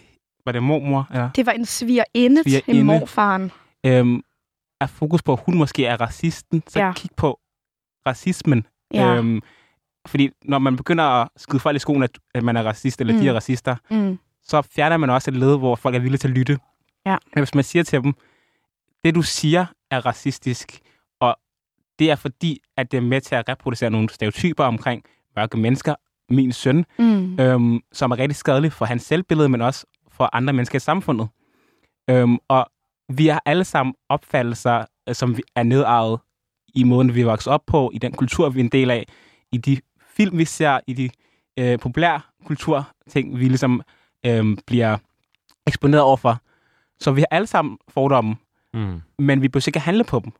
var 0.46 0.52
det 0.52 0.62
mormor, 0.62 1.06
ja, 1.14 1.28
Det 1.36 1.46
var 1.46 1.52
en 1.52 1.64
svigerinde 1.66 2.42
til 2.42 2.52
Svigerinde. 2.52 2.84
morfaren. 2.84 3.50
øhm, 3.86 4.22
er 4.80 4.86
fokus 4.86 5.22
på, 5.22 5.32
at 5.32 5.40
hun 5.46 5.56
måske 5.56 5.86
er 5.86 6.00
racisten, 6.00 6.62
så 6.68 6.78
Ja. 6.80 6.92
kig 6.96 7.10
på 7.16 7.40
racismen. 8.06 8.66
Ja. 8.94 9.14
Øhm, 9.16 9.40
fordi 10.06 10.30
når 10.44 10.58
man 10.58 10.76
begynder 10.76 11.04
at 11.04 11.28
skyde 11.36 11.60
folk 11.60 11.76
i 11.76 11.78
skoen, 11.78 12.02
at, 12.02 12.18
at 12.34 12.42
man 12.44 12.56
er 12.56 12.62
racist, 12.62 13.00
eller 13.00 13.14
mm. 13.14 13.20
De 13.20 13.28
er 13.28 13.32
racister, 13.34 13.76
Mm. 13.90 14.18
så 14.42 14.62
fjerner 14.62 14.96
man 14.96 15.10
også 15.10 15.30
et 15.30 15.36
led, 15.36 15.58
hvor 15.58 15.76
folk 15.76 15.94
er 15.94 15.98
villige 15.98 16.18
til 16.18 16.28
at 16.28 16.34
lytte. 16.34 16.58
Ja. 17.06 17.16
Men 17.34 17.40
hvis 17.44 17.54
man 17.54 17.64
siger 17.64 17.82
til 17.82 18.02
dem, 18.02 18.14
det 19.04 19.14
du 19.14 19.22
siger 19.22 19.66
er 19.90 20.06
racistisk, 20.06 20.80
det 21.98 22.10
er 22.10 22.14
fordi, 22.16 22.60
at 22.76 22.90
det 22.92 22.96
er 22.96 23.00
med 23.02 23.20
til 23.20 23.34
at 23.34 23.48
reproducere 23.48 23.90
nogle 23.90 24.08
stereotyper 24.08 24.64
omkring 24.64 25.04
mørke 25.36 25.56
mennesker, 25.56 25.94
min 26.30 26.52
søn, 26.52 26.84
Mm. 26.98 27.40
øhm, 27.40 27.80
som 27.92 28.10
er 28.10 28.18
rigtig 28.18 28.36
skadelig 28.36 28.72
for 28.72 28.84
hans 28.84 29.02
selvbillede, 29.02 29.48
men 29.48 29.60
også 29.60 29.86
for 30.08 30.30
andre 30.32 30.52
mennesker 30.52 30.76
i 30.76 30.80
samfundet. 30.80 31.28
Øhm, 32.10 32.38
og 32.48 32.66
vi 33.08 33.26
har 33.26 33.42
alle 33.46 33.64
sammen 33.64 33.94
opfattelser, 34.08 34.84
øh, 35.08 35.14
som 35.14 35.36
vi 35.36 35.42
er 35.56 35.62
nedarvet 35.62 36.20
i 36.74 36.84
måden, 36.84 37.14
vi 37.14 37.20
er 37.20 37.24
vokset 37.24 37.52
op 37.52 37.62
på, 37.66 37.90
i 37.94 37.98
den 37.98 38.12
kultur, 38.12 38.48
vi 38.48 38.60
er 38.60 38.64
en 38.64 38.70
del 38.70 38.90
af, 38.90 39.06
i 39.52 39.56
de 39.56 39.78
film, 40.16 40.38
vi 40.38 40.44
ser, 40.44 40.80
i 40.86 40.92
de 40.92 41.10
øh, 41.58 41.78
populær 41.78 42.30
kultur 42.44 42.88
ting, 43.08 43.38
vi 43.38 43.44
ligesom 43.48 43.82
øh, 44.26 44.56
bliver 44.66 44.96
eksponeret 45.66 46.02
overfor. 46.02 46.38
Så 47.00 47.12
vi 47.12 47.20
har 47.20 47.28
alle 47.30 47.46
sammen 47.46 47.78
fordomme, 47.88 48.36
Mm. 48.74 49.00
men 49.18 49.42
vi 49.42 49.48
bør 49.48 49.60
ikke 49.68 49.80
handle 49.80 50.04
på 50.04 50.20
dem. 50.24 50.32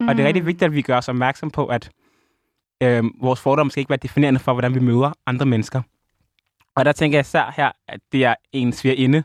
Mm. 0.00 0.08
Og 0.08 0.16
det 0.16 0.22
er 0.22 0.26
rigtig 0.26 0.46
vigtigt, 0.46 0.62
at 0.62 0.72
vi 0.72 0.82
gør 0.82 0.96
os 0.96 1.08
opmærksom 1.08 1.50
på, 1.50 1.66
at 1.66 1.90
øh, 2.82 3.04
vores 3.20 3.40
fordomme 3.40 3.70
skal 3.70 3.80
ikke 3.80 3.90
være 3.90 3.98
definerende 4.02 4.40
for, 4.40 4.52
hvordan 4.52 4.74
vi 4.74 4.80
møder 4.80 5.12
andre 5.26 5.46
mennesker. 5.46 5.82
Og 6.74 6.84
der 6.84 6.92
tænker 6.92 7.18
jeg 7.18 7.20
især 7.20 7.52
her, 7.56 7.72
at 7.88 8.00
det 8.12 8.24
er 8.24 8.34
en 8.52 8.72
svigerinde. 8.72 9.24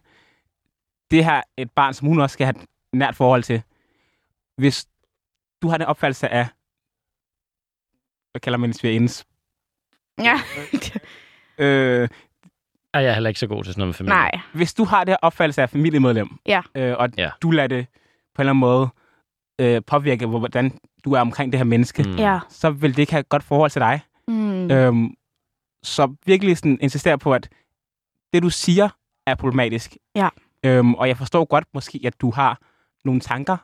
Det 1.12 1.25
her 1.25 1.34
er 1.34 1.42
et 1.58 1.72
barn, 1.72 1.94
som 1.94 2.08
hun 2.08 2.20
også 2.20 2.34
skal 2.34 2.46
have 2.46 2.56
et 2.62 2.66
nært 2.94 3.16
forhold 3.16 3.44
til. 3.44 3.62
Hvis 4.58 4.88
du 5.62 5.68
har 5.70 5.78
den 5.78 5.88
opfattelse 5.88 6.30
af, 6.30 6.48
hvad 8.32 8.40
kalder 8.42 8.58
man 8.58 8.70
en 8.70 8.74
svigerindes? 8.74 9.25
Ja. 10.24 10.40
Øh, 11.58 12.10
Ej, 12.94 13.01
jeg 13.01 13.10
er 13.10 13.13
heller 13.13 13.30
ikke 13.30 13.40
så 13.40 13.48
god 13.48 13.63
til 13.63 13.74
sådan 13.74 13.80
noget 13.82 13.88
med 13.88 13.94
familie. 13.94 14.16
Nej. 14.16 14.32
hvis 14.54 14.74
du 14.74 14.84
har 14.84 15.04
det 15.04 15.12
her 15.12 15.18
opfattelse 15.22 15.62
af 15.62 15.70
familiemedlem, 15.70 16.30
Ja. 16.46 16.62
øh, 16.75 16.96
og 16.98 17.10
Ja. 17.18 17.30
du 17.42 17.51
lader 17.51 17.68
det 17.68 17.88
på 18.36 18.42
en 18.42 18.44
eller 18.44 18.50
anden 18.51 18.60
måde 18.60 18.90
øh, 19.60 19.81
påvirke, 19.88 20.25
hvor- 20.25 20.39
hvordan 20.39 20.72
du 21.05 21.13
er 21.13 21.20
omkring 21.20 21.51
det 21.51 21.60
her 21.60 21.65
menneske, 21.65 22.03
Mm. 22.03 22.15
Ja. 22.15 22.39
så 22.50 22.70
vil 22.70 22.91
det 22.91 23.00
ikke 23.00 23.12
have 23.12 23.20
et 23.20 23.29
godt 23.29 23.43
forhold 23.43 23.72
til 23.72 23.79
dig. 23.81 24.01
Mm. 24.27 24.72
Øhm, 24.72 25.13
så 25.84 26.15
virkelig 26.25 26.58
sådan 26.58 26.77
insistere 26.81 27.17
på, 27.17 27.34
at 27.34 27.50
det, 28.34 28.43
du 28.43 28.50
siger, 28.50 28.89
er 29.27 29.36
problematisk. 29.36 29.98
Ja. 30.15 30.29
Øhm, 30.65 30.93
og 30.93 31.08
jeg 31.08 31.17
forstår 31.17 31.46
godt 31.46 31.65
måske, 31.74 32.01
at 32.05 32.22
du 32.22 32.31
har 32.31 32.60
nogle 33.05 33.22
tanker 33.22 33.58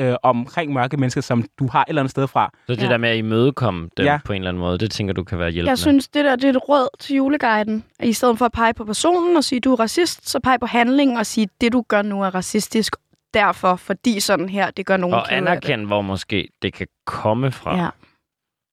øh, 0.00 0.14
omkring 0.22 0.72
mørke 0.72 0.96
mennesker, 0.96 1.20
som 1.20 1.44
du 1.58 1.68
har 1.72 1.80
et 1.82 1.88
eller 1.88 2.02
andet 2.02 2.10
sted 2.10 2.26
fra. 2.28 2.50
Så 2.66 2.74
det 2.74 2.82
Ja. 2.82 2.88
der 2.88 2.96
med 2.96 3.08
at 3.08 3.16
imødekomme 3.16 3.88
dem 3.96 4.06
Ja. 4.06 4.18
på 4.24 4.32
en 4.32 4.36
eller 4.42 4.48
anden 4.48 4.60
måde, 4.60 4.78
det 4.78 4.90
tænker 4.90 5.14
du 5.14 5.24
kan 5.24 5.38
være 5.38 5.50
hjælpende. 5.50 5.70
Jeg 5.70 5.78
synes, 5.78 6.08
det 6.08 6.24
der 6.24 6.36
det 6.36 6.44
er 6.44 6.50
et 6.50 6.68
råd 6.68 6.88
til 6.98 7.16
juleguiden. 7.16 7.84
I 8.02 8.12
stedet 8.12 8.38
for 8.38 8.44
at 8.44 8.52
pege 8.52 8.74
på 8.74 8.84
personen 8.84 9.36
og 9.36 9.44
sige, 9.44 9.60
du 9.60 9.72
er 9.72 9.80
racist, 9.80 10.28
så 10.28 10.40
pege 10.40 10.58
på 10.58 10.66
handlingen 10.66 11.16
og 11.16 11.26
sige, 11.26 11.48
det 11.60 11.72
du 11.72 11.84
gør 11.88 12.02
nu 12.02 12.22
er 12.22 12.34
racistisk. 12.34 12.96
Derfor, 13.36 13.76
fordi 13.76 14.20
sådan 14.20 14.48
her, 14.48 14.70
det 14.70 14.86
gør 14.86 14.96
nogen 14.96 15.14
og 15.14 15.36
anerkende, 15.36 15.86
hvor 15.86 16.02
måske 16.02 16.48
det 16.62 16.72
kan 16.72 16.86
komme 17.06 17.52
fra. 17.52 17.76
Ja. 17.82 17.88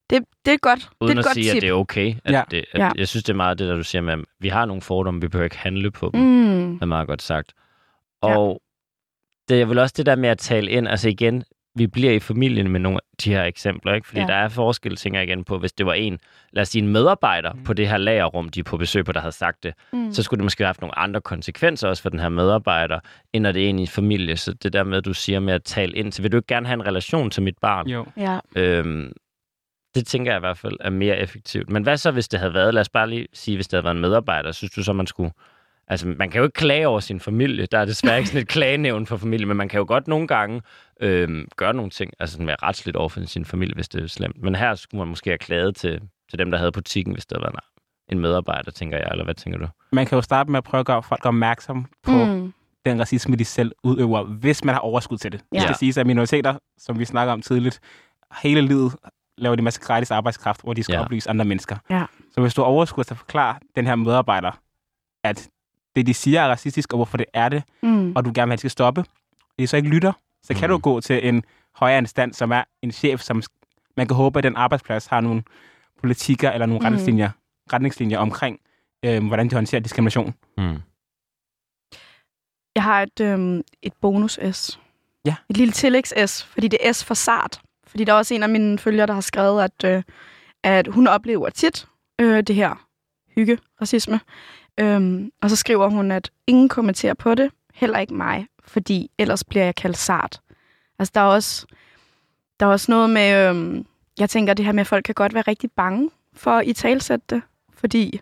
Det, 0.10 0.24
det 0.46 0.54
er 0.54 0.58
godt, 0.58 0.80
det 0.80 0.86
er 1.02 1.06
Uden 1.06 1.18
at 1.18 1.24
godt 1.24 1.34
sige, 1.34 1.44
tip. 1.50 1.56
at 1.56 1.62
det 1.62 1.70
er 1.70 1.74
okay. 1.74 2.16
At 2.26 2.34
Ja. 2.34 2.44
det, 2.52 2.66
at 2.72 2.80
Ja. 2.80 2.92
Jeg 2.96 3.08
synes, 3.08 3.24
det 3.24 3.34
er 3.34 3.38
meget 3.38 3.60
det, 3.60 3.68
der 3.70 3.76
du 3.76 3.84
siger 3.84 4.02
med, 4.02 4.14
at 4.14 4.20
vi 4.40 4.48
har 4.50 4.66
nogle 4.66 4.82
fordomme, 4.82 5.22
vi 5.22 5.28
behøver 5.28 5.44
ikke 5.44 5.58
handle 5.58 5.92
på 5.92 6.10
dem. 6.14 6.22
Mm. 6.22 6.74
Det 6.74 6.82
er 6.82 6.86
meget 6.86 7.08
godt 7.08 7.22
sagt. 7.22 7.54
Ja. 8.24 8.38
Og 8.38 8.62
det 9.50 9.62
er 9.62 9.66
vel 9.66 9.80
også 9.80 9.94
det 9.98 10.06
der 10.06 10.16
med 10.16 10.30
at 10.30 10.38
tale 10.38 10.72
ind. 10.72 10.88
Altså 10.88 11.10
igen, 11.10 11.44
vi 11.76 11.88
bliver 11.88 12.12
i 12.12 12.20
familien 12.20 12.72
med 12.72 12.80
nogle 12.80 12.98
af 12.98 13.18
de 13.24 13.30
her 13.34 13.44
eksempler, 13.44 13.94
ikke? 13.94 14.08
Fordi 14.08 14.20
Ja. 14.22 14.28
der 14.28 14.34
er 14.34 14.50
forskel, 14.50 14.96
tænker 14.96 15.20
jeg 15.20 15.28
igen 15.30 15.44
på, 15.44 15.58
hvis 15.58 15.74
det 15.74 15.86
var 15.86 15.94
en, 15.94 16.20
lad 16.52 16.62
os 16.62 16.68
sige 16.70 16.82
en 16.82 16.88
medarbejder 16.88 17.54
Mm. 17.54 17.64
på 17.64 17.74
det 17.74 17.88
her 17.90 17.98
lagerrum, 17.98 18.50
de 18.50 18.60
er 18.60 18.64
på 18.64 18.78
besøg 18.78 19.06
på, 19.06 19.12
der 19.12 19.20
havde 19.20 19.32
sagt 19.36 19.64
det, 19.64 19.74
Mm. 19.94 20.12
så 20.14 20.24
skulle 20.24 20.38
det 20.38 20.44
måske 20.44 20.64
have 20.64 20.68
haft 20.68 20.82
nogle 20.82 20.98
andre 21.00 21.22
konsekvenser 21.22 21.88
også 21.88 22.02
for 22.04 22.10
den 22.10 22.20
her 22.20 22.30
medarbejder, 22.30 23.00
end 23.34 23.44
når 23.44 23.52
det 23.52 23.66
er 23.66 23.70
en 23.70 23.80
i 23.80 23.88
familie. 23.88 24.38
Så 24.38 24.54
det 24.54 24.74
der 24.74 24.84
med, 24.84 24.98
at 24.98 25.06
du 25.06 25.14
siger 25.14 25.40
med 25.40 25.54
at 25.54 25.64
tale 25.64 25.94
ind, 25.96 26.12
så 26.12 26.22
vil 26.22 26.32
du 26.32 26.38
ikke 26.38 26.48
gerne 26.48 26.68
have 26.68 26.74
en 26.76 26.86
relation 26.88 27.30
til 27.30 27.44
mit 27.44 27.58
barn? 27.62 27.88
Jo. 27.88 28.06
Ja. 28.18 28.40
Øhm, 28.56 29.12
det 29.96 30.08
tænker 30.08 30.32
jeg 30.32 30.38
i 30.38 30.40
hvert 30.40 30.58
fald 30.58 30.78
er 30.80 30.90
mere 30.90 31.18
effektivt. 31.20 31.70
Men 31.70 31.84
hvad 31.84 31.98
så, 31.98 32.12
hvis 32.12 32.28
det 32.28 32.40
havde 32.40 32.54
været, 32.54 32.74
lad 32.74 32.82
os 32.82 32.90
bare 32.90 33.10
lige 33.10 33.28
sige, 33.34 33.58
hvis 33.58 33.68
det 33.68 33.78
havde 33.78 33.84
været 33.84 33.96
en 33.96 34.02
medarbejder, 34.02 34.52
synes 34.52 34.72
du 34.72 34.84
så, 34.84 34.94
man 34.94 35.08
skulle... 35.08 35.32
Altså, 35.88 36.08
man 36.08 36.30
kan 36.32 36.40
jo 36.40 36.44
ikke 36.46 36.54
klage 36.54 36.88
over 36.88 37.00
sin 37.00 37.20
familie. 37.20 37.66
Der 37.66 37.78
er 37.80 37.86
desværre 37.86 38.18
ikke 38.18 38.30
sådan 38.30 38.42
et 38.42 38.48
klagenævn 38.48 39.06
for 39.06 39.18
familie, 39.18 39.46
men 39.46 39.58
man 39.58 39.70
kan 39.70 39.78
jo 39.78 39.86
godt 39.88 40.08
nogle 40.08 40.28
gange 40.28 40.62
øhm, 41.02 41.48
gøre 41.56 41.74
nogle 41.74 41.92
ting, 41.92 42.12
altså 42.20 42.34
sådan 42.34 42.48
være 42.48 42.56
retsligt 42.64 42.98
over 42.98 43.10
for 43.10 43.26
sin 43.26 43.46
familie, 43.46 43.76
hvis 43.76 43.90
det 43.90 44.04
er 44.04 44.08
slemt. 44.08 44.42
Men 44.42 44.56
her 44.56 44.76
skulle 44.76 45.00
man 45.00 45.08
måske 45.08 45.30
have 45.30 45.38
klaget 45.38 45.76
til, 45.76 46.02
til 46.30 46.40
dem, 46.40 46.52
der 46.52 46.58
havde 46.58 46.72
butikken, 46.72 47.14
hvis 47.14 47.26
der 47.26 47.40
var 47.40 47.48
en, 47.50 47.56
en 48.18 48.20
medarbejder, 48.22 48.72
tænker 48.72 48.98
jeg, 48.98 49.08
eller 49.12 49.24
hvad 49.24 49.34
tænker 49.36 49.60
du? 49.60 49.68
Man 49.92 50.06
kan 50.06 50.16
jo 50.16 50.22
starte 50.22 50.52
med 50.52 50.58
at 50.58 50.64
prøve 50.64 50.80
at 50.80 50.86
gøre 50.86 51.04
folk 51.04 51.26
opmærksom 51.26 51.86
på 52.04 52.12
Mm. 52.26 52.54
den 52.86 53.00
racisme, 53.00 53.36
de 53.36 53.46
selv 53.46 53.72
udøver, 53.84 54.24
hvis 54.24 54.64
man 54.64 54.76
har 54.76 54.80
overskud 54.82 55.18
til 55.18 55.32
det. 55.32 55.40
Det 55.52 55.58
Ja. 55.58 55.62
skal 55.64 55.76
siges, 55.76 55.98
at 55.98 56.08
minoriteter, 56.08 56.56
som 56.78 57.00
vi 57.00 57.06
snakker 57.06 57.34
om 57.34 57.42
tidligt, 57.42 57.80
hele 58.42 58.62
livet 58.62 58.96
laver 59.38 59.56
de 59.56 59.62
masse 59.62 59.82
gratis 59.82 60.12
arbejdskraft, 60.12 60.62
hvor 60.62 60.74
de 60.74 60.84
skal 60.84 60.94
Ja. 60.94 61.02
oplyse 61.02 61.30
andre 61.30 61.46
mennesker. 61.46 61.78
Ja. 61.90 62.06
Så 62.32 62.42
hvis 62.42 62.54
du 62.54 62.62
har 62.62 62.68
overskud 62.68 63.04
til 63.04 63.14
at 63.14 63.18
forklare 63.18 63.56
den 63.76 63.86
her 63.88 63.96
medarbejder, 63.96 64.52
at 65.24 65.50
det, 65.96 66.08
de 66.08 66.14
siger, 66.14 66.42
er 66.42 66.48
racistisk, 66.50 66.94
og 66.94 66.98
hvorfor 66.98 67.18
det 67.18 67.26
er 67.34 67.50
det, 67.50 67.64
Mm. 67.84 68.14
og 68.16 68.26
du 68.26 68.32
gerne 68.36 68.48
vil 68.48 68.50
have, 68.50 68.54
at 68.54 68.58
de 68.58 68.60
skal 68.62 68.70
stoppe, 68.72 69.06
de 69.60 69.68
så 69.68 69.78
ikke 69.78 69.90
lytter, 69.90 70.14
så 70.44 70.54
kan 70.54 70.70
du 70.70 70.78
gå 70.78 71.02
til 71.02 71.28
en 71.28 71.44
højere 71.76 71.98
instans, 71.98 72.38
som 72.38 72.52
er 72.52 72.64
en 72.82 72.92
chef, 72.92 73.22
som 73.22 73.44
man 73.98 74.08
kan 74.08 74.16
håbe, 74.16 74.40
at 74.40 74.44
den 74.44 74.56
arbejdsplads 74.56 75.06
har 75.06 75.22
nogle 75.22 75.44
politikker 76.00 76.52
eller 76.52 76.66
nogle 76.66 76.80
Mhm. 76.80 76.86
retningslinjer, 76.86 77.30
retningslinjer 77.74 78.18
omkring, 78.18 78.60
øh, 79.06 79.28
hvordan 79.28 79.50
de 79.50 79.56
håndterer 79.56 79.82
diskrimination. 79.82 80.34
Hmm. 80.58 80.78
Jeg 82.76 82.84
har 82.84 83.02
et, 83.02 83.20
øhm, 83.22 83.62
et 83.82 83.94
bonus-S. 84.02 84.80
Ja. 85.26 85.36
Et 85.50 85.58
lille 85.58 85.72
tillægs-S, 85.72 86.44
fordi 86.44 86.68
det 86.68 86.80
er 86.88 86.92
S 86.92 87.04
for 87.04 87.14
sart. 87.14 87.62
Fordi 87.88 88.04
der 88.04 88.14
er 88.14 88.18
også 88.18 88.34
en 88.34 88.44
af 88.44 88.50
mine 88.50 88.80
følgere, 88.80 89.08
der 89.08 89.14
har 89.14 89.22
skrevet, 89.22 89.64
at, 89.64 89.84
øh, 89.96 90.04
at 90.64 90.88
hun 90.88 91.08
oplever 91.08 91.50
tit 91.50 91.88
øh, 92.22 92.44
det 92.44 92.56
her 92.56 92.86
hygge-racisme. 93.36 94.20
Øhm, 94.80 95.32
og 95.42 95.50
så 95.50 95.56
skriver 95.56 95.90
hun, 95.90 96.12
at 96.12 96.32
ingen 96.48 96.70
kommenterer 96.70 97.14
på 97.14 97.36
det, 97.36 97.52
heller 97.74 98.00
ikke 98.00 98.14
mig, 98.14 98.48
fordi 98.64 99.12
ellers 99.18 99.44
bliver 99.44 99.66
jeg 99.66 99.76
kaldt 99.76 99.98
sart. 99.98 100.42
Altså, 101.00 101.12
der 101.16 101.22
er 101.22 101.26
også, 101.26 101.66
der 102.60 102.66
er 102.66 102.70
også 102.70 102.92
noget 102.92 103.10
med, 103.10 103.50
øhm, 103.50 103.86
jeg 104.20 104.30
tænker, 104.30 104.54
det 104.54 104.66
her 104.66 104.72
med, 104.72 104.82
at 104.82 104.88
folk 104.88 105.06
kan 105.06 105.16
godt 105.16 105.34
være 105.34 105.44
rigtig 105.48 105.72
bange 105.72 106.10
for 106.34 106.52
at 106.52 106.68
i 106.68 106.74
talsætte 106.74 107.26
det, 107.30 107.42
fordi 107.74 108.22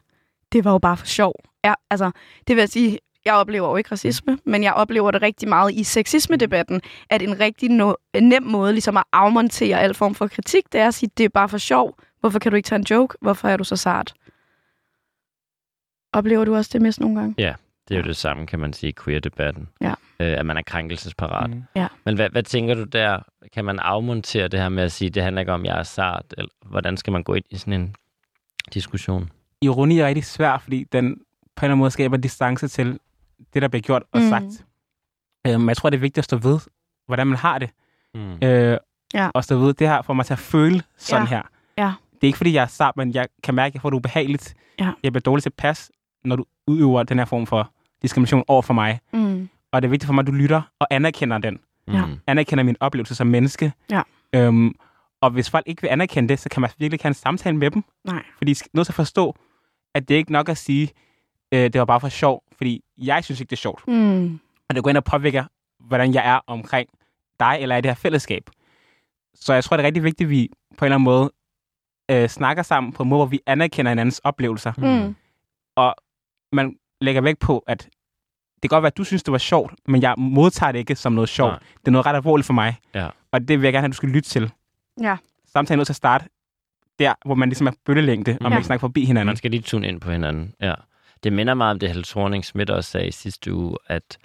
det 0.51 0.65
var 0.65 0.71
jo 0.71 0.77
bare 0.77 0.97
for 0.97 1.05
sjov. 1.05 1.35
Ja, 1.63 1.73
altså, 1.89 2.11
det 2.47 2.55
vil 2.55 2.61
jeg 2.61 2.69
sige, 2.69 2.99
jeg 3.25 3.33
oplever 3.33 3.69
jo 3.69 3.75
ikke 3.75 3.91
racisme, 3.91 4.37
men 4.45 4.63
jeg 4.63 4.73
oplever 4.73 5.11
det 5.11 5.21
rigtig 5.21 5.49
meget 5.49 5.73
i 5.73 5.83
sexisme-debatten, 5.83 6.81
at 7.09 7.21
en 7.21 7.39
rigtig 7.39 7.69
no- 7.69 8.19
nem 8.21 8.43
måde 8.43 8.71
ligesom 8.71 8.97
at 8.97 9.03
afmontere 9.13 9.79
al 9.79 9.93
form 9.93 10.15
for 10.15 10.27
kritik, 10.27 10.63
det 10.73 10.81
er 10.81 10.87
at 10.87 10.93
sige, 10.93 11.09
det 11.17 11.23
er 11.23 11.29
bare 11.29 11.49
for 11.49 11.57
sjov. 11.57 11.95
Hvorfor 12.19 12.39
kan 12.39 12.51
du 12.51 12.55
ikke 12.55 12.67
tage 12.67 12.79
en 12.79 12.85
joke? 12.89 13.17
Hvorfor 13.21 13.47
er 13.47 13.57
du 13.57 13.63
så 13.63 13.75
sart? 13.75 14.13
Oplever 16.13 16.45
du 16.45 16.55
også 16.55 16.69
det 16.73 16.81
mest 16.81 16.99
nogle 16.99 17.19
gange? 17.19 17.35
Det 17.87 17.97
er 17.97 18.01
jo 18.01 18.07
det 18.07 18.15
samme, 18.17 18.47
kan 18.47 18.59
man 18.59 18.73
sige, 18.73 18.89
i 18.89 18.93
queer-debatten. 19.03 19.69
Ja. 19.81 19.89
Øh, 20.19 20.39
at 20.39 20.45
man 20.45 20.57
er 20.57 20.61
krænkelsesparat. 20.61 21.49
Mm. 21.49 21.63
Men 22.05 22.15
hvad, 22.15 22.29
hvad 22.29 22.43
tænker 22.43 22.73
du 22.75 22.83
der? 22.83 23.19
Kan 23.53 23.65
man 23.65 23.79
afmontere 23.79 24.47
det 24.47 24.59
her 24.59 24.69
med 24.69 24.83
at 24.83 24.91
sige, 24.91 25.09
det 25.09 25.23
handler 25.23 25.39
ikke 25.39 25.51
om, 25.53 25.65
jeg 25.65 25.79
er 25.79 25.83
sart? 25.83 26.25
Eller 26.37 26.49
hvordan 26.65 26.97
skal 26.97 27.13
man 27.13 27.23
gå 27.23 27.33
ind 27.33 27.45
i 27.49 27.57
sådan 27.57 27.73
en 27.73 27.95
diskussion? 28.73 29.29
ironi 29.63 29.99
er 29.99 30.07
rigtig 30.07 30.25
svær, 30.25 30.57
fordi 30.57 30.83
den 30.91 31.03
på 31.13 31.15
en 31.15 31.65
eller 31.65 31.71
anden 31.71 31.77
måde 31.79 31.91
skaber 31.91 32.17
distance 32.17 32.67
til 32.67 32.99
det, 33.53 33.61
der 33.61 33.67
bliver 33.67 33.81
gjort 33.81 34.03
og 34.11 34.19
Mm. 34.19 34.23
mm. 34.25 34.29
sagt. 34.29 34.65
Øhm, 35.47 35.67
jeg 35.69 35.77
tror, 35.77 35.89
det 35.89 35.97
er 35.97 36.01
vigtigt 36.01 36.17
at 36.17 36.23
stå 36.25 36.37
ved, 36.37 36.59
hvordan 37.07 37.27
man 37.27 37.37
har 37.37 37.59
det. 37.59 37.69
Mm. 38.15 38.37
Øh, 38.43 38.77
Ja. 39.13 39.29
Og 39.33 39.43
stå 39.43 39.57
ved, 39.57 39.73
det 39.73 39.87
her 39.87 40.01
får 40.01 40.13
mig 40.13 40.25
til 40.25 40.33
at 40.33 40.39
føle 40.39 40.81
sådan 40.97 41.23
Ja. 41.23 41.29
her. 41.29 41.41
Ja. 41.77 41.93
Det 42.13 42.23
er 42.23 42.27
ikke, 42.27 42.37
fordi 42.37 42.53
jeg 42.53 42.63
er 42.63 42.67
sart, 42.67 42.97
men 42.97 43.13
jeg 43.13 43.27
kan 43.43 43.55
mærke, 43.55 43.67
at 43.71 43.73
jeg 43.73 43.81
får 43.81 43.89
det 43.89 43.97
ubehageligt. 43.97 44.53
Ja. 44.79 44.91
Jeg 45.03 45.11
bliver 45.11 45.21
dårligt 45.21 45.43
tilpas, 45.43 45.91
når 46.23 46.35
du 46.35 46.45
udøver 46.67 47.03
den 47.03 47.17
her 47.17 47.25
form 47.25 47.45
for 47.45 47.71
diskrimination 48.01 48.43
over 48.47 48.61
for 48.61 48.73
mig. 48.73 48.99
Mm. 49.13 49.49
Og 49.71 49.81
det 49.81 49.87
er 49.87 49.89
vigtigt 49.89 50.07
for 50.07 50.13
mig, 50.13 50.21
at 50.21 50.27
du 50.27 50.31
lytter 50.31 50.61
og 50.79 50.87
anerkender 50.91 51.37
den. 51.37 51.59
Ja. 51.87 52.05
Mm. 52.05 52.19
Anerkender 52.27 52.63
min 52.63 52.75
oplevelse 52.79 53.15
som 53.15 53.27
menneske. 53.27 53.73
Ja. 53.91 54.01
Øhm, 54.35 54.75
og 55.21 55.31
hvis 55.31 55.49
folk 55.49 55.67
ikke 55.67 55.81
vil 55.81 55.89
anerkende 55.89 56.29
det, 56.29 56.39
så 56.39 56.49
kan 56.49 56.61
man 56.61 56.69
virkelig 56.77 56.93
ikke 56.93 57.03
have 57.03 57.09
en 57.09 57.13
samtale 57.13 57.57
med 57.57 57.71
dem. 57.71 57.83
Nej. 58.05 58.23
Fordi 58.37 58.49
de 58.51 58.55
skal 58.55 58.69
nødt 58.73 58.87
til 58.87 58.91
at 58.91 58.95
forstå, 58.95 59.35
at 59.95 60.07
det 60.07 60.13
er 60.13 60.17
ikke 60.17 60.31
nok 60.31 60.49
at 60.49 60.57
sige, 60.57 60.91
øh, 61.51 61.59
det 61.59 61.79
var 61.79 61.85
bare 61.85 61.99
for 61.99 62.09
sjov, 62.09 62.43
fordi 62.57 62.83
jeg 62.97 63.23
synes 63.23 63.39
ikke, 63.39 63.49
det 63.49 63.55
er 63.55 63.59
sjovt. 63.59 63.87
Mm. 63.87 64.39
Og 64.69 64.75
det 64.75 64.83
går 64.83 64.89
ind 64.89 64.97
og 64.97 65.03
påvirker, 65.03 65.45
hvordan 65.79 66.13
jeg 66.13 66.29
er 66.29 66.39
omkring 66.47 66.89
dig 67.39 67.57
eller 67.61 67.77
i 67.77 67.81
det 67.81 67.89
her 67.89 67.95
fællesskab. 67.95 68.49
Så 69.35 69.53
jeg 69.53 69.63
tror, 69.63 69.77
det 69.77 69.83
er 69.83 69.87
rigtig 69.87 70.03
vigtigt, 70.03 70.27
at 70.27 70.29
vi 70.29 70.49
på 70.77 70.85
en 70.85 70.87
eller 70.87 70.95
anden 70.95 71.03
måde 71.03 71.31
øh, 72.11 72.29
snakker 72.29 72.63
sammen 72.63 72.93
på 72.93 73.03
en 73.03 73.09
måde, 73.09 73.19
hvor 73.19 73.25
vi 73.25 73.39
anerkender 73.45 73.91
hinandens 73.91 74.19
oplevelser. 74.19 74.73
Mm. 74.77 75.15
Man 76.51 76.75
lægger 77.01 77.21
vægt 77.21 77.39
på, 77.39 77.63
at 77.67 77.89
det 78.63 78.69
kan 78.69 78.75
godt 78.75 78.81
være, 78.83 78.87
at 78.87 78.97
du 78.97 79.03
synes, 79.03 79.23
det 79.23 79.31
var 79.31 79.37
sjovt, 79.37 79.73
men 79.87 80.01
jeg 80.01 80.15
modtager 80.17 80.71
det 80.71 80.79
ikke 80.79 80.95
som 80.95 81.13
noget 81.13 81.29
sjovt. 81.29 81.51
Nej. 81.51 81.59
Det 81.59 81.87
er 81.87 81.91
noget 81.91 82.05
ret 82.05 82.15
alvorligt 82.15 82.45
for 82.45 82.53
mig. 82.53 82.75
Ja. 82.95 83.09
Og 83.31 83.47
det 83.47 83.59
vil 83.59 83.65
jeg 83.65 83.73
gerne 83.73 83.81
have, 83.81 83.85
at 83.87 83.91
du 83.91 83.95
skal 83.95 84.09
lytte 84.09 84.29
til. 84.29 84.51
Ja. 85.01 85.17
Samtalen 85.53 85.77
er 85.77 85.79
nødt 85.79 85.87
til 85.87 85.93
at 85.93 85.97
starte 85.97 86.25
der, 86.99 87.13
hvor 87.25 87.35
man 87.35 87.49
ligesom 87.49 87.67
er 87.67 87.71
bølgelængde, 87.85 88.31
og 88.31 88.37
Ja. 88.41 88.49
man 88.49 88.57
ikke 88.57 88.65
snakker 88.65 88.79
forbi 88.79 89.05
hinanden. 89.05 89.25
Man 89.25 89.37
skal 89.37 89.51
lige 89.51 89.61
tune 89.61 89.87
ind 89.87 90.01
på 90.01 90.11
hinanden. 90.11 90.53
Ja. 90.61 90.73
Det 91.23 91.33
minder 91.33 91.53
meget 91.53 91.71
om 91.71 91.79
det, 91.79 91.89
Helle 91.89 92.03
thorning 92.03 92.45
Schmidt 92.45 92.69
også 92.69 92.91
sagde 92.91 93.07
i 93.07 93.11
sidste 93.11 93.53
uge, 93.53 93.77
at 93.87 94.17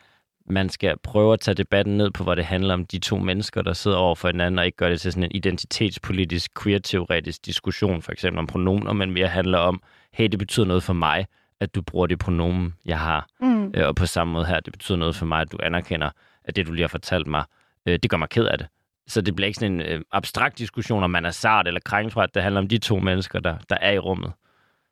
man 0.48 0.68
skal 0.68 0.94
prøve 1.02 1.32
at 1.32 1.40
tage 1.40 1.54
debatten 1.54 1.96
ned 1.96 2.10
på, 2.10 2.22
hvor 2.22 2.34
det 2.34 2.44
handler 2.44 2.74
om 2.74 2.86
de 2.86 2.98
to 2.98 3.18
mennesker, 3.18 3.62
der 3.62 3.72
sidder 3.72 3.96
over 3.96 4.14
for 4.14 4.28
hinanden, 4.28 4.58
og 4.58 4.66
ikke 4.66 4.76
gøre 4.76 4.90
det 4.90 5.00
til 5.00 5.12
sådan 5.12 5.24
en 5.24 5.30
identitetspolitisk, 5.34 6.50
queer-teoretisk 6.62 7.46
diskussion, 7.46 8.02
for 8.02 8.12
eksempel 8.12 8.38
om 8.38 8.46
pronomer, 8.46 8.92
men 8.92 9.10
mere 9.10 9.28
handler 9.28 9.58
om, 9.58 9.82
hey, 10.12 10.28
det 10.28 10.38
betyder 10.38 10.66
noget 10.66 10.82
for 10.82 10.92
mig, 10.92 11.26
at 11.60 11.74
du 11.74 11.82
bruger 11.82 12.06
det 12.06 12.18
pronomen, 12.18 12.74
jeg 12.84 12.98
har. 12.98 13.26
Mm. 13.40 13.72
Øh, 13.74 13.88
og 13.88 13.96
på 13.96 14.06
samme 14.06 14.32
måde 14.32 14.46
her, 14.46 14.60
det 14.60 14.72
betyder 14.72 14.98
noget 14.98 15.16
for 15.16 15.26
mig, 15.26 15.40
at 15.40 15.52
du 15.52 15.58
anerkender, 15.62 16.10
at 16.44 16.56
det, 16.56 16.66
du 16.66 16.72
lige 16.72 16.82
har 16.82 16.88
fortalt 16.88 17.26
mig, 17.26 17.44
øh, 17.86 17.98
det 18.02 18.10
gør 18.10 18.16
mig 18.16 18.28
ked 18.28 18.44
af 18.44 18.58
det. 18.58 18.66
Så 19.06 19.20
det 19.20 19.36
bliver 19.36 19.46
ikke 19.46 19.58
sådan 19.58 19.72
en 19.72 19.80
øh, 19.80 20.00
abstrakt 20.12 20.58
diskussion, 20.58 21.02
om 21.02 21.10
man 21.10 21.24
er 21.24 21.30
sart 21.30 21.66
eller 21.66 21.80
krænkt, 21.84 22.14
det 22.34 22.42
handler 22.42 22.60
om 22.60 22.68
de 22.68 22.78
to 22.78 22.98
mennesker, 22.98 23.40
der, 23.40 23.56
der 23.70 23.76
er 23.80 23.92
i 23.92 23.98
rummet. 23.98 24.32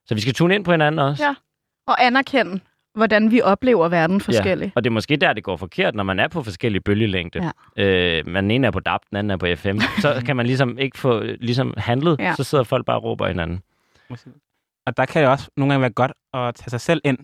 Så 0.06 0.14
vi 0.14 0.20
skal 0.20 0.34
tune 0.34 0.54
ind 0.54 0.64
på 0.64 0.70
hinanden 0.70 0.98
også. 0.98 1.24
Ja. 1.24 1.34
Og 1.86 2.04
anerkende, 2.06 2.60
hvordan 2.94 3.30
vi 3.30 3.42
oplever 3.42 3.88
verden 3.88 4.20
forskelligt. 4.20 4.72
Og 4.74 4.84
det 4.84 4.90
er 4.90 4.92
måske 4.92 5.16
der, 5.16 5.32
det 5.32 5.44
går 5.44 5.56
forkert, 5.56 5.94
når 5.94 6.04
man 6.04 6.20
er 6.20 6.28
på 6.28 6.42
forskellige 6.42 6.80
bølgelængde. 6.80 7.50
Ja. 7.76 7.82
Øh, 7.84 8.28
man 8.28 8.50
ene 8.50 8.66
er 8.66 8.70
på 8.70 8.80
DAB, 8.80 9.00
den 9.10 9.16
anden 9.16 9.30
er 9.30 9.36
på 9.36 9.46
FM. 9.56 9.78
så 10.00 10.14
kan 10.26 10.36
man 10.36 10.46
ligesom 10.46 10.78
ikke 10.78 10.98
få 10.98 11.20
ligesom 11.20 11.74
handlet. 11.76 12.16
Ja. 12.18 12.34
Så 12.34 12.44
sidder 12.44 12.64
folk 12.64 12.86
bare 12.86 12.96
og 12.96 13.04
råber 13.04 13.28
hinanden. 13.28 13.62
Og 14.86 14.96
der 14.96 15.04
kan 15.06 15.22
det 15.22 15.30
også 15.30 15.50
nogle 15.56 15.72
gange 15.72 15.80
være 15.82 15.90
godt 15.90 16.12
at 16.34 16.54
tage 16.54 16.70
sig 16.70 16.80
selv 16.80 17.00
ind, 17.04 17.18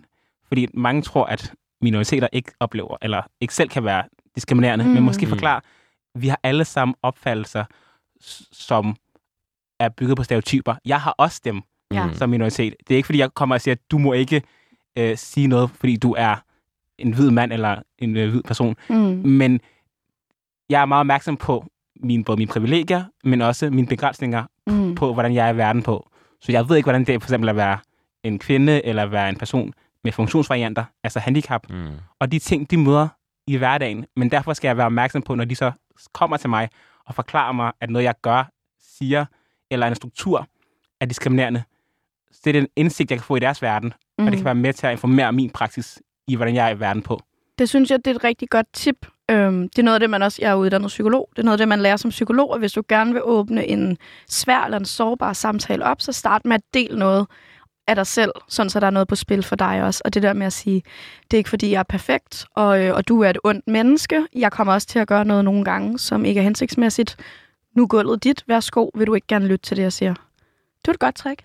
fordi 0.47 0.67
mange 0.73 1.01
tror, 1.01 1.25
at 1.25 1.53
minoriteter 1.81 2.27
ikke 2.31 2.51
oplever, 2.59 2.97
eller 3.01 3.21
ikke 3.41 3.53
selv 3.53 3.69
kan 3.69 3.83
være 3.83 4.03
diskriminerende, 4.35 4.85
mm. 4.85 4.91
men 4.91 5.03
måske 5.03 5.25
Mm. 5.25 5.29
forklare, 5.29 5.61
vi 6.15 6.27
har 6.27 6.39
alle 6.43 6.65
sammen 6.65 6.95
opfattelser, 7.03 7.65
som 8.51 8.95
er 9.79 9.89
bygget 9.89 10.17
på 10.17 10.23
stereotyper. 10.23 10.75
Jeg 10.85 11.01
har 11.01 11.11
også 11.17 11.41
dem 11.43 11.61
Ja. 11.93 12.09
Som 12.13 12.29
minoritet. 12.29 12.75
Det 12.87 12.93
er 12.93 12.97
ikke, 12.97 13.05
fordi 13.05 13.19
jeg 13.19 13.33
kommer 13.33 13.55
og 13.55 13.61
siger, 13.61 13.75
at 13.75 13.91
du 13.91 13.97
må 13.97 14.13
ikke 14.13 14.41
øh, 14.97 15.17
sige 15.17 15.47
noget, 15.47 15.69
fordi 15.71 15.95
du 15.95 16.15
er 16.17 16.35
en 16.97 17.13
hvid 17.13 17.31
mand 17.31 17.53
eller 17.53 17.81
en 17.99 18.17
øh, 18.17 18.29
hvid 18.29 18.43
person. 18.43 18.75
Mm. 18.89 18.95
Men 19.29 19.59
jeg 20.69 20.81
er 20.81 20.85
meget 20.85 20.99
opmærksom 20.99 21.37
på 21.37 21.65
mine, 21.95 22.23
både 22.23 22.37
mine 22.37 22.47
privilegier, 22.51 23.03
men 23.23 23.41
også 23.41 23.69
mine 23.69 23.87
begrænsninger 23.87 24.43
Mm. 24.67 24.95
på, 24.95 25.13
hvordan 25.13 25.33
jeg 25.33 25.49
er 25.49 25.53
i 25.53 25.57
verden 25.57 25.83
på. 25.83 26.09
Så 26.41 26.51
jeg 26.51 26.69
ved 26.69 26.77
ikke, 26.77 26.85
hvordan 26.85 27.05
det 27.05 27.15
er 27.15 27.19
for 27.19 27.27
eksempel 27.27 27.49
at 27.49 27.55
være 27.55 27.77
en 28.23 28.39
kvinde, 28.39 28.85
eller 28.85 29.05
være 29.05 29.29
en 29.29 29.35
person 29.35 29.73
med 30.03 30.11
funktionsvarianter, 30.11 30.83
altså 31.03 31.19
handicap. 31.19 31.69
Mm. 31.69 31.91
Og 32.19 32.31
de 32.31 32.39
ting, 32.39 32.71
de 32.71 32.77
møder 32.77 33.07
i 33.47 33.57
hverdagen. 33.57 34.05
Men 34.15 34.31
derfor 34.31 34.53
skal 34.53 34.67
jeg 34.67 34.77
være 34.77 34.85
opmærksom 34.85 35.21
på, 35.21 35.35
når 35.35 35.45
de 35.45 35.55
så 35.55 35.71
kommer 36.13 36.37
til 36.37 36.49
mig 36.49 36.69
og 37.05 37.15
forklarer 37.15 37.51
mig, 37.51 37.71
at 37.81 37.89
noget, 37.89 38.05
jeg 38.05 38.15
gør, 38.21 38.51
siger, 38.79 39.25
eller 39.71 39.87
en 39.87 39.95
struktur 39.95 40.47
er 41.01 41.05
diskriminerende. 41.05 41.63
Så 42.31 42.41
det 42.43 42.55
er 42.55 42.59
den 42.59 42.69
indsigt, 42.75 43.11
jeg 43.11 43.19
kan 43.19 43.25
få 43.25 43.35
i 43.35 43.39
deres 43.39 43.61
verden, 43.61 43.93
mm. 44.17 44.25
og 44.25 44.31
det 44.31 44.37
kan 44.37 44.45
være 44.45 44.55
med 44.55 44.73
til 44.73 44.87
at 44.87 44.91
informere 44.91 45.33
min 45.33 45.49
praksis 45.49 46.01
i, 46.27 46.35
hvordan 46.35 46.55
jeg 46.55 46.69
er 46.71 46.75
i 46.75 46.79
verden 46.79 47.03
på. 47.03 47.19
Det 47.59 47.69
synes 47.69 47.91
jeg, 47.91 47.99
det 48.05 48.11
er 48.11 48.15
et 48.15 48.23
rigtig 48.23 48.49
godt 48.49 48.65
tip. 48.73 49.07
Øhm, 49.31 49.69
det 49.69 49.79
er 49.79 49.83
noget 49.83 49.95
af 49.95 49.99
det, 49.99 50.09
man 50.09 50.23
også... 50.23 50.37
Jeg 50.41 50.51
er 50.51 50.55
uddannet 50.55 50.87
psykolog. 50.87 51.29
Det 51.31 51.39
er 51.39 51.43
noget 51.43 51.53
af 51.53 51.57
det, 51.57 51.67
man 51.67 51.81
lærer 51.81 51.97
som 51.97 52.09
psykolog. 52.09 52.53
at 52.53 52.59
hvis 52.59 52.71
du 52.71 52.83
gerne 52.87 53.13
vil 53.13 53.21
åbne 53.23 53.67
en 53.67 53.97
svær 54.27 54.59
eller 54.59 54.79
en 54.79 54.85
sårbar 54.85 55.33
samtale 55.33 55.85
op, 55.85 56.01
så 56.01 56.11
start 56.11 56.45
med 56.45 56.55
at 56.55 56.61
dele 56.73 56.99
noget 56.99 57.27
af 57.87 57.95
dig 57.95 58.07
selv, 58.07 58.31
sådan 58.47 58.69
så 58.69 58.79
der 58.79 58.87
er 58.87 58.91
noget 58.91 59.07
på 59.07 59.15
spil 59.15 59.43
for 59.43 59.55
dig 59.55 59.83
også. 59.83 60.01
Og 60.05 60.13
det 60.13 60.23
der 60.23 60.33
med 60.33 60.45
at 60.45 60.53
sige, 60.53 60.83
det 61.31 61.33
er 61.33 61.37
ikke 61.37 61.49
fordi, 61.49 61.71
jeg 61.71 61.79
er 61.79 61.83
perfekt, 61.83 62.45
og, 62.55 62.83
øh, 62.83 62.95
og 62.95 63.07
du 63.07 63.21
er 63.21 63.29
et 63.29 63.37
ondt 63.43 63.67
menneske. 63.67 64.27
Jeg 64.35 64.51
kommer 64.51 64.73
også 64.73 64.87
til 64.87 64.99
at 64.99 65.07
gøre 65.07 65.25
noget 65.25 65.45
nogle 65.45 65.65
gange, 65.65 65.99
som 65.99 66.25
ikke 66.25 66.39
er 66.39 66.43
hensigtsmæssigt. 66.43 67.17
Nu 67.75 67.83
er 67.83 67.87
gulvet 67.87 68.23
dit. 68.23 68.43
Værsgo. 68.47 68.89
Vil 68.95 69.07
du 69.07 69.13
ikke 69.13 69.27
gerne 69.27 69.47
lytte 69.47 69.65
til 69.65 69.77
det, 69.77 69.83
jeg 69.83 69.93
siger? 69.93 70.13
Det 70.81 70.87
er 70.87 70.91
et 70.91 70.99
godt 70.99 71.15
trick. 71.15 71.43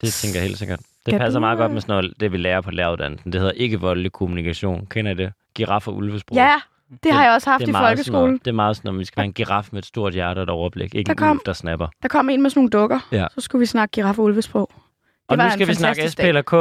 Det 0.00 0.12
tænker 0.12 0.40
jeg 0.40 0.46
helt 0.46 0.58
sikkert. 0.58 0.80
Det 1.06 1.12
Skal 1.12 1.18
passer 1.20 1.38
du, 1.38 1.40
meget 1.40 1.58
godt 1.58 1.72
med 1.72 1.80
sådan 1.80 1.92
noget, 1.92 2.20
det 2.20 2.32
vi 2.32 2.36
lærer 2.36 2.60
på 2.60 2.70
læreruddannelsen. 2.70 3.32
Det 3.32 3.40
hedder 3.40 3.52
ikke 3.54 3.80
voldelig 3.80 4.12
kommunikation. 4.12 4.86
Kender 4.86 5.10
I 5.12 5.14
det? 5.14 5.32
Giraffe 5.54 5.90
og 5.90 5.96
ulvesprog. 5.96 6.36
Ja, 6.36 6.54
det 7.02 7.12
har 7.12 7.24
jeg 7.24 7.32
også 7.34 7.50
haft 7.50 7.60
det 7.60 7.68
i 7.68 7.72
folkeskolen. 7.72 8.28
noget, 8.30 8.44
det 8.44 8.50
er 8.50 8.54
meget 8.54 8.76
sådan, 8.76 8.88
at 8.94 8.98
vi 8.98 9.04
skal 9.04 9.16
være 9.16 9.26
en 9.26 9.32
giraf 9.32 9.68
med 9.72 9.78
et 9.78 9.86
stort 9.86 10.12
hjerte 10.12 10.38
og 10.38 10.42
et 10.42 10.50
overblik. 10.50 10.94
Ikke 10.94 11.06
Der 11.06 11.12
en 11.12 11.16
kom- 11.16 11.30
ulv, 11.30 11.40
der 11.46 11.52
snapper. 11.52 11.88
Der 12.02 12.08
kom 12.08 12.28
en 12.28 12.42
med 12.42 12.50
sådan 12.50 12.58
nogle 12.60 12.70
dukker. 12.70 13.08
Ja. 13.12 13.26
Så 13.34 13.40
skulle 13.40 13.60
vi 13.60 13.66
snakke 13.66 13.92
giraffe 13.92 14.22
og 14.22 14.24
ulvesprog. 14.26 14.70
Det 14.74 14.82
Og 15.28 15.36
nu 15.38 15.44
en 15.44 15.50
skal 15.50 15.68
vi 15.68 15.74
snakke 15.74 16.10
SP 16.12 16.20
eller 16.20 16.42
K. 16.42 16.52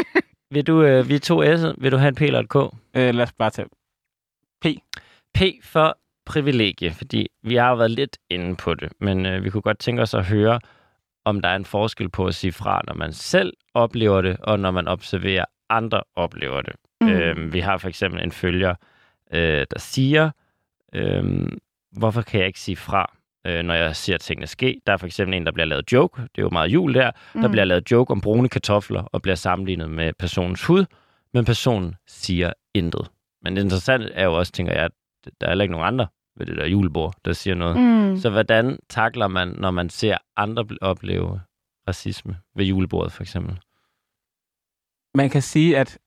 vil 0.54 0.66
du, 0.66 0.82
øh, 0.82 1.08
vi 1.08 1.14
er 1.14 1.18
to 1.18 1.42
S'er. 1.44 1.74
Vil 1.78 1.92
du 1.92 1.96
have 1.96 2.08
en 2.08 2.14
P 2.14 2.22
eller 2.22 2.38
et 2.40 2.48
K? 2.48 2.56
Øh, 2.56 3.14
lad 3.14 3.22
os 3.22 3.32
bare 3.32 3.50
tage 3.50 3.68
P 5.34 5.42
for 5.62 5.98
privilegie, 6.26 6.92
fordi 6.92 7.28
vi 7.42 7.54
har 7.56 7.68
jo 7.70 7.76
været 7.76 7.90
lidt 7.90 8.16
inde 8.30 8.56
på 8.56 8.74
det, 8.74 8.92
men 9.00 9.26
øh, 9.26 9.44
vi 9.44 9.50
kunne 9.50 9.62
godt 9.62 9.78
tænke 9.78 10.02
os 10.02 10.14
at 10.14 10.24
høre, 10.26 10.60
om 11.28 11.40
der 11.42 11.48
er 11.48 11.56
en 11.56 11.64
forskel 11.64 12.08
på 12.08 12.26
at 12.26 12.34
sige 12.34 12.52
fra, 12.52 12.80
når 12.86 12.94
man 12.94 13.12
selv 13.12 13.52
oplever 13.74 14.20
det, 14.20 14.36
og 14.40 14.58
når 14.60 14.70
man 14.70 14.88
observerer 14.88 15.44
andre 15.70 16.02
oplever 16.16 16.62
det. 16.62 16.72
Mm. 17.00 17.08
Øhm, 17.08 17.52
vi 17.52 17.60
har 17.60 17.78
for 17.78 17.88
eksempel 17.88 18.22
en 18.22 18.32
følger, 18.32 18.74
øh, 19.32 19.66
der 19.70 19.78
siger, 19.78 20.30
øhm, 20.94 21.58
hvorfor 21.92 22.22
kan 22.22 22.40
jeg 22.40 22.46
ikke 22.46 22.60
sige 22.60 22.76
fra, 22.76 23.12
øh, 23.46 23.62
når 23.62 23.74
jeg 23.74 23.96
ser 23.96 24.16
tingene 24.18 24.46
ske? 24.46 24.80
Der 24.86 24.92
er 24.92 24.96
for 24.96 25.06
eksempel 25.06 25.36
en, 25.36 25.46
der 25.46 25.52
bliver 25.52 25.66
lavet 25.66 25.92
joke, 25.92 26.22
det 26.22 26.38
er 26.38 26.42
jo 26.42 26.50
meget 26.50 26.68
jul 26.68 26.94
der, 26.94 27.10
Mm. 27.34 27.40
der 27.40 27.48
bliver 27.48 27.64
lavet 27.64 27.90
joke 27.90 28.10
om 28.10 28.20
brune 28.20 28.48
kartofler 28.48 29.02
og 29.02 29.22
bliver 29.22 29.34
sammenlignet 29.34 29.90
med 29.90 30.12
personens 30.18 30.64
hud, 30.64 30.84
men 31.34 31.44
personen 31.44 31.94
siger 32.06 32.52
intet. 32.74 33.10
Men 33.42 33.56
det 33.56 33.62
interessante 33.62 34.12
er 34.12 34.24
jo 34.24 34.34
også, 34.38 34.52
tænker 34.52 34.72
jeg, 34.72 34.84
at 34.84 34.92
der 35.40 35.46
er 35.46 35.50
heller 35.50 35.62
ikke 35.62 35.72
nogen 35.72 35.86
andre 35.86 36.06
ved 36.38 36.46
det 36.46 36.56
der 36.56 36.66
julebord, 36.66 37.14
der 37.24 37.32
siger 37.32 37.54
noget. 37.54 37.76
Mm. 37.76 38.16
Så 38.16 38.30
hvordan 38.30 38.78
takler 38.88 39.28
man, 39.28 39.48
når 39.48 39.70
man 39.70 39.90
ser 39.90 40.16
andre 40.36 40.66
opleve 40.80 41.40
racisme 41.88 42.36
ved 42.56 42.64
julebordet, 42.64 43.12
for 43.12 43.22
eksempel? 43.22 43.58
man 45.14 45.30
kan 45.30 45.42
sige, 45.42 45.78
at 45.78 45.98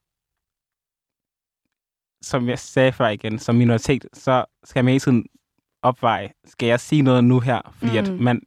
som 2.21 2.49
jeg 2.49 2.59
sagde 2.59 2.91
før 2.91 3.07
igen, 3.07 3.39
som 3.39 3.55
minoritet, 3.55 4.05
så 4.13 4.45
skal 4.63 4.85
man 4.85 4.91
hele 4.91 4.99
tiden 4.99 5.25
opveje, 5.81 6.29
skal 6.45 6.67
jeg 6.67 6.79
sige 6.79 7.01
noget 7.01 7.23
nu 7.23 7.39
her? 7.39 7.73
Fordi 7.77 7.91
mm. 7.91 7.97
At 7.97 8.19
man, 8.19 8.41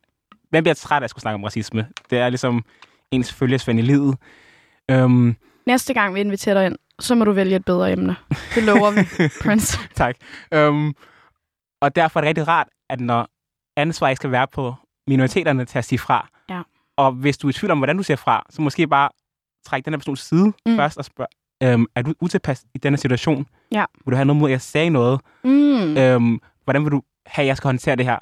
man 0.52 0.62
bliver 0.62 0.74
træt 0.74 1.02
af 1.02 1.04
at 1.04 1.10
skulle 1.10 1.22
snakke 1.22 1.34
om 1.34 1.44
racisme. 1.44 1.88
Det 2.10 2.18
er 2.18 2.28
ligesom 2.28 2.64
ens 3.10 3.32
følgesvend 3.32 3.78
i 3.78 3.82
livet. 3.82 4.16
Um, 4.92 5.36
Næste 5.66 5.94
gang 5.94 6.14
vi 6.14 6.20
inviterer 6.20 6.54
dig 6.54 6.66
ind, 6.66 6.76
så 7.00 7.14
må 7.14 7.24
du 7.24 7.32
vælge 7.32 7.56
et 7.56 7.64
bedre 7.64 7.92
emne. 7.92 8.16
Det 8.54 8.62
lover 8.62 8.90
vi, 8.90 9.00
Prince. 9.42 9.78
tak. 9.94 10.16
Um, 10.56 10.96
og 11.84 11.96
derfor 11.96 12.20
er 12.20 12.22
det 12.22 12.28
rigtig 12.28 12.48
rart, 12.48 12.68
at 12.90 13.00
når 13.00 13.28
ansvar 13.76 14.08
ikke 14.08 14.16
skal 14.16 14.30
være 14.30 14.46
på 14.46 14.74
minoriteterne 15.06 15.64
til 15.64 15.78
at 15.78 15.84
sige 15.84 15.98
fra, 15.98 16.28
Ja. 16.50 16.62
og 16.96 17.12
hvis 17.12 17.38
du 17.38 17.46
er 17.46 17.50
i 17.50 17.52
tvivl 17.52 17.70
om, 17.70 17.78
hvordan 17.78 17.96
du 17.96 18.02
siger 18.02 18.16
fra, 18.16 18.46
så 18.50 18.62
måske 18.62 18.86
bare 18.86 19.08
træk 19.66 19.84
den 19.84 19.92
her 19.92 19.98
persons 19.98 20.20
side 20.20 20.52
Mm. 20.66 20.76
først 20.76 20.98
og 20.98 21.04
spørg, 21.04 21.26
øhm, 21.62 21.86
er 21.94 22.02
du 22.02 22.14
utilpas 22.20 22.64
i 22.74 22.78
denne 22.78 22.96
situation? 22.98 23.46
Ja. 23.72 23.84
Vil 24.04 24.12
du 24.12 24.16
have 24.16 24.24
noget 24.24 24.40
mod, 24.40 24.48
at 24.48 24.52
jeg 24.52 24.60
sagde 24.60 24.90
noget? 24.90 25.20
Mm. 25.44 25.96
Øhm, 25.96 26.40
hvordan 26.64 26.84
vil 26.84 26.92
du 26.92 27.02
have, 27.26 27.42
at 27.44 27.46
jeg 27.46 27.56
skal 27.56 27.68
håndtere 27.68 27.96
det 27.96 28.04
her? 28.04 28.18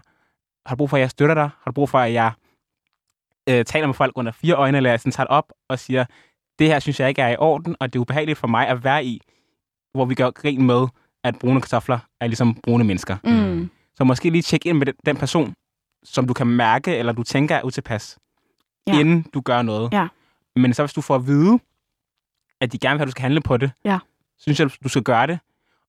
Har 0.66 0.74
du 0.74 0.76
brug 0.76 0.90
for, 0.90 0.96
at 0.96 1.00
jeg 1.00 1.10
støtter 1.10 1.34
dig? 1.34 1.42
Har 1.62 1.70
du 1.70 1.72
brug 1.72 1.88
for, 1.88 1.98
at 1.98 2.12
jeg 2.12 2.32
øh, 3.48 3.64
taler 3.64 3.86
med 3.86 3.94
folk 3.94 4.12
under 4.16 4.32
fire 4.32 4.54
øjne, 4.54 4.76
eller 4.76 4.90
jeg 4.90 5.00
sådan 5.00 5.12
tager 5.12 5.26
op 5.26 5.52
og 5.68 5.78
siger, 5.78 6.04
det 6.58 6.66
her 6.66 6.78
synes 6.78 7.00
jeg 7.00 7.08
ikke 7.08 7.22
er 7.22 7.28
i 7.28 7.36
orden, 7.38 7.76
og 7.80 7.92
det 7.92 7.98
er 7.98 8.00
ubehageligt 8.00 8.38
for 8.38 8.46
mig 8.48 8.68
at 8.68 8.84
være 8.84 9.04
i, 9.04 9.20
hvor 9.94 10.04
vi 10.04 10.14
gør 10.14 10.30
grin 10.30 10.62
med, 10.66 10.86
at 11.24 11.38
brune 11.38 11.60
kartofler 11.60 11.98
er 12.20 12.26
ligesom 12.26 12.54
brune 12.54 12.84
mennesker. 12.84 13.16
Mm. 13.24 13.70
Så 13.94 14.04
måske 14.04 14.30
lige 14.30 14.42
tjekke 14.42 14.68
ind 14.68 14.78
med 14.78 14.86
den, 14.86 14.94
den 15.06 15.16
person, 15.16 15.54
som 16.04 16.26
du 16.26 16.34
kan 16.34 16.46
mærke, 16.46 16.96
eller 16.96 17.12
du 17.12 17.22
tænker 17.22 17.56
er 17.56 17.62
utilpas, 17.62 18.18
Ja. 18.86 19.00
inden 19.00 19.22
du 19.34 19.40
gør 19.40 19.62
noget. 19.62 19.92
Ja. 19.92 20.08
Men 20.56 20.74
så 20.74 20.82
hvis 20.82 20.92
du 20.92 21.00
får 21.00 21.14
at 21.14 21.26
vide, 21.26 21.58
at 22.60 22.72
de 22.72 22.78
gerne 22.78 22.94
vil 22.94 22.98
have, 22.98 23.02
at 23.02 23.06
du 23.06 23.10
skal 23.10 23.22
handle 23.22 23.40
på 23.40 23.56
det, 23.56 23.70
Ja. 23.84 23.98
så 24.38 24.42
synes 24.42 24.60
jeg, 24.60 24.70
du 24.84 24.88
skal 24.88 25.02
gøre 25.02 25.26
det. 25.26 25.38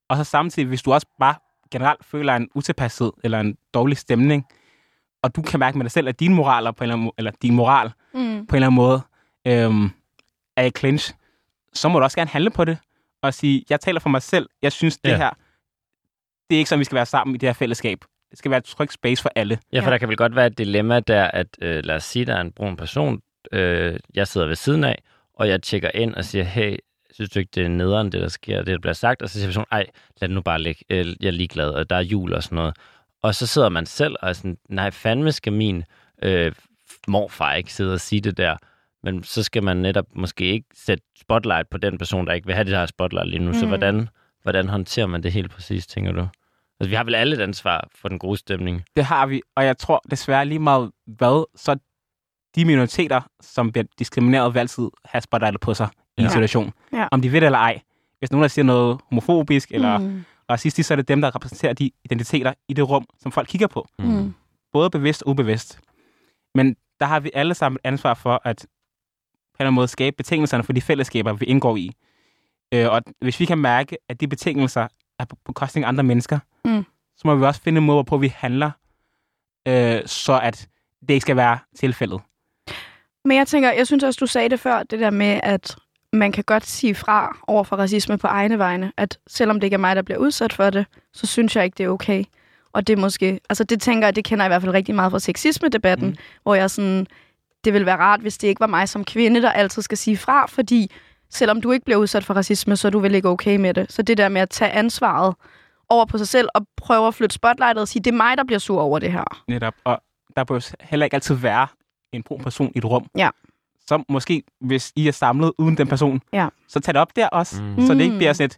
Og 0.09 0.17
så 0.17 0.23
samtidig, 0.23 0.67
hvis 0.67 0.81
du 0.81 0.93
også 0.93 1.07
bare 1.19 1.35
generelt 1.71 2.05
føler 2.05 2.35
en 2.35 2.49
utilpashed 2.55 3.11
eller 3.23 3.39
en 3.39 3.57
dårlig 3.73 3.97
stemning, 3.97 4.45
og 5.23 5.35
du 5.35 5.41
kan 5.41 5.59
mærke 5.59 5.77
med 5.77 5.83
dig 5.85 5.91
selv, 5.91 6.07
at 6.07 6.19
din 6.19 6.33
moral, 6.33 6.73
på 6.73 6.83
en 6.83 6.89
eller, 6.89 6.95
anden, 6.95 7.11
eller 7.17 7.31
din 7.41 7.53
moral 7.55 7.91
Mm. 8.13 8.19
på 8.19 8.55
en 8.55 8.63
eller 8.63 8.67
anden 8.67 8.73
måde 8.75 9.01
øhm, 9.47 9.89
er 10.57 10.63
i 10.63 10.71
clinch, 10.77 11.13
så 11.73 11.89
må 11.89 11.99
du 11.99 12.03
også 12.03 12.17
gerne 12.17 12.29
handle 12.29 12.49
på 12.49 12.65
det 12.65 12.77
og 13.27 13.33
sige, 13.33 13.63
jeg 13.69 13.79
taler 13.79 13.99
for 13.99 14.09
mig 14.09 14.21
selv, 14.21 14.49
jeg 14.61 14.71
synes 14.71 14.97
det 14.97 15.09
Ja. 15.09 15.17
her, 15.17 15.29
det 16.49 16.55
er 16.55 16.57
ikke 16.57 16.69
sådan, 16.69 16.79
vi 16.79 16.83
skal 16.85 16.95
være 16.95 17.05
sammen 17.05 17.35
i 17.35 17.37
det 17.37 17.49
her 17.49 17.53
fællesskab. 17.53 17.97
Det 18.29 18.37
skal 18.39 18.51
være 18.51 18.57
et 18.57 18.63
trygt 18.63 18.93
space 18.93 19.21
for 19.21 19.31
alle. 19.35 19.59
Ja, 19.73 19.79
for 19.79 19.85
Ja. 19.85 19.91
der 19.91 19.97
kan 19.97 20.09
vel 20.09 20.17
godt 20.17 20.35
være 20.35 20.47
et 20.47 20.57
dilemma 20.57 20.99
der, 20.99 21.23
at 21.23 21.47
øh, 21.61 21.85
lad 21.85 21.95
os 21.95 22.03
sige, 22.03 22.25
der 22.25 22.35
er 22.35 22.41
en 22.41 22.51
brun 22.51 22.75
person, 22.75 23.21
øh, 23.51 23.99
jeg 24.13 24.27
sidder 24.27 24.47
ved 24.47 24.55
siden 24.55 24.83
af, 24.83 25.03
og 25.33 25.47
jeg 25.49 25.61
tjekker 25.63 25.91
ind 25.93 26.15
og 26.15 26.25
siger, 26.25 26.43
hey, 26.43 26.77
synes 27.11 27.29
du 27.29 27.39
ikke, 27.39 27.51
det 27.55 27.63
er 27.63 27.67
nederen, 27.69 28.11
det 28.11 28.21
der 28.21 28.27
sker, 28.27 28.57
det 28.57 28.67
der 28.67 28.79
bliver 28.79 28.93
sagt? 28.93 29.21
Og 29.21 29.29
så 29.29 29.33
siger 29.39 29.47
personen, 29.47 29.65
ej, 29.71 29.85
lad 30.21 30.27
det 30.29 30.35
nu 30.35 30.41
bare 30.41 30.61
ligge, 30.61 30.85
øh, 30.89 31.05
jeg 31.21 31.27
er 31.27 31.31
ligeglad, 31.31 31.69
og 31.69 31.89
der 31.89 31.95
er 31.95 31.99
jul 32.01 32.33
og 32.33 32.43
sådan 32.43 32.55
noget. 32.55 32.75
Og 33.21 33.35
så 33.35 33.47
sidder 33.47 33.69
man 33.69 33.85
selv 33.85 34.15
og 34.21 34.29
er 34.29 34.33
sådan, 34.33 34.57
nej, 34.69 34.91
fandme 34.91 35.31
skal 35.31 35.53
min 35.53 35.83
øh, 36.23 36.51
morfar 37.07 37.53
ikke 37.53 37.73
sidde 37.73 37.93
og 37.93 37.99
sige 37.99 38.21
det 38.21 38.37
der. 38.37 38.57
Men 39.03 39.23
så 39.23 39.43
skal 39.43 39.63
man 39.63 39.77
netop 39.77 40.05
måske 40.15 40.45
ikke 40.45 40.67
sætte 40.73 41.03
spotlight 41.19 41.69
på 41.69 41.77
den 41.77 41.97
person, 41.97 42.27
der 42.27 42.33
ikke 42.33 42.45
vil 42.47 42.55
have 42.55 42.65
det 42.65 42.77
her 42.77 42.85
spotlight 42.85 43.29
lige 43.29 43.39
nu. 43.39 43.47
Mm. 43.47 43.53
Så 43.53 43.65
hvordan, 43.65 44.09
hvordan 44.41 44.69
håndterer 44.69 45.07
man 45.07 45.23
det 45.23 45.31
helt 45.31 45.51
præcis, 45.51 45.87
tænker 45.87 46.11
du? 46.11 46.27
Altså, 46.79 46.89
vi 46.89 46.95
har 46.95 47.03
vel 47.03 47.15
alle 47.15 47.35
et 47.35 47.41
ansvar 47.41 47.87
for 47.95 48.09
den 48.09 48.19
gode 48.19 48.37
stemning. 48.37 48.83
Det 48.95 49.05
har 49.05 49.25
vi, 49.25 49.41
og 49.55 49.65
jeg 49.65 49.77
tror 49.77 50.01
desværre 50.11 50.45
lige 50.45 50.59
meget 50.59 50.91
hvad, 51.07 51.45
så 51.55 51.77
de 52.55 52.65
minoriteter, 52.65 53.21
som 53.41 53.71
bliver 53.71 53.85
diskrimineret, 53.99 54.53
vil 54.53 54.59
altid 54.59 54.89
have 55.05 55.21
spotlightet 55.21 55.61
på 55.61 55.73
sig 55.73 55.87
i 56.17 56.21
en 56.21 56.25
Ja. 56.25 56.29
situation. 56.31 56.71
Ja. 56.93 57.07
Om 57.11 57.21
de 57.21 57.31
ved 57.31 57.41
det 57.41 57.45
eller 57.45 57.59
ej. 57.59 57.81
Hvis 58.19 58.31
nogen 58.31 58.41
der 58.41 58.47
siger 58.47 58.65
noget 58.65 58.99
homofobisk 59.09 59.71
eller 59.71 59.97
mm. 59.97 60.25
Racistisk, 60.49 60.87
så 60.87 60.93
er 60.93 60.95
det 60.95 61.07
dem, 61.07 61.21
der 61.21 61.35
repræsenterer 61.35 61.73
de 61.73 61.91
identiteter 62.05 62.53
i 62.67 62.73
det 62.73 62.89
rum, 62.89 63.05
som 63.19 63.31
folk 63.31 63.47
kigger 63.47 63.67
på. 63.67 63.87
Mm. 63.99 64.33
Både 64.73 64.89
bevidst 64.89 65.23
og 65.23 65.29
ubevidst. 65.29 65.79
Men 66.55 66.75
der 66.99 67.05
har 67.05 67.19
vi 67.19 67.31
alle 67.33 67.53
sammen 67.53 67.75
et 67.83 67.87
ansvar 67.87 68.13
for 68.13 68.41
at 68.43 68.65
eller 69.59 69.67
anden 69.67 69.75
måde 69.75 69.87
skabe 69.87 70.15
betingelserne 70.15 70.63
for 70.63 70.73
de 70.73 70.81
fællesskaber, 70.81 71.33
vi 71.33 71.45
indgår 71.45 71.77
i. 71.77 71.91
Øh, 72.73 72.89
og 72.89 73.01
hvis 73.21 73.39
vi 73.39 73.45
kan 73.45 73.57
mærke, 73.57 73.97
at 74.09 74.21
de 74.21 74.27
betingelser 74.27 74.87
er 75.19 75.25
på 75.25 75.35
bekostning 75.45 75.85
af 75.85 75.87
andre 75.87 76.03
mennesker, 76.03 76.39
Mm. 76.65 76.85
så 77.17 77.21
må 77.25 77.35
vi 77.35 77.45
også 77.45 77.61
finde 77.61 77.77
en 77.77 77.85
måde, 77.85 77.95
hvorpå 77.95 78.17
vi 78.17 78.27
handler, 78.35 78.71
øh, 79.67 80.01
så 80.05 80.39
at 80.43 80.67
det 81.01 81.13
ikke 81.13 81.21
skal 81.21 81.35
være 81.35 81.59
tilfældet. 81.79 82.21
Men 83.25 83.37
jeg 83.37 83.47
tænker, 83.47 83.71
jeg 83.71 83.87
synes 83.87 84.03
også, 84.03 84.17
du 84.19 84.27
sagde 84.27 84.49
det 84.49 84.59
før, 84.59 84.83
det 84.83 84.99
der 84.99 85.09
med, 85.09 85.39
at 85.43 85.75
man 86.13 86.31
kan 86.31 86.43
godt 86.43 86.65
sige 86.65 86.95
fra 86.95 87.37
over 87.47 87.63
for 87.63 87.75
racisme 87.75 88.17
på 88.17 88.27
egne 88.27 88.57
vegne. 88.57 88.91
At 88.97 89.17
selvom 89.27 89.59
det 89.59 89.67
ikke 89.67 89.73
er 89.73 89.77
mig, 89.79 89.95
der 89.95 90.01
bliver 90.01 90.17
udsat 90.17 90.53
for 90.53 90.69
det, 90.69 90.85
så 91.13 91.27
synes 91.27 91.55
jeg 91.55 91.65
ikke, 91.65 91.75
det 91.77 91.83
er 91.83 91.89
okay. 91.89 92.23
Og 92.73 92.87
det 92.87 92.97
måske, 92.97 93.39
altså 93.49 93.63
det 93.63 93.81
tænker 93.81 94.07
jeg, 94.07 94.15
det 94.15 94.23
kender 94.25 94.45
jeg 94.45 94.47
i 94.49 94.51
hvert 94.53 94.61
fald 94.61 94.73
rigtig 94.73 94.95
meget 94.95 95.11
fra 95.11 95.19
sexisme-debatten, 95.19 96.07
mm. 96.07 96.15
hvor 96.43 96.55
jeg 96.55 96.71
sådan, 96.71 97.07
det 97.65 97.73
vil 97.73 97.85
være 97.85 97.97
rart, 97.97 98.19
hvis 98.21 98.37
det 98.37 98.47
ikke 98.47 98.59
var 98.59 98.67
mig 98.67 98.89
som 98.89 99.03
kvinde, 99.05 99.41
der 99.41 99.51
altid 99.51 99.81
skal 99.81 99.97
sige 99.97 100.17
fra, 100.17 100.45
fordi 100.45 100.91
selvom 101.29 101.61
du 101.61 101.71
ikke 101.71 101.85
bliver 101.85 101.97
udsat 101.97 102.23
for 102.25 102.33
racisme, 102.33 102.75
så 102.75 102.87
er 102.87 102.89
du 102.89 102.99
vel 102.99 103.15
ikke 103.15 103.29
okay 103.29 103.55
med 103.55 103.73
det. 103.73 103.91
Så 103.91 104.01
det 104.01 104.17
der 104.17 104.29
med 104.29 104.41
at 104.41 104.49
tage 104.49 104.71
ansvaret 104.71 105.35
over 105.89 106.05
på 106.05 106.17
sig 106.17 106.27
selv 106.27 106.47
og 106.55 106.65
prøve 106.77 107.07
at 107.07 107.13
flytte 107.15 107.33
spotlightet 107.33 107.81
og 107.81 107.87
sige, 107.87 108.03
det 108.03 108.11
er 108.11 108.15
mig, 108.17 108.37
der 108.37 108.43
bliver 108.43 108.59
sur 108.59 108.81
over 108.81 108.99
det 108.99 109.11
her. 109.11 109.43
Netop. 109.47 109.73
Og 109.83 110.01
der 110.35 110.43
bør 110.43 110.69
heller 110.81 111.03
ikke 111.05 111.13
altid 111.15 111.35
være 111.35 111.67
en 112.11 112.23
brun 112.23 112.41
person 112.43 112.71
i 112.75 112.77
et 112.77 112.85
rum. 112.85 113.05
Ja. 113.17 113.29
Så 113.87 114.03
måske, 114.09 114.43
hvis 114.61 114.91
I 114.95 115.07
er 115.07 115.11
samlet 115.11 115.51
uden 115.57 115.77
den 115.77 115.87
person, 115.87 116.21
Ja. 116.33 116.47
så 116.67 116.79
tag 116.79 116.93
det 116.93 117.01
op 117.01 117.15
der 117.15 117.27
også. 117.27 117.61
Mm. 117.61 117.67
Mm. 117.69 117.85
Så 117.87 117.93
det 117.93 118.01
ikke 118.01 118.11
Mm. 118.13 118.17
bliver 118.17 118.33
sådan 118.33 118.45
et, 118.45 118.57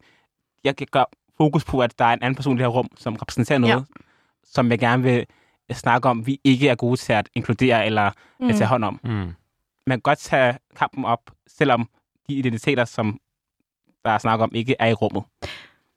jeg 0.63 0.75
kan 0.75 0.87
gøre 0.91 1.05
fokus 1.37 1.63
på, 1.65 1.79
at 1.79 1.99
der 1.99 2.05
er 2.05 2.13
en 2.13 2.19
anden 2.21 2.35
person 2.35 2.53
i 2.53 2.57
det 2.57 2.63
her 2.63 2.67
rum, 2.71 2.87
som 2.97 3.15
repræsenterer 3.15 3.59
noget, 3.59 3.73
ja. 3.75 3.81
som 4.43 4.71
jeg 4.71 4.79
gerne 4.79 5.03
vil 5.03 5.25
snakke 5.73 6.09
om, 6.09 6.27
vi 6.27 6.39
ikke 6.43 6.69
er 6.69 6.75
gode 6.75 6.97
til 6.97 7.13
at 7.13 7.29
inkludere 7.35 7.85
eller 7.85 8.11
mm. 8.39 8.49
at 8.49 8.55
tage 8.55 8.67
hånd 8.67 8.83
om. 8.83 8.99
Mm. 9.03 9.09
Man 9.87 9.97
kan 9.97 10.01
godt 10.01 10.19
tage 10.19 10.57
kampen 10.75 11.05
op, 11.05 11.31
selvom 11.47 11.89
de 12.29 12.33
identiteter, 12.33 12.85
som 12.85 13.19
der 14.05 14.11
er 14.11 14.17
snak 14.17 14.39
om, 14.39 14.51
ikke 14.53 14.75
er 14.79 14.87
i 14.87 14.93
rummet. 14.93 15.23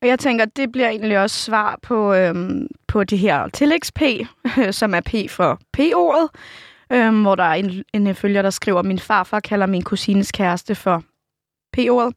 Og 0.03 0.09
jeg 0.09 0.19
tænker, 0.19 0.45
det 0.45 0.73
bliver 0.73 0.89
egentlig 0.89 1.19
også 1.19 1.37
svar 1.37 1.79
på, 1.83 2.15
øhm, 2.15 2.67
på 2.89 3.05
det 3.05 3.19
her 3.19 3.49
tillægs-P, 3.49 4.03
som 4.81 4.95
er 4.95 5.01
P 5.01 5.31
for 5.31 5.61
P-ordet, 5.73 6.29
øhm, 6.93 7.23
hvor 7.23 7.35
der 7.35 7.45
er 7.45 7.55
en, 7.55 7.85
en 7.95 8.15
følger, 8.15 8.43
der 8.43 8.51
skriver, 8.51 8.83
min 8.83 8.99
farfar 8.99 9.41
kalder 9.41 9.67
min 9.67 9.83
kusines 9.83 10.33
kæreste 10.33 10.75
for 10.75 11.05
P-ordet, 11.73 12.15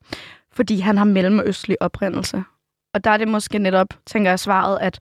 fordi 0.51 0.79
han 0.79 0.97
har 0.97 1.05
mellemøstlig 1.05 1.81
oprindelse. 1.81 2.43
Og 2.93 3.03
der 3.03 3.11
er 3.11 3.17
det 3.17 3.27
måske 3.27 3.59
netop, 3.59 3.87
tænker 4.05 4.31
jeg, 4.31 4.39
svaret, 4.39 4.77
at 4.81 4.99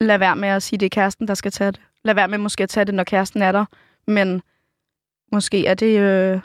lad 0.00 0.18
være 0.18 0.36
med 0.36 0.48
at 0.48 0.62
sige, 0.62 0.78
det 0.78 0.86
er 0.86 0.90
kæresten, 0.90 1.28
der 1.28 1.34
skal 1.34 1.52
tage 1.52 1.72
det. 1.72 1.80
Lad 2.04 2.14
være 2.14 2.28
med 2.28 2.38
måske 2.38 2.62
at 2.62 2.68
tage 2.68 2.84
det, 2.84 2.94
når 2.94 3.04
kæresten 3.04 3.42
er 3.42 3.52
der. 3.52 3.64
Men 4.06 4.42
måske 5.32 5.66
er 5.66 5.74
det 5.74 5.98
øh, 6.00 6.40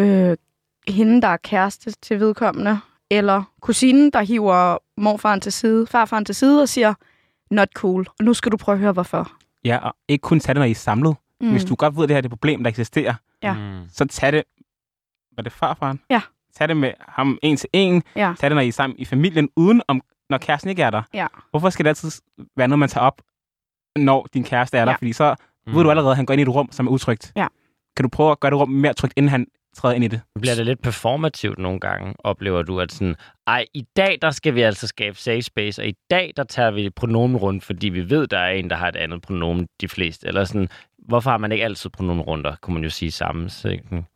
øh, 0.00 0.36
hende, 0.88 1.22
der 1.22 1.28
er 1.28 1.36
kæreste 1.36 1.90
til 1.90 2.20
vedkommende, 2.20 2.78
eller 3.10 3.42
kusinen, 3.60 4.10
der 4.10 4.22
hiver 4.22 4.78
morfaren 5.00 5.40
til 5.40 5.52
side, 5.52 5.86
farfaren 5.86 6.24
til 6.24 6.34
side 6.34 6.62
og 6.62 6.68
siger, 6.68 6.94
not 7.50 7.68
cool, 7.74 8.06
og 8.18 8.24
nu 8.24 8.34
skal 8.34 8.52
du 8.52 8.56
prøve 8.56 8.74
at 8.74 8.80
høre, 8.80 8.92
hvorfor. 8.92 9.32
Ja, 9.64 9.78
og 9.78 9.96
ikke 10.08 10.22
kun 10.22 10.40
tage 10.40 10.54
det, 10.54 10.60
når 10.60 10.64
I 10.66 10.70
er 10.70 10.74
samlet. 10.74 11.16
Mm. 11.40 11.46
Mm. 11.46 11.52
Hvis 11.52 11.64
du 11.64 11.74
godt 11.74 11.96
ved, 11.96 12.02
at 12.02 12.08
det 12.08 12.14
her 12.14 12.20
er 12.22 12.24
et 12.24 12.30
problem, 12.30 12.62
der 12.62 12.70
eksisterer, 12.70 13.14
Ja. 13.42 13.52
Mm. 13.54 13.88
så 13.92 14.04
tag 14.04 14.32
det... 14.32 14.42
Var 15.36 15.42
det 15.42 15.52
farfaren? 15.52 16.00
Ja. 16.10 16.20
Tag 16.54 16.68
det 16.68 16.76
med 16.76 16.92
ham 17.08 17.38
en 17.42 17.56
til 17.56 17.68
en. 17.72 18.02
Ja. 18.16 18.34
Tag 18.38 18.50
det, 18.50 18.54
når 18.56 18.62
I 18.62 18.68
er 18.68 18.72
sammen 18.72 18.98
i 18.98 19.04
familien, 19.04 19.48
uden 19.56 19.82
om, 19.88 20.02
når 20.30 20.38
kæresten 20.38 20.70
ikke 20.70 20.82
er 20.82 20.90
der. 20.90 21.02
Ja. 21.14 21.26
Hvorfor 21.50 21.70
skal 21.70 21.84
det 21.84 21.88
altid 21.88 22.10
være 22.56 22.68
noget, 22.68 22.78
man 22.78 22.88
tager 22.88 23.04
op, 23.04 23.22
når 23.96 24.26
din 24.34 24.44
kæreste 24.44 24.78
er 24.78 24.84
der? 24.84 24.92
Ja. 24.92 24.96
Fordi 24.96 25.12
så 25.12 25.34
mm. 25.66 25.74
ved 25.74 25.82
du 25.82 25.90
allerede, 25.90 26.10
at 26.10 26.16
han 26.16 26.26
går 26.26 26.34
ind 26.34 26.40
i 26.40 26.42
et 26.42 26.48
rum, 26.48 26.68
som 26.72 26.86
er 26.86 26.90
utrygt. 26.90 27.32
Ja. 27.36 27.46
Kan 27.96 28.02
du 28.02 28.08
prøve 28.08 28.30
at 28.30 28.40
gøre 28.40 28.50
det 28.50 28.60
rum 28.60 28.68
mere 28.68 28.94
trygt, 28.94 29.12
inden 29.16 29.30
han 29.30 29.46
træder 29.76 29.94
ind 29.94 30.04
i 30.04 30.08
det? 30.08 30.20
Bliver 30.40 30.54
det 30.54 30.66
lidt 30.66 30.82
performativt 30.82 31.58
nogle 31.58 31.80
gange, 31.80 32.14
oplever 32.18 32.62
du, 32.62 32.80
at 32.80 32.92
sådan, 32.92 33.16
ej, 33.46 33.66
i 33.74 33.86
dag, 33.96 34.18
der 34.22 34.30
skal 34.30 34.54
vi 34.54 34.62
altså 34.62 34.86
skabe 34.86 35.16
safe 35.16 35.42
space, 35.42 35.82
og 35.82 35.88
i 35.88 35.94
dag, 36.10 36.32
der 36.36 36.44
tager 36.44 36.70
vi 36.70 36.90
pronomen 36.90 37.36
rundt, 37.36 37.64
fordi 37.64 37.88
vi 37.88 38.10
ved, 38.10 38.26
der 38.26 38.38
er 38.38 38.50
en, 38.50 38.70
der 38.70 38.76
har 38.76 38.88
et 38.88 38.96
andet 38.96 39.22
pronomen, 39.22 39.68
de 39.80 39.88
fleste. 39.88 40.26
Eller 40.26 40.44
sådan, 40.44 40.68
hvorfor 40.98 41.30
har 41.30 41.38
man 41.38 41.52
ikke 41.52 41.64
altid 41.64 41.90
pronomen 41.90 42.22
runder, 42.22 42.56
kunne 42.60 42.74
man 42.74 42.82
jo 42.82 42.90
sige 42.90 43.10
sammen. 43.10 43.50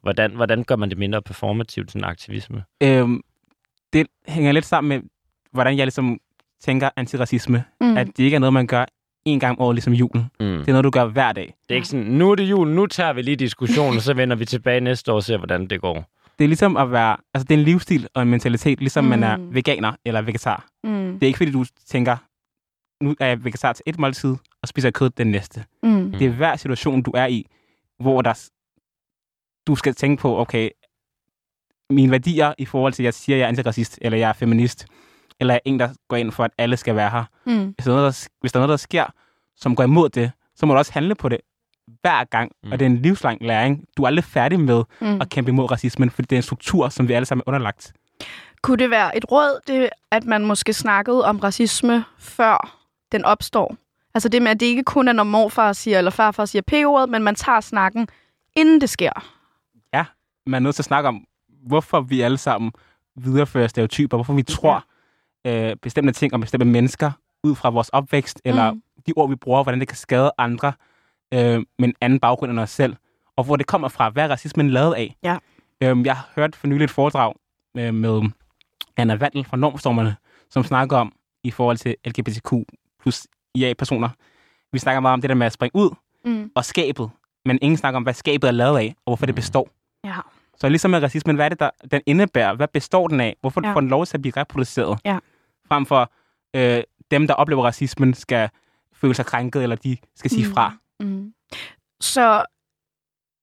Hvordan, 0.02 0.34
hvordan 0.34 0.64
gør 0.64 0.76
man 0.76 0.90
det 0.90 0.98
mindre 0.98 1.22
performativt, 1.22 1.90
sådan 1.90 2.04
aktivisme? 2.04 2.64
Øhm, 2.82 3.22
det 3.92 4.06
hænger 4.28 4.52
lidt 4.52 4.64
sammen 4.64 4.88
med, 4.88 5.08
hvordan 5.52 5.76
jeg 5.76 5.86
ligesom 5.86 6.18
tænker 6.60 6.88
antiracisme. 6.96 7.64
Mm. 7.80 7.96
At 7.96 8.06
det 8.06 8.18
ikke 8.24 8.34
er 8.34 8.38
noget, 8.38 8.52
man 8.52 8.66
gør 8.66 8.84
en 9.24 9.40
gang 9.40 9.58
om 9.58 9.64
året, 9.64 9.74
ligesom 9.74 9.92
julen. 9.92 10.22
Mm. 10.40 10.46
Det 10.46 10.68
er 10.68 10.72
noget, 10.72 10.84
du 10.84 10.90
gør 10.90 11.04
hver 11.04 11.32
dag. 11.32 11.54
Det 11.62 11.70
er 11.70 11.74
ikke 11.74 11.88
sådan, 11.88 12.06
nu 12.06 12.30
er 12.30 12.34
det 12.34 12.44
jul, 12.50 12.68
nu 12.68 12.86
tager 12.86 13.12
vi 13.12 13.22
lige 13.22 13.36
diskussionen, 13.36 13.96
og 13.96 14.02
så 14.02 14.14
vender 14.14 14.36
vi 14.36 14.44
tilbage 14.44 14.80
næste 14.80 15.12
år 15.12 15.16
og 15.16 15.22
ser, 15.22 15.36
hvordan 15.36 15.66
det 15.66 15.80
går. 15.80 16.04
Det 16.38 16.44
er 16.44 16.48
ligesom 16.48 16.76
at 16.76 16.90
være, 16.92 17.16
altså 17.34 17.44
det 17.48 17.54
er 17.54 17.58
en 17.58 17.64
livsstil 17.64 18.08
og 18.14 18.22
en 18.22 18.28
mentalitet, 18.28 18.78
ligesom 18.80 19.04
mm. 19.04 19.10
man 19.10 19.22
er 19.22 19.36
Mm. 19.36 19.54
veganer 19.54 19.92
eller 20.04 20.22
vegetar. 20.22 20.66
Mm. 20.84 21.12
Det 21.12 21.22
er 21.22 21.26
ikke 21.26 21.36
fordi, 21.36 21.50
du 21.50 21.64
tænker, 21.86 22.16
nu 23.04 23.14
er 23.20 23.26
jeg 23.26 23.44
vegetar 23.44 23.72
til 23.72 23.82
et 23.86 23.98
måltid, 23.98 24.34
og 24.62 24.68
spiser 24.68 24.90
kød 24.90 25.10
den 25.10 25.26
næste. 25.26 25.64
Mm. 25.82 26.12
Det 26.12 26.26
er 26.26 26.30
hver 26.30 26.56
situation, 26.56 27.02
du 27.02 27.10
er 27.14 27.26
i, 27.26 27.46
hvor 27.98 28.22
der, 28.22 28.48
du 29.66 29.74
skal 29.76 29.94
tænke 29.94 30.20
på, 30.20 30.38
okay, 30.38 30.70
mine 31.90 32.10
værdier 32.10 32.54
i 32.58 32.64
forhold 32.64 32.92
til, 32.92 33.02
at 33.02 33.04
jeg 33.04 33.14
siger, 33.14 33.36
at 33.36 33.38
jeg 33.40 33.44
er 33.44 33.48
antiracist, 33.48 33.98
eller 34.02 34.18
jeg 34.18 34.28
er 34.28 34.32
feminist, 34.32 34.86
eller 35.40 35.54
er 35.54 35.58
en, 35.64 35.80
der 35.80 35.88
går 36.08 36.16
ind 36.16 36.32
for, 36.32 36.44
at 36.44 36.50
alle 36.58 36.76
skal 36.76 36.96
være 36.96 37.10
her. 37.10 37.24
Mm. 37.46 37.66
Hvis 37.66 37.84
der 37.84 37.90
er 37.92 37.96
noget, 37.96 38.14
der, 38.14 38.28
hvis 38.40 38.52
der, 38.52 38.58
er 38.58 38.60
noget, 38.60 38.70
der 38.70 38.76
sker, 38.76 39.04
som 39.56 39.76
går 39.76 39.84
imod 39.84 40.08
det, 40.08 40.32
så 40.56 40.66
må 40.66 40.72
du 40.72 40.78
også 40.78 40.92
handle 40.92 41.14
på 41.14 41.28
det 41.28 41.38
hver 42.00 42.24
gang. 42.24 42.52
Mm. 42.64 42.72
Og 42.72 42.78
det 42.78 42.86
er 42.86 42.90
en 42.90 43.02
livslang 43.02 43.42
læring. 43.42 43.84
Du 43.96 44.02
er 44.02 44.06
aldrig 44.06 44.24
færdig 44.24 44.60
med 44.60 44.84
Mm. 45.00 45.20
at 45.20 45.28
kæmpe 45.30 45.50
imod 45.50 45.70
racismen, 45.70 46.10
fordi 46.10 46.26
det 46.26 46.36
er 46.36 46.38
en 46.38 46.42
struktur, 46.42 46.88
som 46.88 47.08
vi 47.08 47.12
alle 47.12 47.26
sammen 47.26 47.42
er 47.46 47.48
underlagt. 47.48 47.92
Kunne 48.62 48.76
det 48.76 48.90
være 48.90 49.16
et 49.16 49.24
råd, 49.32 49.60
det, 49.66 49.88
at 50.10 50.24
man 50.24 50.46
måske 50.46 50.72
snakkede 50.72 51.24
om 51.24 51.38
racisme, 51.38 52.04
før 52.18 52.78
den 53.12 53.24
opstår? 53.24 53.76
Altså 54.14 54.28
det 54.28 54.42
med, 54.42 54.50
at 54.50 54.60
det 54.60 54.66
ikke 54.66 54.82
kun 54.82 55.08
er, 55.08 55.12
når 55.12 55.24
morfar 55.24 55.72
siger, 55.72 55.98
eller 55.98 56.10
farfar 56.10 56.44
siger 56.44 56.62
p-ordet, 56.62 57.08
men 57.08 57.22
man 57.22 57.34
tager 57.34 57.60
snakken, 57.60 58.08
inden 58.56 58.80
det 58.80 58.90
sker. 58.90 59.12
man 60.46 60.54
er 60.54 60.64
nødt 60.64 60.74
til 60.74 60.82
at 60.82 60.86
snakke 60.86 61.08
om, 61.08 61.24
hvorfor 61.66 62.00
vi 62.00 62.20
alle 62.20 62.38
sammen 62.38 62.72
viderefører 63.16 63.66
stereotyper, 63.68 64.16
hvorfor 64.16 64.32
vi 64.32 64.42
tror 64.42 64.84
øh, 65.44 65.76
bestemte 65.76 66.12
ting 66.12 66.34
om 66.34 66.40
bestemte 66.40 66.66
mennesker 66.66 67.10
ud 67.44 67.54
fra 67.54 67.70
vores 67.70 67.88
opvækst, 67.88 68.40
eller 68.44 68.72
Mm. 68.72 68.82
de 69.06 69.12
ord, 69.16 69.28
vi 69.28 69.34
bruger, 69.36 69.62
hvordan 69.62 69.80
det 69.80 69.88
kan 69.88 69.96
skade 69.96 70.30
andre 70.38 70.72
øh, 71.34 71.40
med 71.78 71.88
en 71.88 71.94
anden 72.00 72.20
baggrund 72.20 72.50
end 72.52 72.60
os 72.60 72.70
selv, 72.70 72.96
og 73.36 73.44
hvor 73.44 73.56
det 73.56 73.66
kommer 73.66 73.88
fra. 73.88 74.08
Hvad 74.10 74.24
er 74.24 74.28
racismen 74.28 74.70
lavet 74.70 74.94
af? 74.94 75.16
Ja. 75.22 75.36
Øh, 75.80 76.06
jeg 76.06 76.16
har 76.16 76.28
hørt 76.36 76.56
for 76.56 76.66
nylig 76.66 76.84
et 76.84 76.90
foredrag 76.90 77.34
øh, 77.76 77.94
med 77.94 78.22
Anna 78.96 79.14
Vandel 79.14 79.44
fra 79.44 79.56
Normstormerne, 79.56 80.16
som 80.50 80.64
snakker 80.64 80.96
om 80.96 81.12
i 81.44 81.50
forhold 81.50 81.76
til 81.76 81.96
LGBTQ 82.06 82.52
plus 83.02 83.26
IA-personer. 83.54 84.08
Vi 84.72 84.78
snakker 84.78 85.00
meget 85.00 85.12
om 85.12 85.20
det 85.20 85.28
der 85.30 85.34
med 85.36 85.46
at 85.46 85.52
springe 85.52 85.76
ud 85.76 85.90
Mm. 86.24 86.50
og 86.54 86.64
skabet, 86.64 87.10
men 87.44 87.58
ingen 87.62 87.76
snakker 87.76 87.96
om, 87.96 88.02
hvad 88.02 88.14
skabet 88.14 88.48
er 88.48 88.52
lavet 88.52 88.78
af, 88.78 88.94
og 88.96 89.02
hvorfor 89.10 89.26
det 89.26 89.34
Mm. 89.34 89.36
består. 89.36 89.68
Ja. 90.04 90.14
Så 90.56 90.68
ligesom 90.68 90.90
med 90.90 91.02
racismen, 91.02 91.36
hvad 91.36 91.44
er 91.44 91.48
det, 91.48 91.60
der, 91.60 91.70
den 91.90 92.00
indebærer? 92.06 92.54
Hvad 92.54 92.68
består 92.68 93.08
den 93.08 93.20
af? 93.20 93.36
Hvorfor 93.40 93.60
ja. 93.66 93.72
får 93.72 93.80
den 93.80 93.88
lov 93.88 94.06
til 94.06 94.16
at 94.16 94.20
blive 94.22 94.32
reproduceret? 94.36 94.98
Ja. 95.04 95.18
Frem 95.70 95.86
for 95.86 96.12
øh, 96.56 96.82
dem, 97.10 97.26
der 97.26 97.34
oplever 97.34 97.64
racismen, 97.64 98.14
skal 98.14 98.48
føle 98.94 99.14
sig 99.14 99.26
krænket, 99.26 99.62
eller 99.62 99.76
de 99.76 99.96
skal 100.16 100.30
sige 100.30 100.46
Mm. 100.46 100.52
fra. 100.54 100.72
Mm. 101.00 101.32
Så 102.00 102.44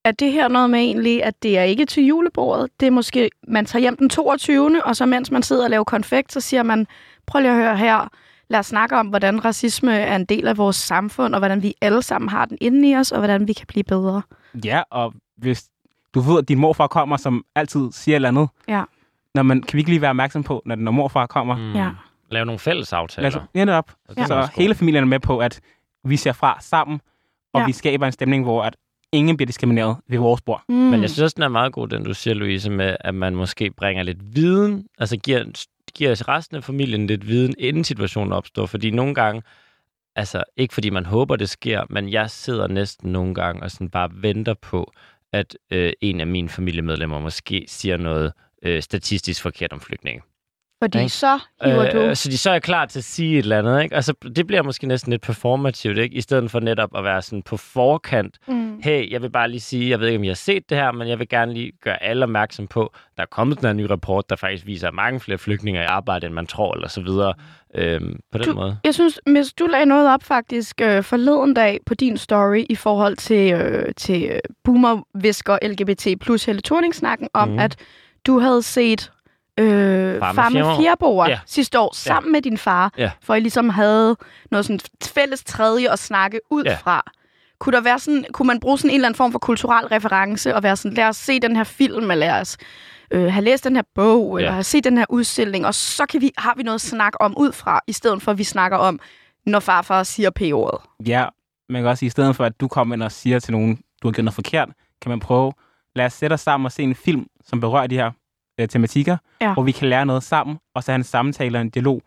er 0.05 0.11
det 0.11 0.31
her 0.31 0.47
noget 0.47 0.69
med 0.69 0.79
egentlig, 0.79 1.23
at 1.23 1.43
det 1.43 1.57
er 1.57 1.63
ikke 1.63 1.85
til 1.85 2.03
julebordet? 2.05 2.69
Det 2.79 2.85
er 2.87 2.91
måske, 2.91 3.29
man 3.47 3.65
tager 3.65 3.81
hjem 3.81 3.97
den 3.97 4.09
22. 4.09 4.85
og 4.85 4.95
så 4.95 5.05
mens 5.05 5.31
man 5.31 5.43
sidder 5.43 5.63
og 5.63 5.69
laver 5.69 5.83
konfekt, 5.83 6.31
så 6.33 6.41
siger 6.41 6.63
man, 6.63 6.87
prøv 7.25 7.39
lige 7.41 7.51
at 7.51 7.57
høre 7.57 7.77
her, 7.77 8.07
lad 8.49 8.59
os 8.59 8.65
snakke 8.65 8.97
om, 8.97 9.07
hvordan 9.07 9.45
racisme 9.45 9.93
er 9.97 10.15
en 10.15 10.25
del 10.25 10.47
af 10.47 10.57
vores 10.57 10.75
samfund, 10.75 11.33
og 11.33 11.39
hvordan 11.39 11.63
vi 11.63 11.73
alle 11.81 12.01
sammen 12.01 12.29
har 12.29 12.45
den 12.45 12.57
inde 12.61 12.89
i 12.89 12.95
os, 12.95 13.11
og 13.11 13.17
hvordan 13.17 13.47
vi 13.47 13.53
kan 13.53 13.67
blive 13.67 13.83
bedre. 13.83 14.21
Ja, 14.65 14.81
og 14.91 15.13
hvis 15.37 15.69
du 16.13 16.19
ved, 16.19 16.37
at 16.37 16.47
din 16.47 16.59
morfar 16.59 16.87
kommer, 16.87 17.17
som 17.17 17.45
altid 17.55 17.91
siger 17.91 18.13
et 18.13 18.17
eller 18.17 18.29
andet, 18.29 18.49
Ja. 18.67 18.83
når 19.35 19.43
man, 19.43 19.61
kan 19.61 19.73
vi 19.73 19.79
ikke 19.79 19.91
lige 19.91 20.01
være 20.01 20.09
opmærksom 20.09 20.43
på, 20.43 20.61
når, 20.65 20.75
når 20.75 20.91
morfar 20.91 21.25
kommer? 21.25 21.55
Mm. 21.55 21.61
Mm. 21.63 21.75
Ja. 21.75 21.89
Lave 22.31 22.45
nogle 22.45 22.59
fælles 22.59 22.93
aftaler. 22.93 23.29
Lad 23.29 23.41
os 23.41 23.47
ende 23.53 23.73
op. 23.73 23.91
Og 24.09 24.15
det 24.15 24.21
er 24.21 24.25
Så 24.27 24.49
hele 24.55 24.75
familien 24.75 25.03
er 25.03 25.07
med 25.07 25.19
på, 25.19 25.39
at 25.39 25.59
vi 26.03 26.17
ser 26.17 26.31
fra 26.33 26.57
sammen, 26.61 27.01
og 27.53 27.59
Ja. 27.59 27.59
ja. 27.59 27.65
vi 27.65 27.71
skaber 27.71 28.05
en 28.05 28.11
stemning, 28.11 28.43
hvor 28.43 28.63
at 28.63 28.75
ingen 29.11 29.37
bliver 29.37 29.45
diskrimineret 29.47 29.97
ved 30.09 30.19
vores 30.19 30.41
bord. 30.41 30.63
Mm. 30.69 30.75
Men 30.75 31.01
jeg 31.01 31.09
synes 31.09 31.23
også, 31.23 31.33
den 31.35 31.43
er 31.43 31.47
meget 31.47 31.73
god, 31.73 31.87
den 31.87 32.03
du 32.03 32.13
siger, 32.13 32.33
Louise, 32.33 32.71
med 32.71 32.97
at 32.99 33.15
man 33.15 33.35
måske 33.35 33.71
bringer 33.71 34.03
lidt 34.03 34.35
viden, 34.35 34.87
altså 34.97 35.17
giver, 35.17 35.65
giver 35.95 36.27
resten 36.27 36.57
af 36.57 36.63
familien 36.63 37.07
lidt 37.07 37.27
viden, 37.27 37.55
inden 37.59 37.83
situationen 37.83 38.33
opstår. 38.33 38.65
Fordi 38.65 38.91
nogle 38.91 39.15
gange, 39.15 39.41
altså 40.15 40.43
ikke 40.57 40.73
fordi 40.73 40.89
man 40.89 41.05
håber, 41.05 41.35
det 41.35 41.49
sker, 41.49 41.83
men 41.89 42.09
jeg 42.11 42.29
sidder 42.29 42.67
næsten 42.67 43.11
nogle 43.11 43.33
gange 43.35 43.63
og 43.63 43.71
sådan 43.71 43.89
bare 43.89 44.09
venter 44.13 44.53
på, 44.53 44.91
at 45.33 45.57
øh, 45.71 45.93
en 46.01 46.19
af 46.21 46.27
mine 46.27 46.49
familiemedlemmer 46.49 47.19
måske 47.19 47.65
siger 47.67 47.97
noget 47.97 48.33
øh, 48.63 48.81
statistisk 48.81 49.41
forkert 49.41 49.73
om 49.73 49.79
flygtninge. 49.79 50.21
Fordi 50.83 50.97
Ikke? 50.97 51.09
så 51.09 51.39
hiver 51.63 51.91
du... 51.91 51.97
Øh, 51.97 52.15
så 52.15 52.29
de 52.29 52.37
så 52.37 52.51
er 52.51 52.59
klar 52.59 52.85
til 52.85 52.99
at 52.99 53.03
sige 53.03 53.33
et 53.37 53.43
eller 53.43 53.59
andet, 53.59 53.83
ikke? 53.83 53.95
Altså, 53.95 54.13
det 54.35 54.47
bliver 54.47 54.63
måske 54.63 54.87
næsten 54.87 55.11
lidt 55.11 55.21
performativt, 55.21 55.97
ikke? 55.97 56.15
I 56.15 56.21
stedet 56.21 56.51
for 56.51 56.59
netop 56.59 56.89
at 56.97 57.03
være 57.03 57.21
sådan 57.21 57.41
på 57.43 57.57
forkant. 57.57 58.37
Mm. 58.47 58.79
Hey, 58.83 59.11
jeg 59.11 59.21
vil 59.21 59.29
bare 59.29 59.49
lige 59.49 59.59
sige, 59.61 59.89
jeg 59.89 59.99
ved 59.99 60.07
ikke, 60.07 60.17
om 60.17 60.23
I 60.23 60.27
har 60.27 60.35
set 60.35 60.69
det 60.69 60.77
her, 60.77 60.91
men 60.91 61.07
jeg 61.07 61.19
vil 61.19 61.29
gerne 61.29 61.53
lige 61.53 61.71
gøre 61.83 62.03
alle 62.03 62.23
opmærksom 62.23 62.67
på, 62.67 62.93
der 63.17 63.23
er 63.23 63.27
kommet 63.31 63.57
den 63.59 63.65
her 63.65 63.73
nye 63.73 63.87
rapport, 63.87 64.29
der 64.29 64.35
faktisk 64.35 64.65
viser, 64.65 64.87
at 64.87 64.93
mange 64.93 65.19
flere 65.19 65.37
flygtninge 65.37 65.79
er 65.79 65.83
i 65.83 65.87
arbejde, 65.87 66.25
end 66.25 66.33
man 66.33 66.47
tror, 66.47 66.73
eller 66.73 66.87
så 66.87 67.01
videre. 67.01 67.33
Øhm, 67.75 68.19
på 68.31 68.37
den 68.37 68.45
Du- 68.47 68.53
måde. 68.53 68.77
Jeg 68.83 68.93
synes, 68.93 69.19
Miss, 69.27 69.53
du 69.53 69.65
lagde 69.65 69.85
noget 69.85 70.09
op 70.13 70.23
faktisk 70.23 70.81
øh, 70.81 71.03
forleden 71.03 71.53
dag 71.53 71.79
på 71.85 71.93
din 71.93 72.17
story 72.17 72.65
i 72.69 72.75
forhold 72.75 73.15
til, 73.17 73.53
øh, 73.53 73.93
til 73.97 74.23
øh, 74.31 74.39
boomer-visker 74.63 75.57
LGBT 75.67 76.07
plus 76.21 76.45
Helle 76.45 76.61
Thorning-snakken 76.61 77.27
om, 77.33 77.49
mm. 77.49 77.59
at 77.59 77.75
du 78.27 78.39
havde 78.39 78.61
set 78.61 79.11
øh, 79.57 80.19
Far 80.19 80.31
med 80.31 80.35
Far 80.43 80.49
med 80.49 80.61
Fjerboer. 80.61 80.77
Fjerboer 80.81 81.29
Ja. 81.29 81.39
sidste 81.45 81.79
år 81.79 81.95
sammen 81.95 82.31
med 82.31 82.41
din 82.41 82.57
far, 82.57 82.91
Ja. 82.97 83.11
for 83.21 83.35
I 83.35 83.39
ligesom 83.39 83.69
havde 83.69 84.15
noget 84.51 84.65
sådan 84.65 84.79
fælles 85.03 85.43
tredje 85.43 85.91
at 85.91 85.99
snakke 85.99 86.39
ud 86.51 86.63
Ja. 86.63 86.75
fra. 86.75 87.03
Kunne, 87.59 87.73
der 87.77 87.81
være 87.81 87.99
sådan, 87.99 88.25
kunne 88.33 88.47
man 88.47 88.59
bruge 88.59 88.77
sådan 88.77 88.89
en 88.89 88.95
eller 88.95 89.07
anden 89.07 89.17
form 89.17 89.31
for 89.31 89.39
kulturel 89.39 89.87
reference 89.87 90.55
og 90.55 90.63
være 90.63 90.75
sådan, 90.75 90.93
lad 90.95 91.05
os 91.07 91.17
se 91.17 91.39
den 91.39 91.55
her 91.55 91.63
film, 91.63 92.11
eller 92.11 92.15
lad 92.15 92.41
os 92.41 92.57
øh, 93.11 93.31
have 93.33 93.43
læst 93.45 93.63
den 93.63 93.75
her 93.75 93.83
bog, 93.95 94.35
eller 94.37 94.49
Ja. 94.49 94.53
have 94.53 94.63
set 94.63 94.83
den 94.83 94.97
her 94.97 95.05
udstilling, 95.09 95.65
og 95.65 95.73
så 95.75 96.05
kan 96.05 96.21
vi, 96.21 96.31
har 96.37 96.53
vi 96.57 96.63
noget 96.63 96.75
at 96.75 96.81
snakke 96.81 97.21
om 97.21 97.33
ud 97.37 97.51
fra, 97.51 97.79
i 97.87 97.93
stedet 97.93 98.21
for 98.21 98.31
at 98.31 98.37
vi 98.37 98.43
snakker 98.43 98.77
om, 98.77 98.99
når 99.45 99.59
farfar 99.59 100.03
siger 100.03 100.29
p-ordet. 100.29 100.79
Ja, 101.07 101.25
man 101.69 101.81
kan 101.81 101.89
også 101.89 101.99
sige, 101.99 102.07
i 102.07 102.09
stedet 102.09 102.35
for, 102.35 102.45
at 102.45 102.59
du 102.59 102.67
kommer 102.67 102.95
ind 102.95 103.03
og 103.03 103.11
siger 103.11 103.39
til 103.39 103.51
nogen, 103.51 103.75
du 104.03 104.07
har 104.07 104.11
gjort 104.13 104.25
noget 104.25 104.35
forkert, 104.35 104.69
kan 105.01 105.09
man 105.09 105.19
prøve, 105.19 105.53
lad 105.95 106.05
os 106.05 106.13
sætte 106.13 106.33
os 106.33 106.41
sammen 106.41 106.65
og 106.65 106.71
se 106.71 106.83
en 106.83 106.95
film, 106.95 107.25
som 107.45 107.59
berører 107.59 107.87
de 107.87 107.95
her 107.95 108.11
øh, 108.59 108.67
tematikker, 108.67 109.17
Ja. 109.41 109.53
hvor 109.53 109.63
vi 109.63 109.71
kan 109.71 109.89
lære 109.89 110.05
noget 110.05 110.23
sammen, 110.23 110.57
og 110.75 110.83
så 110.83 110.91
have 110.91 110.95
en 110.95 111.03
samtale 111.03 111.57
og 111.57 111.61
en 111.61 111.69
dialog, 111.69 112.01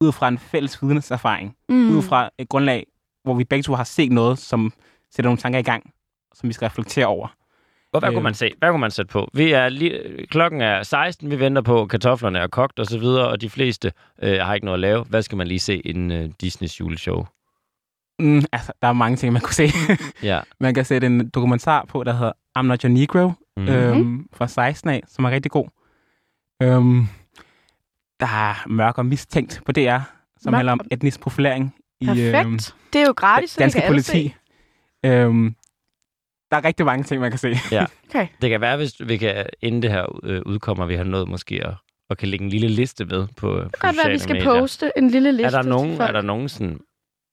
ud 0.00 0.12
fra 0.12 0.28
en 0.28 0.38
fælles 0.38 0.82
videnserfaring, 0.82 1.56
Mm. 1.68 1.96
ud 1.96 2.02
fra 2.02 2.30
et 2.38 2.48
grundlag, 2.48 2.86
hvor 3.24 3.34
vi 3.34 3.44
begge 3.44 3.62
to 3.62 3.74
har 3.74 3.84
set 3.84 4.12
noget, 4.12 4.38
som 4.38 4.72
sætter 5.10 5.28
nogle 5.28 5.38
tanker 5.38 5.58
i 5.58 5.62
gang, 5.62 5.90
som 6.34 6.48
vi 6.48 6.52
skal 6.52 6.66
reflektere 6.66 7.06
over. 7.06 7.28
Og 7.92 8.00
hvad 8.00 8.08
Øh. 8.08 8.14
kunne 8.14 8.22
man 8.22 8.34
se? 8.34 8.50
Hvad 8.58 8.70
kunne 8.70 8.80
man 8.80 8.90
sætte 8.90 9.12
på? 9.12 9.28
Vi 9.34 9.52
er 9.52 9.68
lige, 9.68 10.26
klokken 10.26 10.60
er 10.60 10.82
16, 10.82 11.30
vi 11.30 11.40
venter 11.40 11.62
på, 11.62 11.86
kartoflerne 11.86 12.38
er 12.38 12.46
kogt 12.46 12.78
og 12.78 12.86
så 12.86 12.98
videre, 12.98 13.28
og 13.28 13.40
de 13.40 13.50
fleste 13.50 13.92
øh, 14.22 14.38
har 14.40 14.54
ikke 14.54 14.64
noget 14.64 14.76
at 14.76 14.80
lave. 14.80 15.04
Hvad 15.04 15.22
skal 15.22 15.38
man 15.38 15.46
lige 15.46 15.58
se 15.58 15.76
inden 15.78 16.10
øh, 16.12 16.30
Disneys 16.40 16.80
juleshow? 16.80 17.24
Mm, 18.18 18.42
altså, 18.52 18.72
der 18.82 18.88
er 18.88 18.92
mange 18.92 19.16
ting, 19.16 19.32
man 19.32 19.42
kunne 19.42 19.54
se. 19.54 19.68
Ja. 20.22 20.40
man 20.60 20.74
kan 20.74 20.84
sætte 20.84 21.06
en 21.06 21.28
dokumentar 21.28 21.84
på, 21.88 22.04
der 22.04 22.12
hedder 22.12 22.32
I'm 22.58 22.62
Not 22.62 22.82
Your 22.82 22.90
Negro, 22.92 23.32
Mm. 23.56 23.68
øhm, 23.68 24.26
fra 24.32 24.48
16 24.48 24.90
af, 24.90 25.02
som 25.08 25.24
er 25.24 25.30
rigtig 25.30 25.50
god. 25.52 25.68
Øhm, 26.62 27.06
der 28.20 28.26
er 28.26 28.68
mørk 28.68 28.98
og 28.98 29.06
mistænkt 29.06 29.62
på 29.66 29.72
DR, 29.72 29.98
som 30.40 30.50
Mørk 30.52 30.58
handler 30.58 30.72
om 30.72 30.80
og- 30.80 30.86
etnisk 30.90 31.20
profilering 31.20 31.74
i 32.00 32.06
Perfekt. 32.06 32.36
øhm, 32.46 32.58
det 32.92 33.00
er 33.02 33.06
jo 33.06 33.12
gratis, 33.16 33.50
så 33.50 33.60
danske 33.60 33.82
politi. 33.86 34.02
se. 34.12 34.34
Øhm, 35.04 35.54
der 36.50 36.56
er 36.56 36.64
rigtig 36.64 36.86
mange 36.86 37.04
ting, 37.04 37.20
man 37.20 37.30
kan 37.30 37.38
se. 37.38 37.48
Okay. 38.10 38.28
Det 38.42 38.50
kan 38.50 38.60
være, 38.60 38.76
hvis 38.76 38.92
vi 39.08 39.16
kan, 39.16 39.46
inden 39.62 39.82
det 39.82 39.90
her 39.90 40.20
øh, 40.24 40.42
udkommer, 40.46 40.86
vi 40.86 40.94
har 40.96 41.04
nået 41.04 41.28
måske 41.28 41.66
at, 41.66 41.74
at 42.10 42.18
kan 42.18 42.28
lægge 42.28 42.44
en 42.44 42.50
lille 42.50 42.68
liste 42.68 43.04
med 43.04 43.26
på, 43.36 43.54
Det 43.60 43.62
kan 43.62 43.70
godt 43.80 43.96
være, 43.96 44.06
at 44.06 44.12
vi 44.12 44.18
skal 44.18 44.34
medier. 44.34 44.60
poste 44.60 44.92
en 44.96 45.10
lille 45.10 45.32
liste 45.32 45.56
Er 45.56 45.62
der 45.62 45.68
nogen, 45.68 46.00
er 46.00 46.12
der 46.12 46.22
nogen 46.22 46.48
sådan 46.48 46.80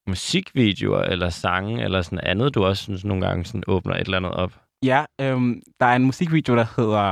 musikvideoer 0.08 1.02
eller 1.02 1.30
sange 1.30 1.84
eller 1.84 2.02
sådan 2.02 2.20
andet, 2.24 2.56
du 2.56 2.66
også 2.66 2.84
synes 2.84 3.06
nogle 3.06 3.28
gange 3.28 3.46
sådan 3.46 3.64
åbner 3.68 3.94
et 3.96 4.00
eller 4.02 4.18
andet 4.18 4.32
op? 4.32 4.60
Ja, 4.84 5.06
øhm, 5.22 5.62
der 5.80 5.86
er 5.86 5.96
en 5.96 6.04
musikvideo, 6.04 6.56
der 6.56 6.66
hedder, 6.78 7.10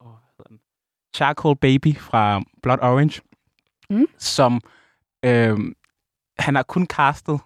åh, 0.00 0.06
hvad 0.10 0.18
hedder 0.38 0.48
den? 0.48 0.58
Charcoal 1.16 1.56
Baby 1.56 1.96
fra 1.96 2.42
Blood 2.62 2.78
Orange, 2.82 3.20
Mm. 3.90 4.06
som 4.18 4.60
øhm, 5.24 5.74
han 6.38 6.54
har 6.54 6.62
kun 6.62 6.86
castet 6.86 7.40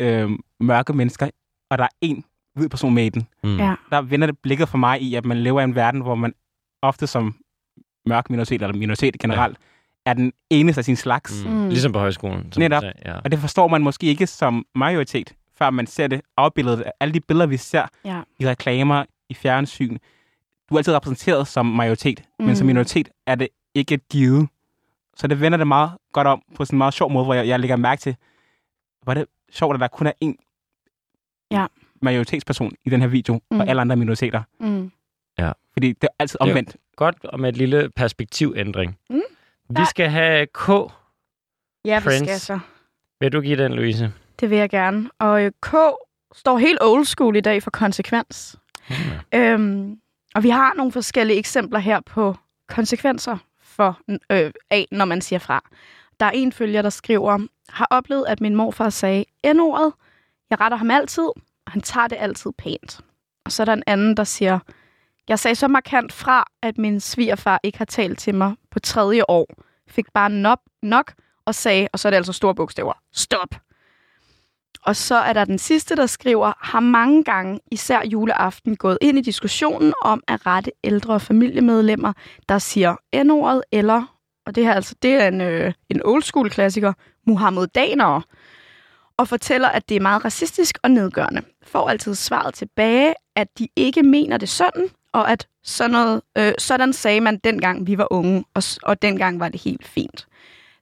øhm, 0.00 0.38
mørke 0.60 0.92
mennesker, 0.92 1.28
og 1.70 1.78
der 1.78 1.84
er 1.84 1.88
en 2.00 2.24
hvid 2.54 2.68
person 2.68 2.94
med 2.94 3.04
i 3.04 3.08
den. 3.08 3.26
Mm. 3.44 3.56
Ja. 3.58 3.74
Der 3.90 4.02
vender 4.02 4.26
det 4.26 4.38
blikket 4.38 4.68
for 4.68 4.78
mig 4.78 5.02
i, 5.02 5.14
at 5.14 5.24
man 5.24 5.36
lever 5.36 5.60
i 5.60 5.64
en 5.64 5.74
verden, 5.74 6.00
hvor 6.00 6.14
man 6.14 6.34
ofte 6.82 7.06
som 7.06 7.34
mørk 8.06 8.30
minoritet, 8.30 8.62
eller 8.62 8.76
minoritet 8.76 9.18
generelt, 9.20 9.58
ja. 10.06 10.10
er 10.10 10.14
den 10.14 10.32
eneste 10.50 10.78
af 10.78 10.84
sin 10.84 10.96
slags. 10.96 11.44
Mm. 11.44 11.50
Mm. 11.52 11.68
Ligesom 11.68 11.92
på 11.92 11.98
højskolen. 11.98 12.52
Som 12.52 12.60
Netop. 12.60 12.82
Sagde, 12.82 12.98
ja. 13.04 13.14
Og 13.24 13.30
det 13.30 13.38
forstår 13.38 13.68
man 13.68 13.82
måske 13.82 14.06
ikke 14.06 14.26
som 14.26 14.66
majoritet, 14.74 15.34
før 15.58 15.70
man 15.70 15.86
ser 15.86 16.06
det 16.06 16.20
afbildet. 16.36 16.84
Alle 17.00 17.14
de 17.14 17.20
billeder, 17.20 17.46
vi 17.46 17.56
ser 17.56 17.86
Ja. 18.04 18.20
i 18.38 18.48
reklamer, 18.48 19.04
i 19.28 19.34
fjernsyn. 19.34 19.98
Du 20.72 20.76
er 20.76 20.78
altid 20.78 20.94
repræsenteret 20.94 21.48
som 21.48 21.66
majoritet, 21.66 22.22
mm. 22.38 22.46
men 22.46 22.56
som 22.56 22.64
Mm. 22.64 22.66
minoritet 22.66 23.08
er 23.26 23.34
det 23.34 23.48
ikke 23.74 23.94
et 23.94 24.08
givet. 24.08 24.48
Så 25.16 25.26
det 25.26 25.40
vender 25.40 25.58
det 25.58 25.66
meget 25.66 25.90
godt 26.12 26.26
om 26.26 26.42
på 26.54 26.64
sådan 26.64 26.74
en 26.74 26.78
meget 26.78 26.94
sjov 26.94 27.10
måde, 27.12 27.24
hvor 27.24 27.34
jeg, 27.34 27.48
jeg 27.48 27.60
lægger 27.60 27.76
mærke 27.76 28.00
til, 28.00 28.16
hvor 29.02 29.10
er 29.12 29.14
det 29.14 29.26
sjovt, 29.50 29.74
at 29.74 29.80
der 29.80 29.88
kun 29.88 30.06
er 30.06 30.12
én 30.24 30.34
Ja. 31.50 31.66
majoritetsperson 32.02 32.72
i 32.84 32.90
den 32.90 33.00
her 33.00 33.08
video, 33.08 33.40
mm. 33.50 33.60
Og 33.60 33.68
alle 33.68 33.80
andre 33.80 33.92
er 33.94 33.98
minoriteter. 33.98 34.42
Mm. 34.60 34.92
Fordi 35.72 35.88
det 35.92 36.04
er 36.04 36.08
altid 36.18 36.38
Det 36.38 36.46
er- 36.46 36.50
omvendt. 36.50 36.76
Godt, 36.96 37.24
og 37.24 37.40
med 37.40 37.48
et 37.48 37.56
lille 37.56 37.90
perspektivændring. 37.96 38.98
Mm. 39.10 39.16
Vi 39.68 39.74
Ja. 39.78 39.84
skal 39.84 40.08
have 40.10 40.46
K. 40.46 40.68
Ja, 41.84 41.98
vi 41.98 42.04
Prince. 42.04 42.24
skal 42.24 42.40
så. 42.40 42.58
Vil 43.20 43.32
du 43.32 43.40
give 43.40 43.64
den, 43.64 43.72
Louise? 43.72 44.12
Det 44.40 44.50
vil 44.50 44.58
jeg 44.58 44.70
gerne. 44.70 45.10
Og 45.18 45.44
øh, 45.44 45.52
K 45.62 45.74
står 46.34 46.58
helt 46.58 46.78
old 46.82 47.04
school 47.04 47.36
i 47.36 47.40
dag 47.40 47.62
for 47.62 47.70
konsekvens. 47.70 48.56
Mm. 48.90 48.94
Øhm, 49.38 50.00
og 50.34 50.42
vi 50.42 50.48
har 50.48 50.74
nogle 50.74 50.92
forskellige 50.92 51.38
eksempler 51.38 51.78
her 51.78 52.00
på 52.00 52.36
konsekvenser 52.68 53.36
for 53.62 54.00
øh, 54.30 54.52
af, 54.70 54.86
når 54.90 55.04
man 55.04 55.20
siger 55.20 55.38
fra. 55.38 55.70
Der 56.20 56.26
er 56.26 56.30
en 56.30 56.52
følger, 56.52 56.82
der 56.82 56.90
skriver, 56.90 57.46
har 57.68 57.86
oplevet, 57.90 58.24
at 58.28 58.40
min 58.40 58.56
morfar 58.56 58.90
sagde 58.90 59.24
N-ordet. 59.46 59.92
Jeg 60.50 60.60
retter 60.60 60.78
ham 60.78 60.90
altid, 60.90 61.26
og 61.66 61.72
han 61.72 61.82
tager 61.82 62.08
det 62.08 62.16
altid 62.20 62.50
pænt. 62.58 63.00
Og 63.44 63.52
så 63.52 63.62
er 63.62 63.64
der 63.64 63.72
en 63.72 63.82
anden, 63.86 64.16
der 64.16 64.24
siger, 64.24 64.58
jeg 65.28 65.38
sagde 65.38 65.54
så 65.54 65.68
markant 65.68 66.12
fra, 66.12 66.44
at 66.62 66.78
min 66.78 67.00
svigerfar 67.00 67.60
ikke 67.62 67.78
har 67.78 67.84
talt 67.84 68.18
til 68.18 68.34
mig 68.34 68.54
på 68.70 68.78
tredje 68.78 69.22
år. 69.28 69.46
Fik 69.88 70.12
bare 70.14 70.30
nok, 70.30 70.60
nok 70.82 71.12
og 71.44 71.54
sagde, 71.54 71.88
og 71.92 71.98
så 71.98 72.08
er 72.08 72.10
det 72.10 72.16
altså 72.16 72.32
store 72.32 72.54
bogstaver, 72.54 72.92
stop. 73.12 73.54
Og 74.82 74.96
så 74.96 75.14
er 75.14 75.32
der 75.32 75.44
den 75.44 75.58
sidste, 75.58 75.96
der 75.96 76.06
skriver, 76.06 76.52
har 76.60 76.80
mange 76.80 77.24
gange, 77.24 77.60
især 77.70 78.02
juleaften, 78.04 78.76
gået 78.76 78.98
ind 79.00 79.18
i 79.18 79.20
diskussionen 79.20 79.92
om 80.02 80.22
at 80.28 80.46
rette 80.46 80.70
ældre 80.84 81.20
familiemedlemmer, 81.20 82.12
der 82.48 82.58
siger 82.58 82.96
N-ordet, 83.24 83.62
eller, 83.72 84.16
og 84.46 84.54
det 84.54 84.64
her 84.64 84.74
altså, 84.74 84.94
det 85.02 85.12
er 85.12 85.28
en, 85.28 85.40
øh, 85.40 85.72
en 85.90 86.00
old 86.04 86.22
school 86.22 86.50
klassiker, 86.50 86.92
muhammedanere, 87.26 88.22
og 89.16 89.28
fortæller, 89.28 89.68
at 89.68 89.88
det 89.88 89.96
er 89.96 90.00
meget 90.00 90.24
racistisk 90.24 90.78
og 90.82 90.90
nedgørende. 90.90 91.42
Får 91.66 91.88
altid 91.88 92.14
svaret 92.14 92.54
tilbage, 92.54 93.14
at 93.36 93.58
de 93.58 93.68
ikke 93.76 94.02
mener 94.02 94.36
det 94.36 94.48
sådan, 94.48 94.88
og 95.12 95.30
at 95.30 95.48
sådan, 95.64 95.90
noget, 95.90 96.22
øh, 96.38 96.52
sådan 96.58 96.92
sagde 96.92 97.20
man 97.20 97.38
dengang 97.38 97.86
vi 97.86 97.98
var 97.98 98.12
unge, 98.12 98.44
og, 98.54 98.62
og 98.82 99.02
dengang 99.02 99.40
var 99.40 99.48
det 99.48 99.60
helt 99.60 99.86
fint. 99.86 100.26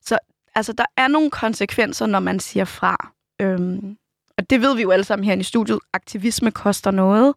Så 0.02 0.18
altså, 0.54 0.72
der 0.72 0.84
er 0.96 1.08
nogle 1.08 1.30
konsekvenser, 1.30 2.06
når 2.06 2.20
man 2.20 2.40
siger 2.40 2.64
fra. 2.64 3.12
Øhm, 3.40 3.96
og 4.38 4.50
det 4.50 4.62
ved 4.62 4.76
vi 4.76 4.82
jo 4.82 4.90
alle 4.90 5.04
sammen 5.04 5.24
her 5.24 5.36
i 5.36 5.42
studiet. 5.42 5.78
Aktivisme 5.92 6.50
koster 6.50 6.90
noget. 6.90 7.34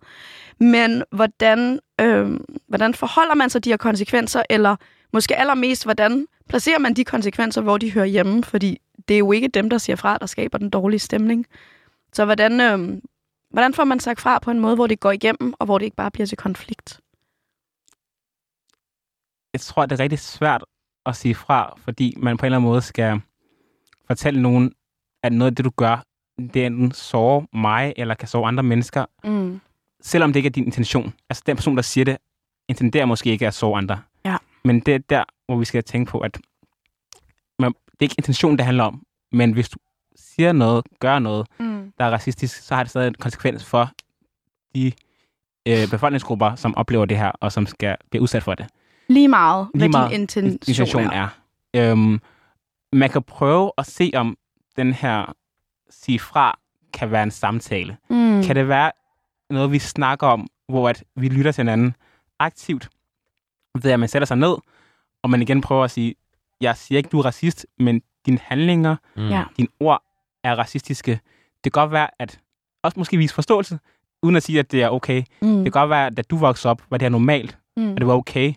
Men 0.60 1.04
hvordan, 1.12 1.80
øhm, 2.02 2.46
hvordan 2.68 2.94
forholder 2.94 3.36
man 3.36 3.50
sig 3.50 3.64
de 3.64 3.70
her 3.70 3.78
konsekvenser, 3.78 4.44
eller 4.50 4.76
måske 5.14 5.36
allermest, 5.36 5.84
hvordan 5.84 6.28
placerer 6.50 6.80
man 6.80 6.94
de 6.94 7.04
konsekvenser, 7.04 7.62
hvor 7.62 7.78
de 7.78 7.92
hører 7.92 8.06
hjemme? 8.06 8.44
Fordi 8.44 8.82
det 9.08 9.14
er 9.14 9.20
jo 9.20 9.32
ikke 9.32 9.48
dem, 9.48 9.70
der 9.70 9.78
siger 9.78 9.96
fra, 9.96 10.18
der 10.18 10.26
skaber 10.26 10.58
den 10.58 10.70
dårlige 10.70 11.00
stemning. 11.00 11.46
Så 12.14 12.26
hvordan, 12.26 12.62
øhm, 12.62 13.02
hvordan 13.50 13.74
får 13.74 13.84
man 13.84 14.00
sagt 14.00 14.22
fra 14.22 14.40
på 14.40 14.52
en 14.52 14.60
måde, 14.60 14.76
hvor 14.76 14.88
det 14.88 15.00
går 15.00 15.12
igennem, 15.12 15.54
og 15.60 15.66
hvor 15.66 15.78
det 15.78 15.86
ikke 15.86 15.98
bare 15.98 16.12
bliver 16.12 16.28
til 16.28 16.38
konflikt? 16.38 17.00
jeg 19.54 19.62
tror, 19.62 19.86
det 19.86 20.00
er 20.00 20.04
rigtig 20.04 20.20
svært 20.20 20.66
at 21.06 21.16
sige 21.16 21.36
fra, 21.36 21.74
fordi 21.78 22.14
man 22.18 22.38
på 22.38 22.46
en 22.46 22.46
eller 22.46 22.58
anden 22.58 22.70
måde 22.70 22.82
skal 22.82 23.22
fortælle 24.08 24.42
nogen, 24.42 24.74
at 25.24 25.34
noget 25.34 25.52
af 25.52 25.56
det, 25.56 25.66
du 25.66 25.70
gør, 25.76 26.04
det 26.54 26.66
enten 26.66 26.92
sårer 26.92 27.58
mig, 27.58 27.94
eller 27.98 28.16
kan 28.16 28.28
såre 28.28 28.48
andre 28.48 28.64
mennesker, 28.64 29.06
Mm. 29.24 29.62
selvom 30.02 30.34
det 30.34 30.38
ikke 30.40 30.48
er 30.48 30.52
din 30.52 30.66
intention. 30.66 31.14
Altså 31.30 31.44
den 31.46 31.56
person, 31.56 31.76
der 31.76 31.82
siger 31.82 32.06
det, 32.06 32.18
intenderer 32.70 33.06
måske 33.06 33.30
ikke 33.30 33.48
at 33.48 33.54
såre 33.54 33.78
andre. 33.78 34.02
Ja. 34.26 34.38
Men 34.64 34.80
det 34.80 34.94
er 34.96 34.98
der, 34.98 35.24
hvor 35.46 35.56
vi 35.58 35.66
skal 35.66 35.84
tænke 35.84 36.10
på, 36.12 36.20
at 36.20 36.40
man, 37.60 37.72
det 37.72 38.00
er 38.00 38.04
ikke 38.04 38.16
intentionen, 38.18 38.58
det 38.58 38.66
handler 38.66 38.84
om. 38.84 39.04
Men 39.32 39.52
hvis 39.54 39.70
du 39.70 39.78
siger 40.16 40.52
noget, 40.52 40.86
gør 41.00 41.20
noget, 41.20 41.48
Mm. 41.60 41.94
der 42.00 42.06
er 42.06 42.10
racistisk, 42.12 42.62
så 42.62 42.76
har 42.76 42.84
det 42.84 42.90
stadig 42.90 43.08
en 43.08 43.14
konsekvens 43.14 43.66
for 43.66 43.90
de 44.76 44.92
øh, 45.68 45.90
befolkningsgrupper, 45.92 46.56
som 46.56 46.76
oplever 46.78 47.06
det 47.06 47.18
her, 47.18 47.32
og 47.32 47.52
som 47.52 47.66
skal 47.66 47.98
blive 48.10 48.22
udsat 48.22 48.44
for 48.44 48.56
det. 48.56 48.68
Lige 49.10 49.28
meget, 49.28 49.68
Lige 49.74 49.80
hvad 49.82 49.90
meget 49.90 50.12
din 50.12 50.22
intention, 50.22 50.60
intention 50.68 51.04
er. 51.04 51.28
er. 51.74 51.92
Øhm, 51.92 52.20
man 52.94 53.10
kan 53.10 53.24
prøve 53.24 53.72
at 53.78 53.86
se, 53.86 54.12
om 54.16 54.38
den 54.76 54.94
her 54.94 55.34
sige 55.90 56.20
fra 56.20 56.60
kan 56.94 57.12
være 57.12 57.24
en 57.24 57.32
samtale. 57.32 57.98
Mm. 58.10 58.44
Kan 58.44 58.56
det 58.56 58.68
være 58.68 58.92
noget, 59.50 59.72
vi 59.72 59.80
snakker 59.80 60.28
om, 60.28 60.48
hvor 60.70 60.90
at 60.90 61.04
vi 61.16 61.30
lytter 61.30 61.52
til 61.52 61.62
hinanden 61.62 61.96
aktivt, 62.40 62.90
ved 63.82 63.92
at 63.92 64.00
man 64.00 64.10
sætter 64.10 64.26
sig 64.26 64.38
ned 64.38 64.56
og 65.22 65.30
man 65.30 65.42
igen 65.42 65.62
prøver 65.62 65.84
at 65.84 65.92
sige, 65.92 66.16
jeg 66.62 66.78
siger 66.78 66.98
ikke, 66.98 67.10
du 67.10 67.20
er 67.20 67.26
racist, 67.26 67.66
men 67.80 68.02
dine 68.26 68.40
handlinger, 68.42 68.96
Mm. 69.16 69.28
Ja. 69.30 69.44
dine 69.58 69.68
ord 69.80 70.04
er 70.44 70.56
racistiske. 70.56 71.12
Det 71.64 71.74
kan 71.74 71.82
godt 71.82 71.92
være, 71.92 72.08
at 72.20 72.40
også 72.84 73.00
måske 73.00 73.18
vise 73.18 73.34
forståelse, 73.34 73.80
uden 74.22 74.36
at 74.36 74.44
sige, 74.44 74.60
at 74.60 74.72
det 74.72 74.84
er 74.84 74.90
okay. 74.90 75.24
Mm. 75.42 75.48
Det 75.56 75.64
kan 75.64 75.72
godt 75.82 75.90
være, 75.90 76.06
at 76.06 76.18
da 76.18 76.22
du 76.22 76.38
voksede 76.38 76.72
op, 76.72 76.82
var 76.90 76.98
det 76.98 77.06
her 77.06 77.10
normalt, 77.10 77.58
Mm. 77.78 77.92
og 77.94 77.98
det 77.98 78.08
var 78.08 78.14
okay. 78.14 78.54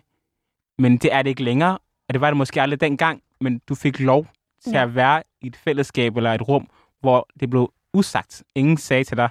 Men 0.77 0.97
det 0.97 1.13
er 1.13 1.21
det 1.21 1.29
ikke 1.29 1.43
længere, 1.43 1.77
og 2.07 2.13
det 2.13 2.21
var 2.21 2.29
det 2.29 2.37
måske 2.37 2.61
aldrig 2.61 2.81
dengang, 2.81 3.21
men 3.41 3.61
du 3.69 3.75
fik 3.75 3.99
lov 3.99 4.27
til 4.63 4.71
Ja. 4.71 4.81
at 4.83 4.95
være 4.95 5.23
i 5.41 5.47
et 5.47 5.55
fællesskab 5.55 6.17
eller 6.17 6.33
et 6.33 6.47
rum, 6.47 6.69
hvor 6.99 7.27
det 7.39 7.49
blev 7.49 7.73
usagt. 7.93 8.43
Ingen 8.55 8.77
sagde 8.77 9.03
til 9.03 9.17
dig, 9.17 9.29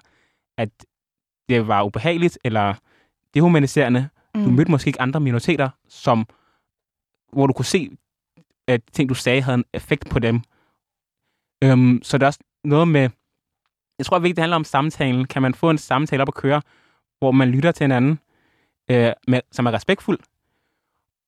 at 0.59 0.69
det 1.49 1.69
var 1.69 1.83
ubehageligt 1.83 2.39
eller 2.45 2.75
dehumaniserende. 3.35 4.09
Mm. 4.35 4.45
Du 4.45 4.51
mødte 4.51 4.71
måske 4.71 4.89
ikke 4.89 5.01
andre 5.01 5.21
minoriteter, 5.21 5.71
som, 5.89 6.27
hvor 7.33 7.47
du 7.47 7.53
kunne 7.53 7.65
se, 7.65 7.91
at 8.67 8.81
ting, 8.93 9.09
du 9.09 9.15
sagde, 9.15 9.43
havde 9.43 9.59
en 9.59 9.65
effekt 9.73 10.11
på 10.11 10.19
dem. 10.19 10.41
Øhm, 11.65 12.01
så 12.03 12.19
det 12.19 12.23
er 12.23 12.27
også 12.27 12.41
noget 12.65 12.89
med, 12.89 13.11
jeg 13.99 14.07
tror 14.07 14.19
vigtigt, 14.19 14.37
det 14.37 14.43
handler 14.43 14.57
om 14.57 14.65
samtalen. 14.65 15.27
Kan 15.27 15.43
man 15.43 15.55
få 15.55 15.71
en 15.71 15.79
samtale 15.79 16.23
op 16.23 16.29
at 16.29 16.35
køre, 16.35 16.63
hvor 17.19 17.33
man 17.33 17.49
lytter 17.49 17.73
til 17.73 17.85
hinanden, 17.85 18.19
øh, 18.91 19.13
med, 19.29 19.41
som 19.53 19.67
er 19.67 19.73
respektfuld, 19.73 20.19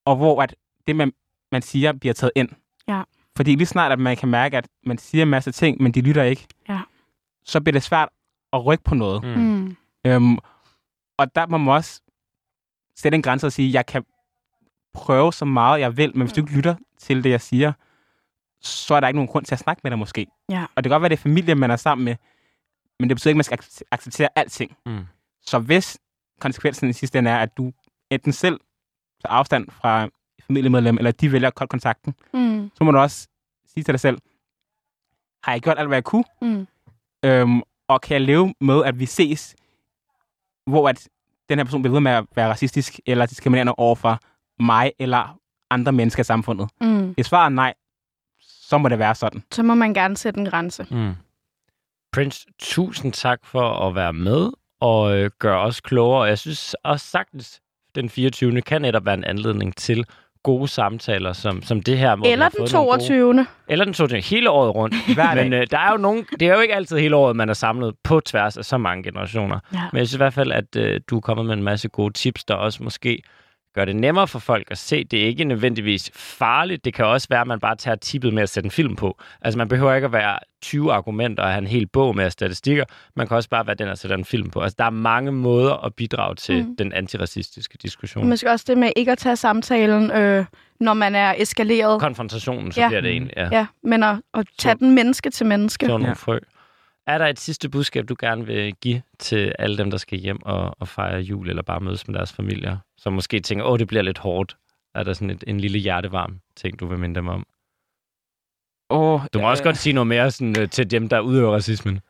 og 0.05 0.17
hvor 0.17 0.43
at 0.43 0.55
det, 0.87 0.97
man, 0.97 1.13
man 1.53 1.63
siger, 1.63 1.93
bliver 1.93 2.15
taget 2.15 2.33
ind. 2.37 2.49
Ja. 2.89 3.03
Fordi 3.39 3.55
lige 3.55 3.67
snart, 3.67 3.93
at 3.93 3.99
man 3.99 4.17
kan 4.17 4.29
mærke, 4.29 4.57
at 4.57 4.69
man 4.87 4.99
siger 4.99 5.23
en 5.23 5.29
masse 5.29 5.53
ting, 5.53 5.83
men 5.83 5.93
de 5.93 6.01
lytter 6.01 6.23
ikke, 6.23 6.47
Ja. 6.69 6.81
så 7.45 7.61
bliver 7.61 7.73
det 7.73 7.83
svært 7.83 8.09
at 8.53 8.65
rykke 8.67 8.85
på 8.85 8.95
noget. 8.95 9.23
Mm. 9.25 9.43
Mm. 9.43 9.77
Øhm, 10.05 10.39
og 11.19 11.35
der 11.35 11.47
må 11.47 11.59
man 11.59 11.75
også 11.75 12.01
sætte 12.97 13.17
en 13.17 13.23
grænse 13.23 13.47
og 13.47 13.53
sige, 13.53 13.73
jeg 13.73 13.87
kan 13.87 14.05
prøve 14.95 15.33
så 15.33 15.45
meget, 15.45 15.81
jeg 15.81 15.97
vil, 15.97 16.13
men 16.17 16.27
hvis 16.27 16.33
du 16.33 16.41
ikke 16.41 16.53
lytter 16.53 16.75
til 16.99 17.25
det, 17.25 17.31
jeg 17.31 17.41
siger, 17.41 17.73
så 18.61 18.95
er 18.95 19.01
der 19.01 19.09
ikke 19.09 19.17
nogen 19.19 19.29
grund 19.29 19.45
til 19.45 19.55
at 19.55 19.59
snakke 19.59 19.81
med 19.85 19.91
dig 19.91 19.99
måske. 19.99 20.27
Ja. 20.51 20.63
Og 20.75 20.85
det 20.85 20.91
kan 20.91 20.95
godt 20.95 21.03
være, 21.03 21.09
det 21.09 21.17
er 21.17 21.23
familie, 21.23 21.55
man 21.55 21.71
er 21.71 21.77
sammen 21.77 22.05
med, 22.05 22.17
men 23.01 23.09
det 23.09 23.17
betyder 23.17 23.31
ikke, 23.31 23.37
at 23.37 23.51
man 23.51 23.59
skal 23.59 23.59
ac- 23.61 23.89
acceptere 23.91 24.29
alting. 24.37 24.77
Mm. 24.87 25.07
Så 25.43 25.59
hvis 25.59 25.99
konsekvensen 26.41 26.89
i 26.89 26.93
sidste 26.93 27.19
ende 27.19 27.31
er, 27.31 27.39
at 27.39 27.57
du 27.57 27.73
enten 28.11 28.33
selv 28.33 28.61
tager 29.25 29.33
afstand 29.35 29.71
fra 29.71 30.09
familiemedlem, 30.49 30.99
eller 30.99 31.11
de 31.11 31.33
vælger 31.33 31.49
at 31.49 31.55
kolde 31.55 31.69
kontakten, 31.69 32.15
Mm. 32.35 32.71
så 32.75 32.85
må 32.85 32.91
du 32.91 32.99
også 32.99 33.29
sige 33.75 33.85
til 33.85 33.95
dig 33.95 34.01
selv, 34.01 34.19
har 35.43 35.53
jeg 35.53 35.61
gjort 35.61 35.79
alt, 35.79 35.89
hvad 35.89 35.97
jeg 35.97 36.05
kunne? 36.05 36.25
Mm. 36.43 36.67
Øhm, 37.25 37.63
og 37.89 38.01
kan 38.01 38.15
jeg 38.15 38.21
leve 38.21 38.55
med, 38.61 38.85
at 38.85 38.99
vi 38.99 39.07
ses, 39.07 39.57
hvor 40.67 40.89
at 40.89 41.09
den 41.49 41.59
her 41.59 41.65
person 41.65 41.83
bliver 41.83 41.93
ved 41.93 42.01
med 42.01 42.13
at 42.13 42.25
være 42.37 42.49
racistisk 42.51 43.01
eller 43.07 43.27
diskriminerende 43.27 43.75
over 43.77 43.95
for 43.95 44.21
mig 44.63 44.93
eller 44.99 45.39
andre 45.71 45.93
mennesker 45.93 46.21
i 46.21 46.25
samfundet? 46.25 46.69
Mm. 46.81 47.13
Hvis 47.13 47.27
svaret 47.27 47.45
er 47.45 47.49
nej, 47.49 47.75
så 48.41 48.79
må 48.79 48.89
det 48.89 48.99
være 48.99 49.15
sådan. 49.15 49.43
Så 49.53 49.63
må 49.63 49.75
man 49.75 49.95
gerne 49.95 50.17
sætte 50.17 50.41
en 50.41 50.47
grænse. 50.47 50.87
Mm. 50.91 51.13
Prince, 52.13 52.47
tusind 52.59 53.13
tak 53.13 53.39
for 53.45 53.87
at 53.89 53.95
være 53.95 54.13
med 54.13 54.51
og 54.81 55.17
øh, 55.19 55.31
gøre 55.39 55.61
os 55.61 55.81
klogere. 55.81 56.23
Jeg 56.25 56.39
synes 56.39 56.75
også 56.75 57.07
sagtens, 57.07 57.61
den 57.95 58.09
24. 58.11 58.63
kan 58.63 58.83
netop 58.83 59.05
være 59.05 59.15
en 59.15 59.25
anledning 59.25 59.77
til 59.77 60.05
gode 60.43 60.69
samtaler, 60.69 61.33
som, 61.33 61.63
som 61.63 61.83
det 61.83 61.99
her. 61.99 62.17
hvor 62.17 62.27
Eller 62.27 62.49
den 62.49 62.59
fået 62.59 62.73
nogle 62.73 62.89
gode- 62.91 62.99
22. 63.01 63.47
Eller 63.69 63.85
den 63.85 63.95
22. 63.95 64.21
Hele 64.21 64.51
året 64.51 64.75
rundt. 64.75 64.95
Men 65.37 65.53
øh, 65.53 65.67
der 65.71 65.79
er 65.79 65.91
jo 65.91 65.97
nogen, 65.97 66.27
det 66.41 66.49
er 66.49 66.55
jo 66.55 66.61
ikke 66.61 66.75
altid 66.75 66.99
hele 66.99 67.17
året, 67.17 67.37
man 67.37 67.49
er 67.49 67.53
samlet 67.55 67.95
på 68.05 68.21
tværs 68.21 68.57
af 68.57 68.65
så 68.65 68.79
mange 68.79 69.03
generationer. 69.03 69.59
Ja. 69.75 69.81
Men 69.93 69.99
jeg 69.99 70.07
synes 70.09 70.15
i 70.15 70.19
hvert 70.19 70.35
fald, 70.35 70.53
at 70.53 70.77
øh, 70.77 71.01
du 71.11 71.17
er 71.17 71.21
kommet 71.21 71.47
med 71.47 71.55
en 71.55 71.63
masse 71.63 71.89
gode 71.89 72.13
tips, 72.13 72.45
der 72.45 72.55
også 72.55 72.83
måske 72.83 73.23
gør 73.79 73.85
det 73.85 73.97
nemmere 73.97 74.29
for 74.29 74.39
folk 74.39 74.71
at 74.71 74.79
se. 74.79 75.05
Det 75.05 75.23
er 75.23 75.27
ikke 75.27 75.45
nødvendigvis 75.45 76.11
farligt. 76.15 76.85
Det 76.85 76.95
kan 76.95 77.05
også 77.05 77.27
være, 77.31 77.41
at 77.41 77.47
man 77.47 77.61
bare 77.61 77.77
tager 77.77 77.95
tippet 77.97 78.35
med 78.35 78.43
at 78.43 78.49
sætte 78.49 78.67
en 78.67 78.71
film 78.71 78.97
på. 78.97 79.19
Altså 79.43 79.59
man 79.59 79.69
behøver 79.69 79.95
ikke 79.95 80.05
at 80.05 80.13
være 80.13 80.39
20 80.63 80.93
argumenter 80.93 81.43
og 81.43 81.49
have 81.49 81.59
en 81.59 81.67
hel 81.67 81.87
bog 81.87 82.17
med 82.17 82.31
statistikker. 82.31 82.85
Man 83.17 83.27
kan 83.29 83.37
også 83.37 83.49
bare 83.49 83.67
være 83.67 83.77
den 83.77 83.89
at 83.89 83.99
sætte 83.99 84.15
en 84.15 84.25
film 84.25 84.51
på. 84.51 84.61
Altså 84.61 84.77
der 84.79 84.85
er 84.85 84.91
mange 84.91 85.33
måder 85.33 85.85
at 85.87 85.95
bidrage 85.95 86.35
til 86.35 86.65
Mm. 86.65 86.77
den 86.77 86.93
antiracistiske 86.93 87.79
diskussion. 87.83 88.29
Måske 88.29 88.51
også 88.51 88.65
det 88.69 88.79
med 88.79 88.91
ikke 88.97 89.13
at 89.13 89.19
tage 89.19 89.37
samtalen, 89.37 90.11
øh, 90.11 90.45
når 90.81 90.95
man 90.95 91.15
er 91.15 91.35
eskaleret. 91.39 92.01
Konfrontationen, 92.01 92.73
så 92.73 92.81
Ja. 92.81 92.89
bliver 92.89 93.01
det 93.01 93.17
en. 93.17 93.31
Ja. 93.37 93.49
Ja, 93.53 93.67
men 93.83 94.03
at, 94.03 94.17
at 94.35 94.47
tage 94.59 94.73
Så- 94.73 94.79
den 94.79 94.95
menneske 94.95 95.31
til 95.31 95.47
menneske. 95.47 95.87
Så 95.87 95.93
nogle 95.93 96.07
Ja. 96.07 96.13
frø. 96.13 96.39
Er 97.09 97.19
der 97.19 97.27
et 97.27 97.41
sidste 97.41 97.69
budskab, 97.69 98.09
du 98.09 98.17
gerne 98.21 98.47
vil 98.47 98.75
give 98.75 99.03
til 99.19 99.55
alle 99.59 99.79
dem, 99.79 99.91
der 99.91 99.99
skal 99.99 100.19
hjem 100.19 100.43
og, 100.43 100.77
og 100.81 100.89
fejre 100.89 101.21
jul, 101.21 101.49
eller 101.51 101.63
bare 101.63 101.81
mødes 101.81 102.09
med 102.09 102.15
deres 102.15 102.33
familier, 102.33 102.77
som 102.99 103.13
måske 103.13 103.41
tænker, 103.41 103.65
åh, 103.65 103.79
det 103.79 103.89
bliver 103.89 104.03
lidt 104.03 104.19
hårdt. 104.19 104.57
Er 104.95 105.03
der 105.03 105.13
sådan 105.13 105.31
et, 105.31 105.45
en 105.47 105.61
lille 105.61 105.79
hjertevarm 105.79 106.41
ting, 106.57 106.81
du 106.81 106.87
vil 106.87 106.99
minde 106.99 107.15
dem 107.15 107.29
om? 107.29 107.47
Oh, 108.91 109.21
Du 109.33 109.41
må 109.41 109.51
også 109.51 109.63
godt 109.63 109.77
sige 109.77 109.93
noget 109.93 110.07
mere 110.07 110.31
sådan, 110.31 110.59
øh, 110.61 110.69
til 110.71 110.91
dem, 110.91 111.09
der 111.09 111.21
udøver 111.21 111.55
racismen. 111.55 112.01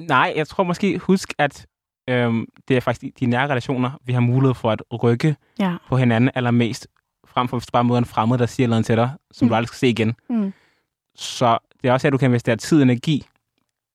Nej, 0.00 0.32
jeg 0.36 0.48
tror 0.48 0.64
måske, 0.64 0.98
husk, 0.98 1.34
at 1.38 1.66
øhm, 2.10 2.46
det 2.68 2.76
er 2.76 2.80
faktisk 2.80 3.04
i 3.04 3.10
de 3.20 3.26
nære 3.26 3.48
relationer, 3.48 3.90
vi 4.04 4.12
har 4.12 4.20
mulighed 4.20 4.54
for 4.54 4.70
at 4.70 4.82
rykke 5.02 5.36
Ja. 5.60 5.76
på 5.88 5.96
hinanden 5.96 6.30
allermest, 6.34 6.88
frem 7.26 7.48
for 7.48 7.56
hvis 7.58 7.66
du 7.66 7.70
bare 7.72 7.84
møder 7.84 7.98
en 7.98 8.04
fremmed, 8.04 8.38
der 8.38 8.46
siger 8.46 8.66
noget 8.68 8.86
til 8.86 8.96
dig, 8.96 9.10
som 9.32 9.44
Mm. 9.44 9.48
du 9.48 9.54
aldrig 9.54 9.68
skal 9.68 9.78
se 9.78 9.88
igen. 9.88 10.14
Mm. 10.30 10.52
Så 11.14 11.58
det 11.82 11.88
er 11.88 11.92
også 11.92 12.06
her, 12.06 12.10
du 12.10 12.18
kan 12.18 12.26
investere 12.28 12.56
tid 12.56 12.78
og 12.78 12.82
energi, 12.82 13.26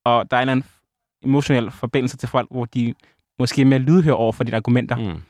og 0.03 0.31
der 0.31 0.37
er 0.37 0.41
en 0.41 0.43
eller 0.43 0.51
anden 0.51 0.69
emotionel 1.23 1.71
forbindelse 1.71 2.17
til 2.17 2.29
folk, 2.29 2.47
hvor 2.51 2.65
de 2.65 2.93
måske 3.39 3.61
er 3.61 3.65
mere 3.65 3.79
lydhøre 3.79 4.15
over 4.15 4.31
for 4.31 4.43
dine 4.43 4.57
argumenter. 4.57 4.95
Mm. 4.95 5.03
Mm. 5.03 5.21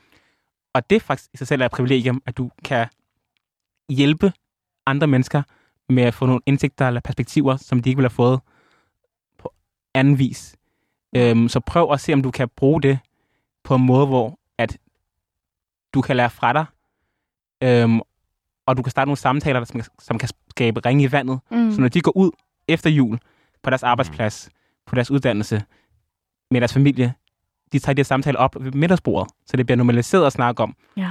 Og 0.74 0.90
det 0.90 1.02
faktisk 1.02 1.30
i 1.34 1.36
sig 1.36 1.46
selv 1.46 1.62
er 1.62 1.66
et 1.66 1.72
privilegium, 1.72 2.22
at 2.26 2.36
du 2.36 2.50
kan 2.64 2.86
hjælpe 3.88 4.32
andre 4.86 5.06
mennesker 5.06 5.42
med 5.88 6.02
at 6.02 6.14
få 6.14 6.26
nogle 6.26 6.40
indsigter 6.46 6.86
eller 6.88 7.00
perspektiver, 7.00 7.56
som 7.56 7.82
de 7.82 7.88
ikke 7.90 7.96
ville 7.98 8.08
have 8.08 8.14
fået 8.14 8.40
på 9.38 9.52
anden 9.94 10.18
vis. 10.18 10.56
Øhm, 11.16 11.48
så 11.48 11.60
prøv 11.60 11.92
at 11.92 12.00
se, 12.00 12.12
om 12.12 12.22
du 12.22 12.30
kan 12.30 12.48
bruge 12.56 12.82
det 12.82 12.98
på 13.64 13.74
en 13.74 13.82
måde, 13.86 14.06
hvor 14.06 14.38
at 14.58 14.78
du 15.94 16.00
kan 16.00 16.16
lære 16.16 16.30
fra 16.30 16.52
dig, 16.52 16.64
øhm, 17.62 18.00
og 18.66 18.76
du 18.76 18.82
kan 18.82 18.90
starte 18.90 19.06
nogle 19.08 19.16
samtaler, 19.18 19.64
som, 19.64 19.80
som 19.98 20.18
kan 20.18 20.28
skabe 20.50 20.80
ringe 20.86 21.04
i 21.04 21.12
vandet, 21.12 21.40
Mm. 21.50 21.72
så 21.72 21.80
når 21.80 21.88
de 21.88 22.00
går 22.00 22.16
ud 22.16 22.30
efter 22.68 22.90
jul 22.90 23.18
på 23.62 23.70
deres 23.70 23.82
arbejdsplads, 23.82 24.50
på 24.86 24.94
deres 24.94 25.10
uddannelse, 25.10 25.62
med 26.50 26.60
deres 26.60 26.72
familie, 26.72 27.14
de 27.72 27.78
tager 27.78 27.94
de 27.94 28.00
her 28.00 28.04
samtaler 28.04 28.38
op 28.38 28.56
ved 28.60 28.72
middagsbordet, 28.72 29.32
så 29.46 29.56
det 29.56 29.66
bliver 29.66 29.76
normaliseret 29.76 30.26
at 30.26 30.32
snakke 30.32 30.62
om, 30.62 30.76
Ja. 30.96 31.10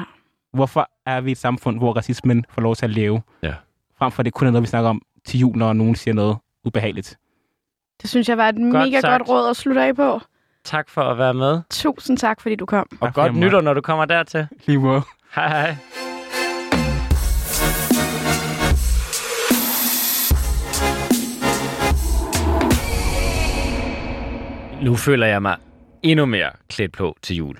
hvorfor 0.53 0.89
er 1.05 1.21
vi 1.21 1.31
et 1.31 1.37
samfund, 1.37 1.77
hvor 1.77 1.93
racismen 1.93 2.45
får 2.49 2.61
lov 2.61 2.75
til 2.75 2.85
at 2.85 2.89
leve, 2.91 3.21
Ja. 3.43 3.53
frem 3.97 4.11
for 4.11 4.19
at 4.21 4.25
det 4.25 4.33
kun 4.33 4.47
er 4.47 4.51
noget, 4.51 4.61
vi 4.61 4.67
snakker 4.67 4.89
om 4.89 5.01
til 5.25 5.39
jul, 5.39 5.57
når 5.57 5.73
nogen 5.73 5.95
siger 5.95 6.13
noget 6.13 6.37
ubehageligt. 6.65 7.17
Det 8.01 8.09
synes 8.09 8.29
jeg 8.29 8.37
var 8.37 8.49
et 8.49 8.57
mega 8.57 8.99
sagt. 9.01 9.11
godt 9.19 9.29
råd 9.29 9.49
at 9.49 9.55
slutte 9.55 9.81
af 9.83 9.95
på. 9.95 10.19
Tak 10.63 10.89
for 10.89 11.01
at 11.01 11.17
være 11.17 11.33
med, 11.33 11.61
Tusind 11.69 12.17
tak, 12.17 12.41
fordi 12.41 12.55
du 12.55 12.65
kom. 12.65 12.87
og 12.91 13.07
Tak 13.07 13.13
godt 13.13 13.35
nytår, 13.35 13.61
når 13.61 13.73
du 13.73 13.81
kommer 13.81 14.05
dertil. 14.05 14.47
Lige 14.65 14.77
måde. 14.79 15.01
Hej 15.35 15.47
hej. 15.47 15.75
Nu 24.83 24.95
føler 24.95 25.27
jeg 25.27 25.41
mig 25.41 25.57
endnu 26.03 26.25
mere 26.25 26.51
klædt 26.69 26.91
på 26.91 27.17
til 27.21 27.35
jul. 27.35 27.57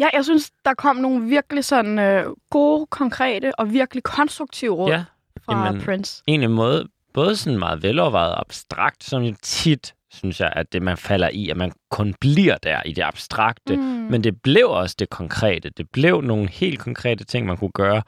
Ja, 0.00 0.08
jeg 0.12 0.24
synes, 0.24 0.50
der 0.64 0.74
kom 0.74 0.96
nogle 0.96 1.28
virkelig 1.28 1.64
sådan 1.64 1.98
øh, 1.98 2.24
gode, 2.50 2.86
konkrete 2.86 3.58
og 3.58 3.72
virkelig 3.72 4.02
konstruktive 4.02 4.74
råd 4.74 4.90
Ja, 4.90 5.04
fra 5.44 5.66
jamen- 5.66 5.82
Prince. 5.82 6.22
en 6.26 6.42
en 6.42 6.50
måde, 6.52 6.88
både 7.14 7.36
sådan 7.36 7.58
meget 7.58 7.82
velovervejet 7.82 8.34
og 8.34 8.40
abstrakt, 8.40 9.04
som 9.04 9.22
jo 9.22 9.34
tit, 9.42 9.94
synes 10.10 10.40
jeg, 10.40 10.52
at 10.56 10.72
det 10.72 10.82
man 10.82 10.96
falder 10.96 11.28
i, 11.28 11.48
at 11.50 11.56
man 11.56 11.72
kun 11.90 12.14
bliver 12.20 12.56
der 12.62 12.82
i 12.82 12.92
det 12.92 13.02
abstrakte. 13.02 13.76
Mm. 13.76 13.82
Men 13.82 14.24
det 14.24 14.42
blev 14.42 14.66
også 14.70 14.96
det 14.98 15.10
konkrete. 15.10 15.70
Det 15.70 15.90
blev 15.90 16.20
nogle 16.20 16.48
helt 16.48 16.78
konkrete 16.78 17.24
ting, 17.24 17.46
man 17.46 17.56
kunne 17.56 17.72
gøre. 17.74 18.02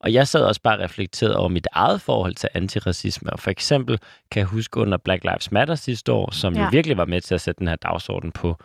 Og 0.00 0.12
jeg 0.12 0.28
sad 0.28 0.44
også 0.44 0.60
bare 0.62 0.76
og 0.76 0.80
reflekterede 0.84 1.36
over 1.36 1.48
mit 1.48 1.66
eget 1.72 2.00
forhold 2.00 2.34
til 2.34 2.48
antiracisme. 2.54 3.32
Og 3.32 3.38
for 3.38 3.50
eksempel 3.50 3.98
kan 4.30 4.40
jeg 4.40 4.46
huske 4.46 4.80
under 4.80 4.98
Black 4.98 5.24
Lives 5.24 5.52
Matter 5.52 5.74
sidste 5.74 6.12
år, 6.12 6.30
som 6.30 6.54
ja. 6.54 6.62
Jo 6.62 6.68
virkelig 6.72 6.96
var 6.96 7.04
med 7.04 7.20
til 7.20 7.34
at 7.34 7.40
sætte 7.40 7.58
den 7.58 7.68
her 7.68 7.76
dagsorden 7.76 8.32
på, 8.32 8.56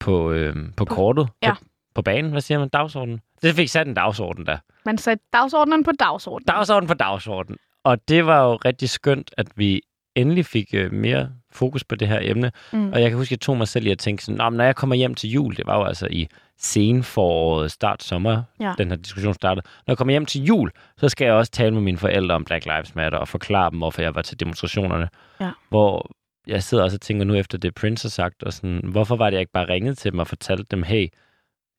på, 0.00 0.32
øhm, 0.32 0.72
på, 0.76 0.84
på 0.84 0.94
kortet. 0.94 1.28
ja. 1.42 1.52
På, 1.54 1.60
på 1.94 2.02
banen, 2.02 2.30
hvad 2.30 2.40
siger 2.40 2.58
man? 2.58 2.68
Dagsorden? 2.68 3.20
Det 3.42 3.54
fik 3.54 3.68
sat 3.68 3.86
en 3.86 3.94
dagsorden 3.94 4.46
der. 4.46 4.58
Man 4.86 4.98
satte 4.98 5.24
dagsordenen 5.32 5.84
på 5.84 5.90
dagsordenen. 6.00 6.46
Dagsorden 6.46 6.86
på 6.88 6.94
dagsorden. 6.94 7.56
Og 7.84 8.08
det 8.08 8.26
var 8.26 8.44
jo 8.44 8.56
rigtig 8.56 8.90
skønt, 8.90 9.30
at 9.36 9.46
vi 9.56 9.80
endelig 10.14 10.46
fik 10.46 10.66
øh, 10.74 10.92
mere 10.92 11.30
fokus 11.52 11.84
på 11.84 11.94
det 11.94 12.08
her 12.08 12.18
emne. 12.22 12.52
Mm. 12.72 12.92
Og 12.92 13.00
jeg 13.02 13.10
kan 13.10 13.16
huske, 13.18 13.28
at 13.28 13.30
jeg 13.30 13.40
tog 13.40 13.56
mig 13.56 13.68
selv 13.68 13.86
i 13.86 13.90
at 13.90 13.98
tænke 13.98 14.24
sådan, 14.24 14.36
"Nå, 14.38 14.50
men 14.50 14.56
når 14.56 14.64
jeg 14.64 14.76
kommer 14.76 14.96
hjem 14.96 15.14
til 15.14 15.30
jul, 15.30 15.56
det 15.56 15.66
var 15.66 15.78
jo 15.78 15.84
altså 15.84 16.08
i 16.10 16.28
senforåret, 16.58 17.70
start 17.72 18.02
sommer, 18.02 18.42
Ja. 18.60 18.72
den 18.78 18.88
her 18.88 18.96
diskussion 18.96 19.34
startede. 19.34 19.66
Når 19.86 19.92
jeg 19.92 19.98
kommer 19.98 20.12
hjem 20.12 20.26
til 20.26 20.42
jul, 20.44 20.70
så 20.96 21.08
skal 21.08 21.24
jeg 21.24 21.34
også 21.34 21.52
tale 21.52 21.74
med 21.74 21.82
mine 21.82 21.98
forældre 21.98 22.34
om 22.34 22.44
Black 22.44 22.64
Lives 22.64 22.94
Matter 22.94 23.18
og 23.18 23.28
forklare 23.28 23.70
dem, 23.70 23.78
hvorfor 23.78 24.02
jeg 24.02 24.14
var 24.14 24.22
til 24.22 24.40
demonstrationerne. 24.40 25.08
Ja. 25.40 25.50
Hvor 25.68 26.10
jeg 26.46 26.62
sidder 26.62 26.84
også 26.84 26.96
og 26.96 27.00
tænker 27.00 27.24
nu 27.24 27.34
efter 27.34 27.58
det, 27.58 27.74
Prince 27.74 28.04
har 28.04 28.10
sagt, 28.10 28.42
og 28.42 28.52
sådan, 28.52 28.80
hvorfor 28.84 29.16
var 29.16 29.24
det, 29.30 29.32
jeg 29.34 29.40
ikke 29.40 29.52
bare 29.52 29.68
ringede 29.68 29.94
til 29.94 30.12
dem 30.12 30.18
og 30.20 30.26
fortalte 30.26 30.64
dem, 30.70 30.82
hey, 30.82 31.08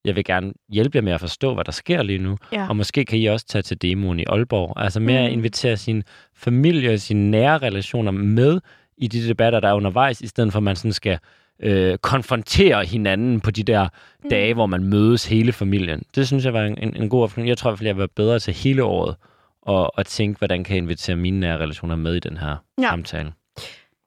Jeg 0.05 0.15
vil 0.15 0.23
gerne 0.26 0.53
hjælpe 0.69 0.95
jer 0.97 1.01
med 1.01 1.11
at 1.13 1.19
forstå, 1.19 1.53
hvad 1.53 1.63
der 1.63 1.71
sker 1.71 2.03
lige 2.03 2.19
nu. 2.19 2.38
Ja. 2.51 2.67
Og 2.69 2.76
måske 2.76 3.05
kan 3.05 3.19
I 3.19 3.26
også 3.26 3.45
tage 3.45 3.61
til 3.61 3.82
demoen 3.82 4.19
i 4.19 4.23
Aalborg. 4.28 4.73
Altså 4.78 4.99
med 4.99 5.15
at 5.15 5.32
Mm. 5.32 5.38
invitere 5.38 5.78
sin 5.78 6.03
familie 6.36 6.93
og 6.93 6.99
sine 6.99 7.32
nære 7.32 7.57
relationer 7.57 8.11
med 8.11 8.59
i 8.97 9.07
de 9.07 9.28
debatter, 9.28 9.59
der 9.59 9.69
er 9.69 9.73
undervejs, 9.73 10.21
i 10.21 10.28
stedet 10.28 10.51
for 10.51 10.59
at 10.59 10.63
man 10.63 10.76
sådan 10.76 10.93
skal 10.93 11.19
øh, 11.60 11.97
konfrontere 11.97 12.86
hinanden 12.86 13.41
på 13.41 13.51
de 13.51 13.64
der 13.64 13.88
Mm. 14.24 14.30
dage, 14.30 14.53
hvor 14.53 14.66
man 14.66 14.84
mødes 14.84 15.26
hele 15.26 15.53
familien. 15.53 16.03
Det 16.16 16.28
synes 16.28 16.45
jeg 16.45 16.53
var 16.53 16.62
en, 16.64 16.78
en, 16.78 16.95
en 16.95 17.10
god 17.10 17.24
opfølgning. 17.24 17.49
Jeg 17.49 17.58
tror 17.58 17.70
i 17.70 17.72
hvert 17.72 17.78
fald, 17.80 17.88
jeg 17.88 17.97
var 17.97 18.08
bedre 18.16 18.39
til 18.39 18.53
hele 18.53 18.84
året 18.84 19.16
og, 19.62 19.97
og 19.97 20.06
tænke, 20.06 20.38
hvordan 20.38 20.64
kan 20.64 20.76
jeg 20.76 20.82
invitere 20.84 21.16
mine 21.16 21.39
nære 21.39 21.58
relationer 21.58 21.95
med 21.95 22.16
i 22.16 22.20
den 22.20 22.38
her 22.38 22.47
Ja. 22.78 22.84
ja. 22.84 22.89
samtale. 22.89 23.34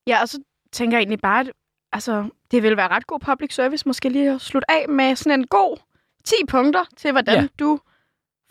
Ja, 0.07 0.23
og 0.23 0.29
så 0.29 0.39
tænker 0.73 0.97
jeg 0.97 1.01
egentlig 1.01 1.21
bare, 1.21 1.41
at 1.41 1.51
altså, 1.93 2.29
det 2.51 2.63
vil 2.63 2.77
være 2.77 2.89
ret 2.89 3.07
god 3.07 3.21
public 3.21 3.55
service 3.55 3.83
måske 3.89 4.09
lige 4.09 4.31
at 4.35 4.41
slutte 4.41 4.71
af 4.71 4.89
med 4.89 5.17
sådan 5.17 5.41
en 5.41 5.47
god 5.47 5.77
10 6.25 6.35
punkter 6.49 6.85
til, 6.97 7.13
hvordan 7.13 7.35
Ja. 7.35 7.41
ja. 7.41 7.47
du 7.59 7.81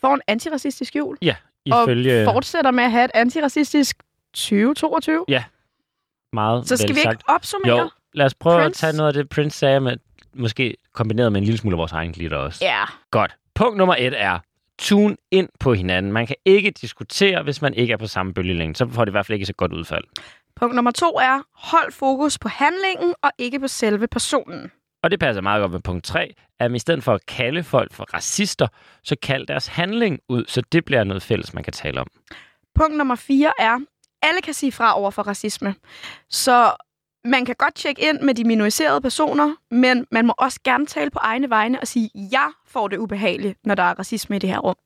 får 0.00 0.14
en 0.14 0.20
antiracistisk 0.26 0.96
jul. 0.96 1.18
Ifølge 1.64 2.28
Og 2.28 2.32
fortsætter 2.34 2.70
med 2.70 2.84
at 2.84 2.90
have 2.90 3.04
et 3.04 3.10
antiracistisk 3.14 3.96
2022. 4.34 5.24
meget 6.32 6.68
Så 6.68 6.76
skal 6.76 6.88
vi 6.88 6.98
ikke 6.98 7.02
sagt. 7.02 7.22
opsummere? 7.28 7.78
Jo, 7.78 7.90
lad 8.14 8.26
os 8.26 8.34
prøve 8.34 8.62
Prince? 8.62 8.68
at 8.68 8.74
tage 8.74 8.96
noget 8.96 9.08
af 9.08 9.14
det, 9.14 9.28
Prince 9.28 9.58
sagde, 9.58 9.80
med, 9.80 9.96
måske 10.34 10.74
kombineret 10.94 11.32
med 11.32 11.40
en 11.40 11.44
lille 11.44 11.58
smule 11.58 11.74
af 11.74 11.78
vores 11.78 11.92
egen 11.92 12.12
glitter 12.12 12.36
også. 12.36 12.64
Ja. 12.64 12.84
Godt. 13.10 13.36
Punkt 13.54 13.76
nummer 13.76 13.94
et 13.98 14.20
er, 14.22 14.38
tune 14.78 15.16
ind 15.30 15.48
på 15.60 15.74
hinanden. 15.74 16.12
Man 16.12 16.26
kan 16.26 16.36
ikke 16.44 16.70
diskutere, 16.70 17.42
hvis 17.42 17.62
man 17.62 17.74
ikke 17.74 17.92
er 17.92 17.96
på 17.96 18.06
samme 18.06 18.34
bølgelængde. 18.34 18.78
Så 18.78 18.88
får 18.88 19.04
det 19.04 19.10
i 19.10 19.12
hvert 19.12 19.26
fald 19.26 19.34
ikke 19.34 19.46
så 19.46 19.52
godt 19.52 19.72
udfald. 19.72 20.04
Punkt 20.56 20.74
nummer 20.74 20.90
to 20.90 21.06
er, 21.06 21.42
hold 21.54 21.92
fokus 21.92 22.38
på 22.38 22.48
handlingen 22.48 23.14
og 23.22 23.30
ikke 23.38 23.60
på 23.60 23.68
selve 23.68 24.06
personen. 24.06 24.70
Og 25.02 25.10
det 25.10 25.20
passer 25.20 25.42
meget 25.42 25.60
godt 25.60 25.72
med 25.72 25.80
punkt 25.80 26.04
3, 26.04 26.34
at 26.58 26.74
i 26.74 26.78
stedet 26.78 27.04
for 27.04 27.14
at 27.14 27.26
kalde 27.26 27.62
folk 27.62 27.92
for 27.92 28.04
racister, 28.14 28.68
så 29.04 29.16
kald 29.22 29.46
deres 29.46 29.66
handling 29.66 30.18
ud, 30.28 30.44
så 30.48 30.62
det 30.72 30.84
bliver 30.84 31.04
noget 31.04 31.22
fælles, 31.22 31.54
man 31.54 31.64
kan 31.64 31.72
tale 31.72 32.00
om. 32.00 32.06
Punkt 32.74 32.96
nummer 32.96 33.14
fire 33.14 33.52
er, 33.58 33.78
alle 34.22 34.40
kan 34.40 34.54
sige 34.54 34.72
fra 34.72 34.98
over 34.98 35.10
for 35.10 35.22
racisme. 35.22 35.74
Så 36.30 36.72
man 37.24 37.44
kan 37.44 37.54
godt 37.58 37.74
tjekke 37.74 38.08
ind 38.08 38.20
med 38.20 38.34
de 38.34 38.44
minoriserede 38.44 39.00
personer, 39.00 39.54
men 39.70 40.06
man 40.10 40.26
må 40.26 40.34
også 40.38 40.60
gerne 40.64 40.86
tale 40.86 41.10
på 41.10 41.18
egne 41.22 41.50
vegne 41.50 41.80
og 41.80 41.86
sige, 41.86 42.10
jeg 42.14 42.50
får 42.66 42.88
det 42.88 42.96
ubehageligt, 42.96 43.58
når 43.64 43.74
der 43.74 43.82
er 43.82 43.94
racisme 43.98 44.36
i 44.36 44.38
det 44.38 44.50
her 44.50 44.58
rum. 44.58 44.76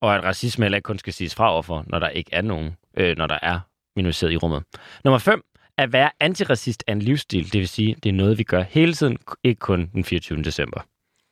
Og 0.00 0.14
at 0.14 0.24
racisme 0.24 0.64
heller 0.64 0.76
ikke 0.76 0.86
kun 0.86 0.98
skal 0.98 1.12
siges 1.12 1.34
fra 1.34 1.52
overfor, 1.52 1.84
når 1.86 1.98
der 1.98 2.08
ikke 2.08 2.30
er 2.32 2.42
nogen, 2.42 2.76
øh, 2.96 3.16
når 3.16 3.26
der 3.26 3.38
er 3.42 3.60
minoriseret 3.96 4.32
i 4.32 4.36
rummet. 4.36 4.64
Nummer 5.04 5.18
5. 5.18 5.42
At 5.78 5.92
være 5.92 6.10
antiracist 6.20 6.84
er 6.86 6.92
en 6.92 7.02
livsstil. 7.02 7.52
Det 7.52 7.60
vil 7.60 7.68
sige, 7.68 7.96
det 8.02 8.08
er 8.08 8.12
noget, 8.12 8.38
vi 8.38 8.42
gør 8.42 8.62
hele 8.62 8.94
tiden, 8.94 9.18
ikke 9.44 9.58
kun 9.58 9.90
den 9.94 10.04
24. 10.04 10.42
december. 10.42 10.80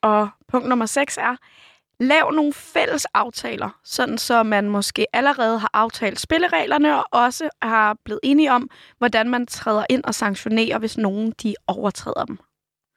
Og 0.02 0.28
punkt 0.48 0.68
nummer 0.68 0.86
6 0.86 1.18
er, 1.18 1.36
lav 2.00 2.32
nogle 2.32 2.52
fælles 2.52 3.04
aftaler, 3.04 3.80
sådan 3.84 4.18
så 4.18 4.42
man 4.42 4.70
måske 4.70 5.06
allerede 5.12 5.58
har 5.58 5.70
aftalt 5.72 6.20
spillereglerne 6.20 6.96
og 6.96 7.04
også 7.12 7.48
har 7.62 7.96
blevet 8.04 8.20
enige 8.22 8.52
om, 8.52 8.70
hvordan 8.98 9.30
man 9.30 9.46
træder 9.46 9.84
ind 9.90 10.04
og 10.04 10.14
sanktionerer, 10.14 10.78
hvis 10.78 10.98
nogen 10.98 11.32
de 11.42 11.54
overtræder 11.66 12.24
dem. 12.24 12.38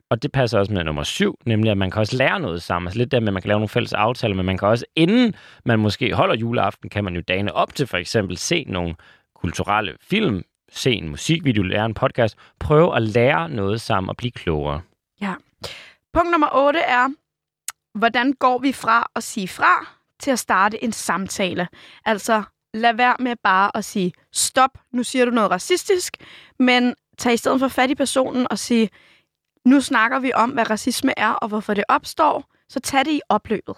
Og 0.10 0.24
det 0.24 0.32
passer 0.32 0.60
også 0.60 0.74
med 0.74 0.84
nummer 0.84 1.04
syv, 1.04 1.40
nemlig 1.46 1.72
at 1.72 1.78
man 1.78 1.92
kan 1.92 2.00
også 2.00 2.18
lære 2.18 2.40
noget 2.40 2.62
sammen. 2.62 2.88
Altså 2.88 2.98
lidt 2.98 3.12
der 3.12 3.20
med, 3.20 3.28
at 3.28 3.34
man 3.34 3.42
kan 3.42 3.48
lave 3.48 3.60
nogle 3.60 3.70
fælles 3.70 3.94
aftaler, 3.94 4.36
men 4.36 4.46
man 4.46 4.58
kan 4.58 4.68
også, 4.68 4.86
inden 4.96 5.34
man 5.66 5.80
måske 5.80 6.14
holder 6.14 6.36
juleaften, 6.36 6.90
kan 6.90 7.04
man 7.04 7.16
jo 7.16 7.22
dagene 7.28 7.54
op 7.54 7.76
til 7.76 7.88
for 7.88 7.98
eksempel 7.98 8.38
se 8.38 8.66
nogle 8.68 8.96
kulturelle 9.36 9.96
film, 10.02 10.44
se 10.72 10.92
en 10.92 11.10
musikvideo, 11.10 11.64
lære 11.64 11.86
en 11.86 11.94
podcast, 11.94 12.38
prøve 12.60 12.96
at 12.96 13.02
lære 13.02 13.50
noget 13.50 13.82
sammen 13.82 14.10
og 14.10 14.18
blive 14.18 14.32
klogere. 14.32 14.82
Punkt 16.14 16.32
nummer 16.32 16.48
8 16.54 16.80
er, 16.80 17.08
hvordan 17.96 18.34
går 18.34 18.60
vi 18.60 18.72
fra 18.72 19.12
at 19.16 19.24
sige 19.24 19.48
fra 19.48 19.88
til 20.20 20.32
at 20.32 20.40
starte 20.40 20.84
en 20.84 20.92
samtale? 20.92 21.68
Altså, 22.06 22.44
lad 22.74 22.94
være 22.94 23.16
med 23.20 23.36
bare 23.44 23.78
at 23.78 23.86
sige, 23.86 24.14
stop, 24.32 24.78
nu 24.92 25.04
siger 25.04 25.26
du 25.26 25.32
noget 25.32 25.52
racistisk, 25.52 26.18
men 26.60 26.96
tag 27.18 27.34
i 27.34 27.38
stedet 27.38 27.60
for 27.60 27.68
fat 27.68 27.90
i 27.90 27.96
personen 27.96 28.48
og 28.50 28.60
sige, 28.60 28.90
nu 29.66 29.82
snakker 29.82 30.20
vi 30.20 30.32
om, 30.34 30.50
hvad 30.50 30.70
racisme 30.70 31.14
er 31.18 31.32
og 31.32 31.48
hvorfor 31.48 31.74
det 31.74 31.84
opstår, 31.90 32.44
så 32.70 32.80
tag 32.80 33.06
det 33.06 33.12
i 33.12 33.22
opløbet. 33.30 33.76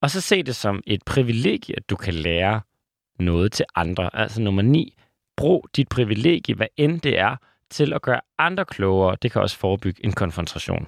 Og 0.00 0.10
så 0.10 0.20
se 0.20 0.42
det 0.42 0.56
som 0.56 0.82
et 0.86 1.02
privilegie, 1.04 1.76
at 1.76 1.90
du 1.90 1.96
kan 1.96 2.14
lære 2.14 2.60
noget 3.18 3.52
til 3.52 3.64
andre. 3.74 4.10
Altså 4.12 4.42
nummer 4.42 4.62
9. 4.62 4.94
Brug 5.36 5.68
dit 5.76 5.88
privilegie, 5.88 6.54
hvad 6.54 6.66
end 6.76 7.00
det 7.00 7.18
er, 7.18 7.36
til 7.70 7.92
at 7.92 8.02
gøre 8.02 8.20
andre 8.38 8.64
klogere. 8.64 9.16
Det 9.22 9.32
kan 9.32 9.42
også 9.42 9.56
forebygge 9.56 10.04
en 10.04 10.12
konfrontation. 10.12 10.86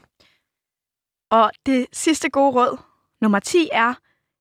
Og 1.31 1.51
det 1.67 1.87
sidste 1.93 2.31
gode 2.31 2.53
råd, 2.53 2.79
nummer 3.21 3.39
10, 3.39 3.69
er, 3.73 3.95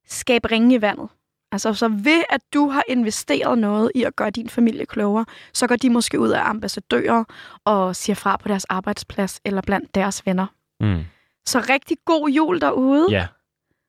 skab 0.07 0.45
ringe 0.51 0.75
i 0.75 0.81
vandet. 0.81 1.09
Altså, 1.51 1.73
så 1.73 1.87
ved 1.87 2.23
at 2.29 2.41
du 2.53 2.69
har 2.69 2.83
investeret 2.87 3.57
noget 3.57 3.91
i 3.95 4.03
at 4.03 4.15
gøre 4.15 4.29
din 4.29 4.49
familie 4.49 4.85
klogere, 4.85 5.25
så 5.53 5.67
går 5.67 5.75
de 5.75 5.89
måske 5.89 6.19
ud 6.19 6.29
af 6.29 6.49
ambassadører 6.49 7.23
og 7.65 7.95
siger 7.95 8.15
fra 8.15 8.37
på 8.37 8.47
deres 8.47 8.65
arbejdsplads 8.65 9.41
eller 9.45 9.61
blandt 9.61 9.95
deres 9.95 10.25
venner. 10.25 10.47
Mm. 10.79 11.03
Så 11.45 11.65
rigtig 11.69 11.97
god 12.05 12.29
jul 12.29 12.61
derude. 12.61 13.07
Ja. 13.11 13.27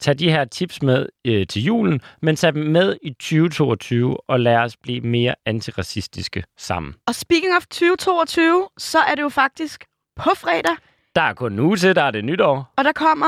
Tag 0.01 0.19
de 0.19 0.31
her 0.31 0.45
tips 0.45 0.83
med 0.83 1.07
øh, 1.25 1.47
til 1.47 1.63
julen, 1.63 2.01
men 2.23 2.37
tag 2.37 2.55
dem 2.55 2.67
med 2.67 2.97
i 3.03 3.11
2022, 3.11 4.31
og 4.31 4.41
lad 4.41 4.57
os 4.57 4.77
blive 4.77 5.01
mere 5.01 5.35
antiracistiske 5.47 6.45
sammen. 6.59 6.95
Og 7.07 7.15
speaking 7.15 7.57
of 7.57 7.67
2022, 7.67 8.69
så 8.79 8.99
er 8.99 9.15
det 9.15 9.23
jo 9.23 9.29
faktisk 9.29 9.85
på 10.17 10.31
fredag, 10.37 10.77
Der 11.19 11.25
er 11.25 11.35
kun 11.35 11.53
en 11.53 11.59
uge 11.59 11.77
til, 11.77 11.95
der 11.95 12.03
er 12.03 12.11
det 12.11 12.25
nytår. 12.25 12.73
og 12.77 12.85
der 12.85 12.93
kommer 12.93 13.27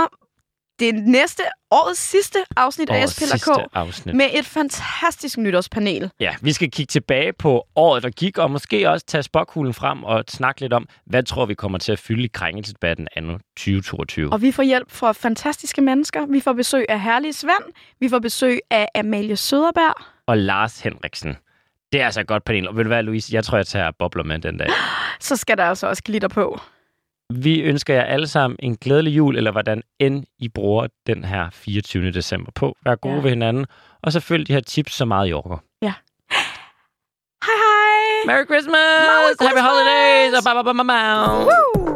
det 0.80 0.94
næste 0.94 1.42
årets 1.70 2.00
sidste 2.00 2.38
afsnit 2.56 2.90
af 2.90 3.00
Årets 3.00 3.12
SPLK 3.12 3.28
sidste 3.30 3.52
afsnit. 3.74 4.14
med 4.14 4.26
et 4.34 4.46
fantastisk 4.46 5.38
nytårspanel. 5.38 6.10
Ja, 6.20 6.34
vi 6.42 6.52
skal 6.52 6.70
kigge 6.70 6.90
tilbage 6.90 7.32
på 7.32 7.66
året, 7.76 8.02
der 8.02 8.10
gik, 8.10 8.38
og 8.38 8.50
måske 8.50 8.90
også 8.90 9.06
tage 9.06 9.22
spokhulen 9.22 9.74
frem 9.74 10.04
og 10.04 10.24
snakke 10.28 10.60
lidt 10.60 10.72
om, 10.72 10.88
hvad 11.06 11.22
tror 11.22 11.46
vi 11.46 11.54
kommer 11.54 11.78
til 11.78 11.92
at 11.92 11.98
fylde 11.98 12.24
i 12.24 12.28
krænkelsedebatten 12.34 13.08
anno 13.16 13.38
2022. 13.56 14.32
Og 14.32 14.42
vi 14.42 14.52
får 14.52 14.62
hjælp 14.62 14.90
fra 14.90 15.12
fantastiske 15.12 15.80
mennesker. 15.80 16.26
Vi 16.26 16.40
får 16.40 16.52
besøg 16.52 16.84
af 16.88 17.00
Herlige 17.00 17.32
Svend. 17.32 17.72
Vi 18.00 18.08
får 18.08 18.18
besøg 18.18 18.58
af 18.70 18.88
Amalie 18.94 19.36
Søderberg. 19.36 20.04
og 20.26 20.38
Lars 20.38 20.80
Henriksen. 20.80 21.36
Det 21.92 22.00
er 22.00 22.04
altså 22.04 22.20
et 22.20 22.26
godt 22.26 22.44
panel. 22.44 22.68
Og 22.68 22.76
ved 22.76 22.84
du 22.84 22.88
hvad, 22.88 23.02
Louise? 23.02 23.34
Jeg 23.34 23.44
tror, 23.44 23.56
jeg 23.56 23.66
tager 23.66 23.90
bobler 23.98 24.24
med 24.24 24.38
den 24.38 24.56
dag. 24.58 24.68
Så 25.20 25.36
skal 25.36 25.56
der 25.56 25.64
altså 25.64 25.86
også 25.86 26.02
glitter 26.02 26.28
på. 26.28 26.60
Vi 27.30 27.60
ønsker 27.60 27.94
jer 27.94 28.02
alle 28.02 28.26
sammen 28.26 28.56
en 28.62 28.76
glædelig 28.76 29.16
jul, 29.16 29.36
eller 29.36 29.50
hvordan 29.50 29.82
end 29.98 30.24
I 30.38 30.48
bruger 30.48 30.86
den 31.06 31.24
her 31.24 31.50
24. 31.52 32.10
december 32.10 32.52
på. 32.54 32.76
Vær 32.84 32.94
gode 32.94 33.14
ja. 33.14 33.20
ved 33.20 33.30
hinanden, 33.30 33.66
og 34.02 34.12
selvfølgelig 34.12 34.46
følg 34.46 34.48
de 34.48 34.52
her 34.52 34.60
tips 34.60 34.92
så 34.92 35.04
meget 35.04 35.28
i 35.28 35.32
orker. 35.32 35.58
Ja. 35.82 35.94
Hej 37.46 37.56
hej! 37.64 38.26
Merry 38.26 38.44
Christmas! 38.44 39.00
Merry 39.10 39.34
Christmas! 39.40 39.48
Happy 39.48 39.62
Holidays! 39.68 40.32
Og 40.38 40.44
ba 40.44 40.52
ba 40.54 40.62
ba 40.62 40.84
ba 40.90 40.98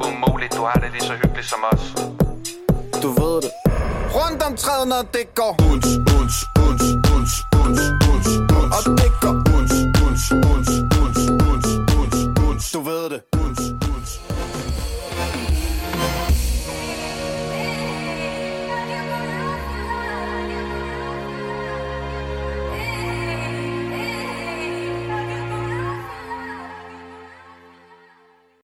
Umuligt, 0.08 0.52
du 0.56 0.62
har 0.68 0.78
det 0.82 0.90
lige 0.92 1.02
så 1.10 1.12
hyggeligt 1.22 1.48
som 1.52 1.60
os. 1.72 1.84
Du 3.02 3.08
ved 3.20 3.36
det. 3.44 3.52
Rundt 4.16 4.42
om 4.42 4.56
træet, 4.56 4.88
når 4.88 5.02
det 5.16 5.26
går. 5.40 5.52
Uns, 5.70 5.86
uns, 6.16 6.34
uns, 6.66 6.82
uns, 7.14 7.32
uns, 7.62 7.80
uns, 8.10 8.26
uns. 8.58 8.72
Og 8.76 8.82
det 9.00 9.10
går. 9.22 9.34
Uns, 9.56 9.72
uns, 10.06 10.22
uns, 10.52 10.68
uns, 11.02 11.18
uns, 11.50 11.66
uns, 11.98 12.16
uns. 12.46 12.72
Du 12.72 12.80
ved 12.80 13.10
det. 13.10 13.33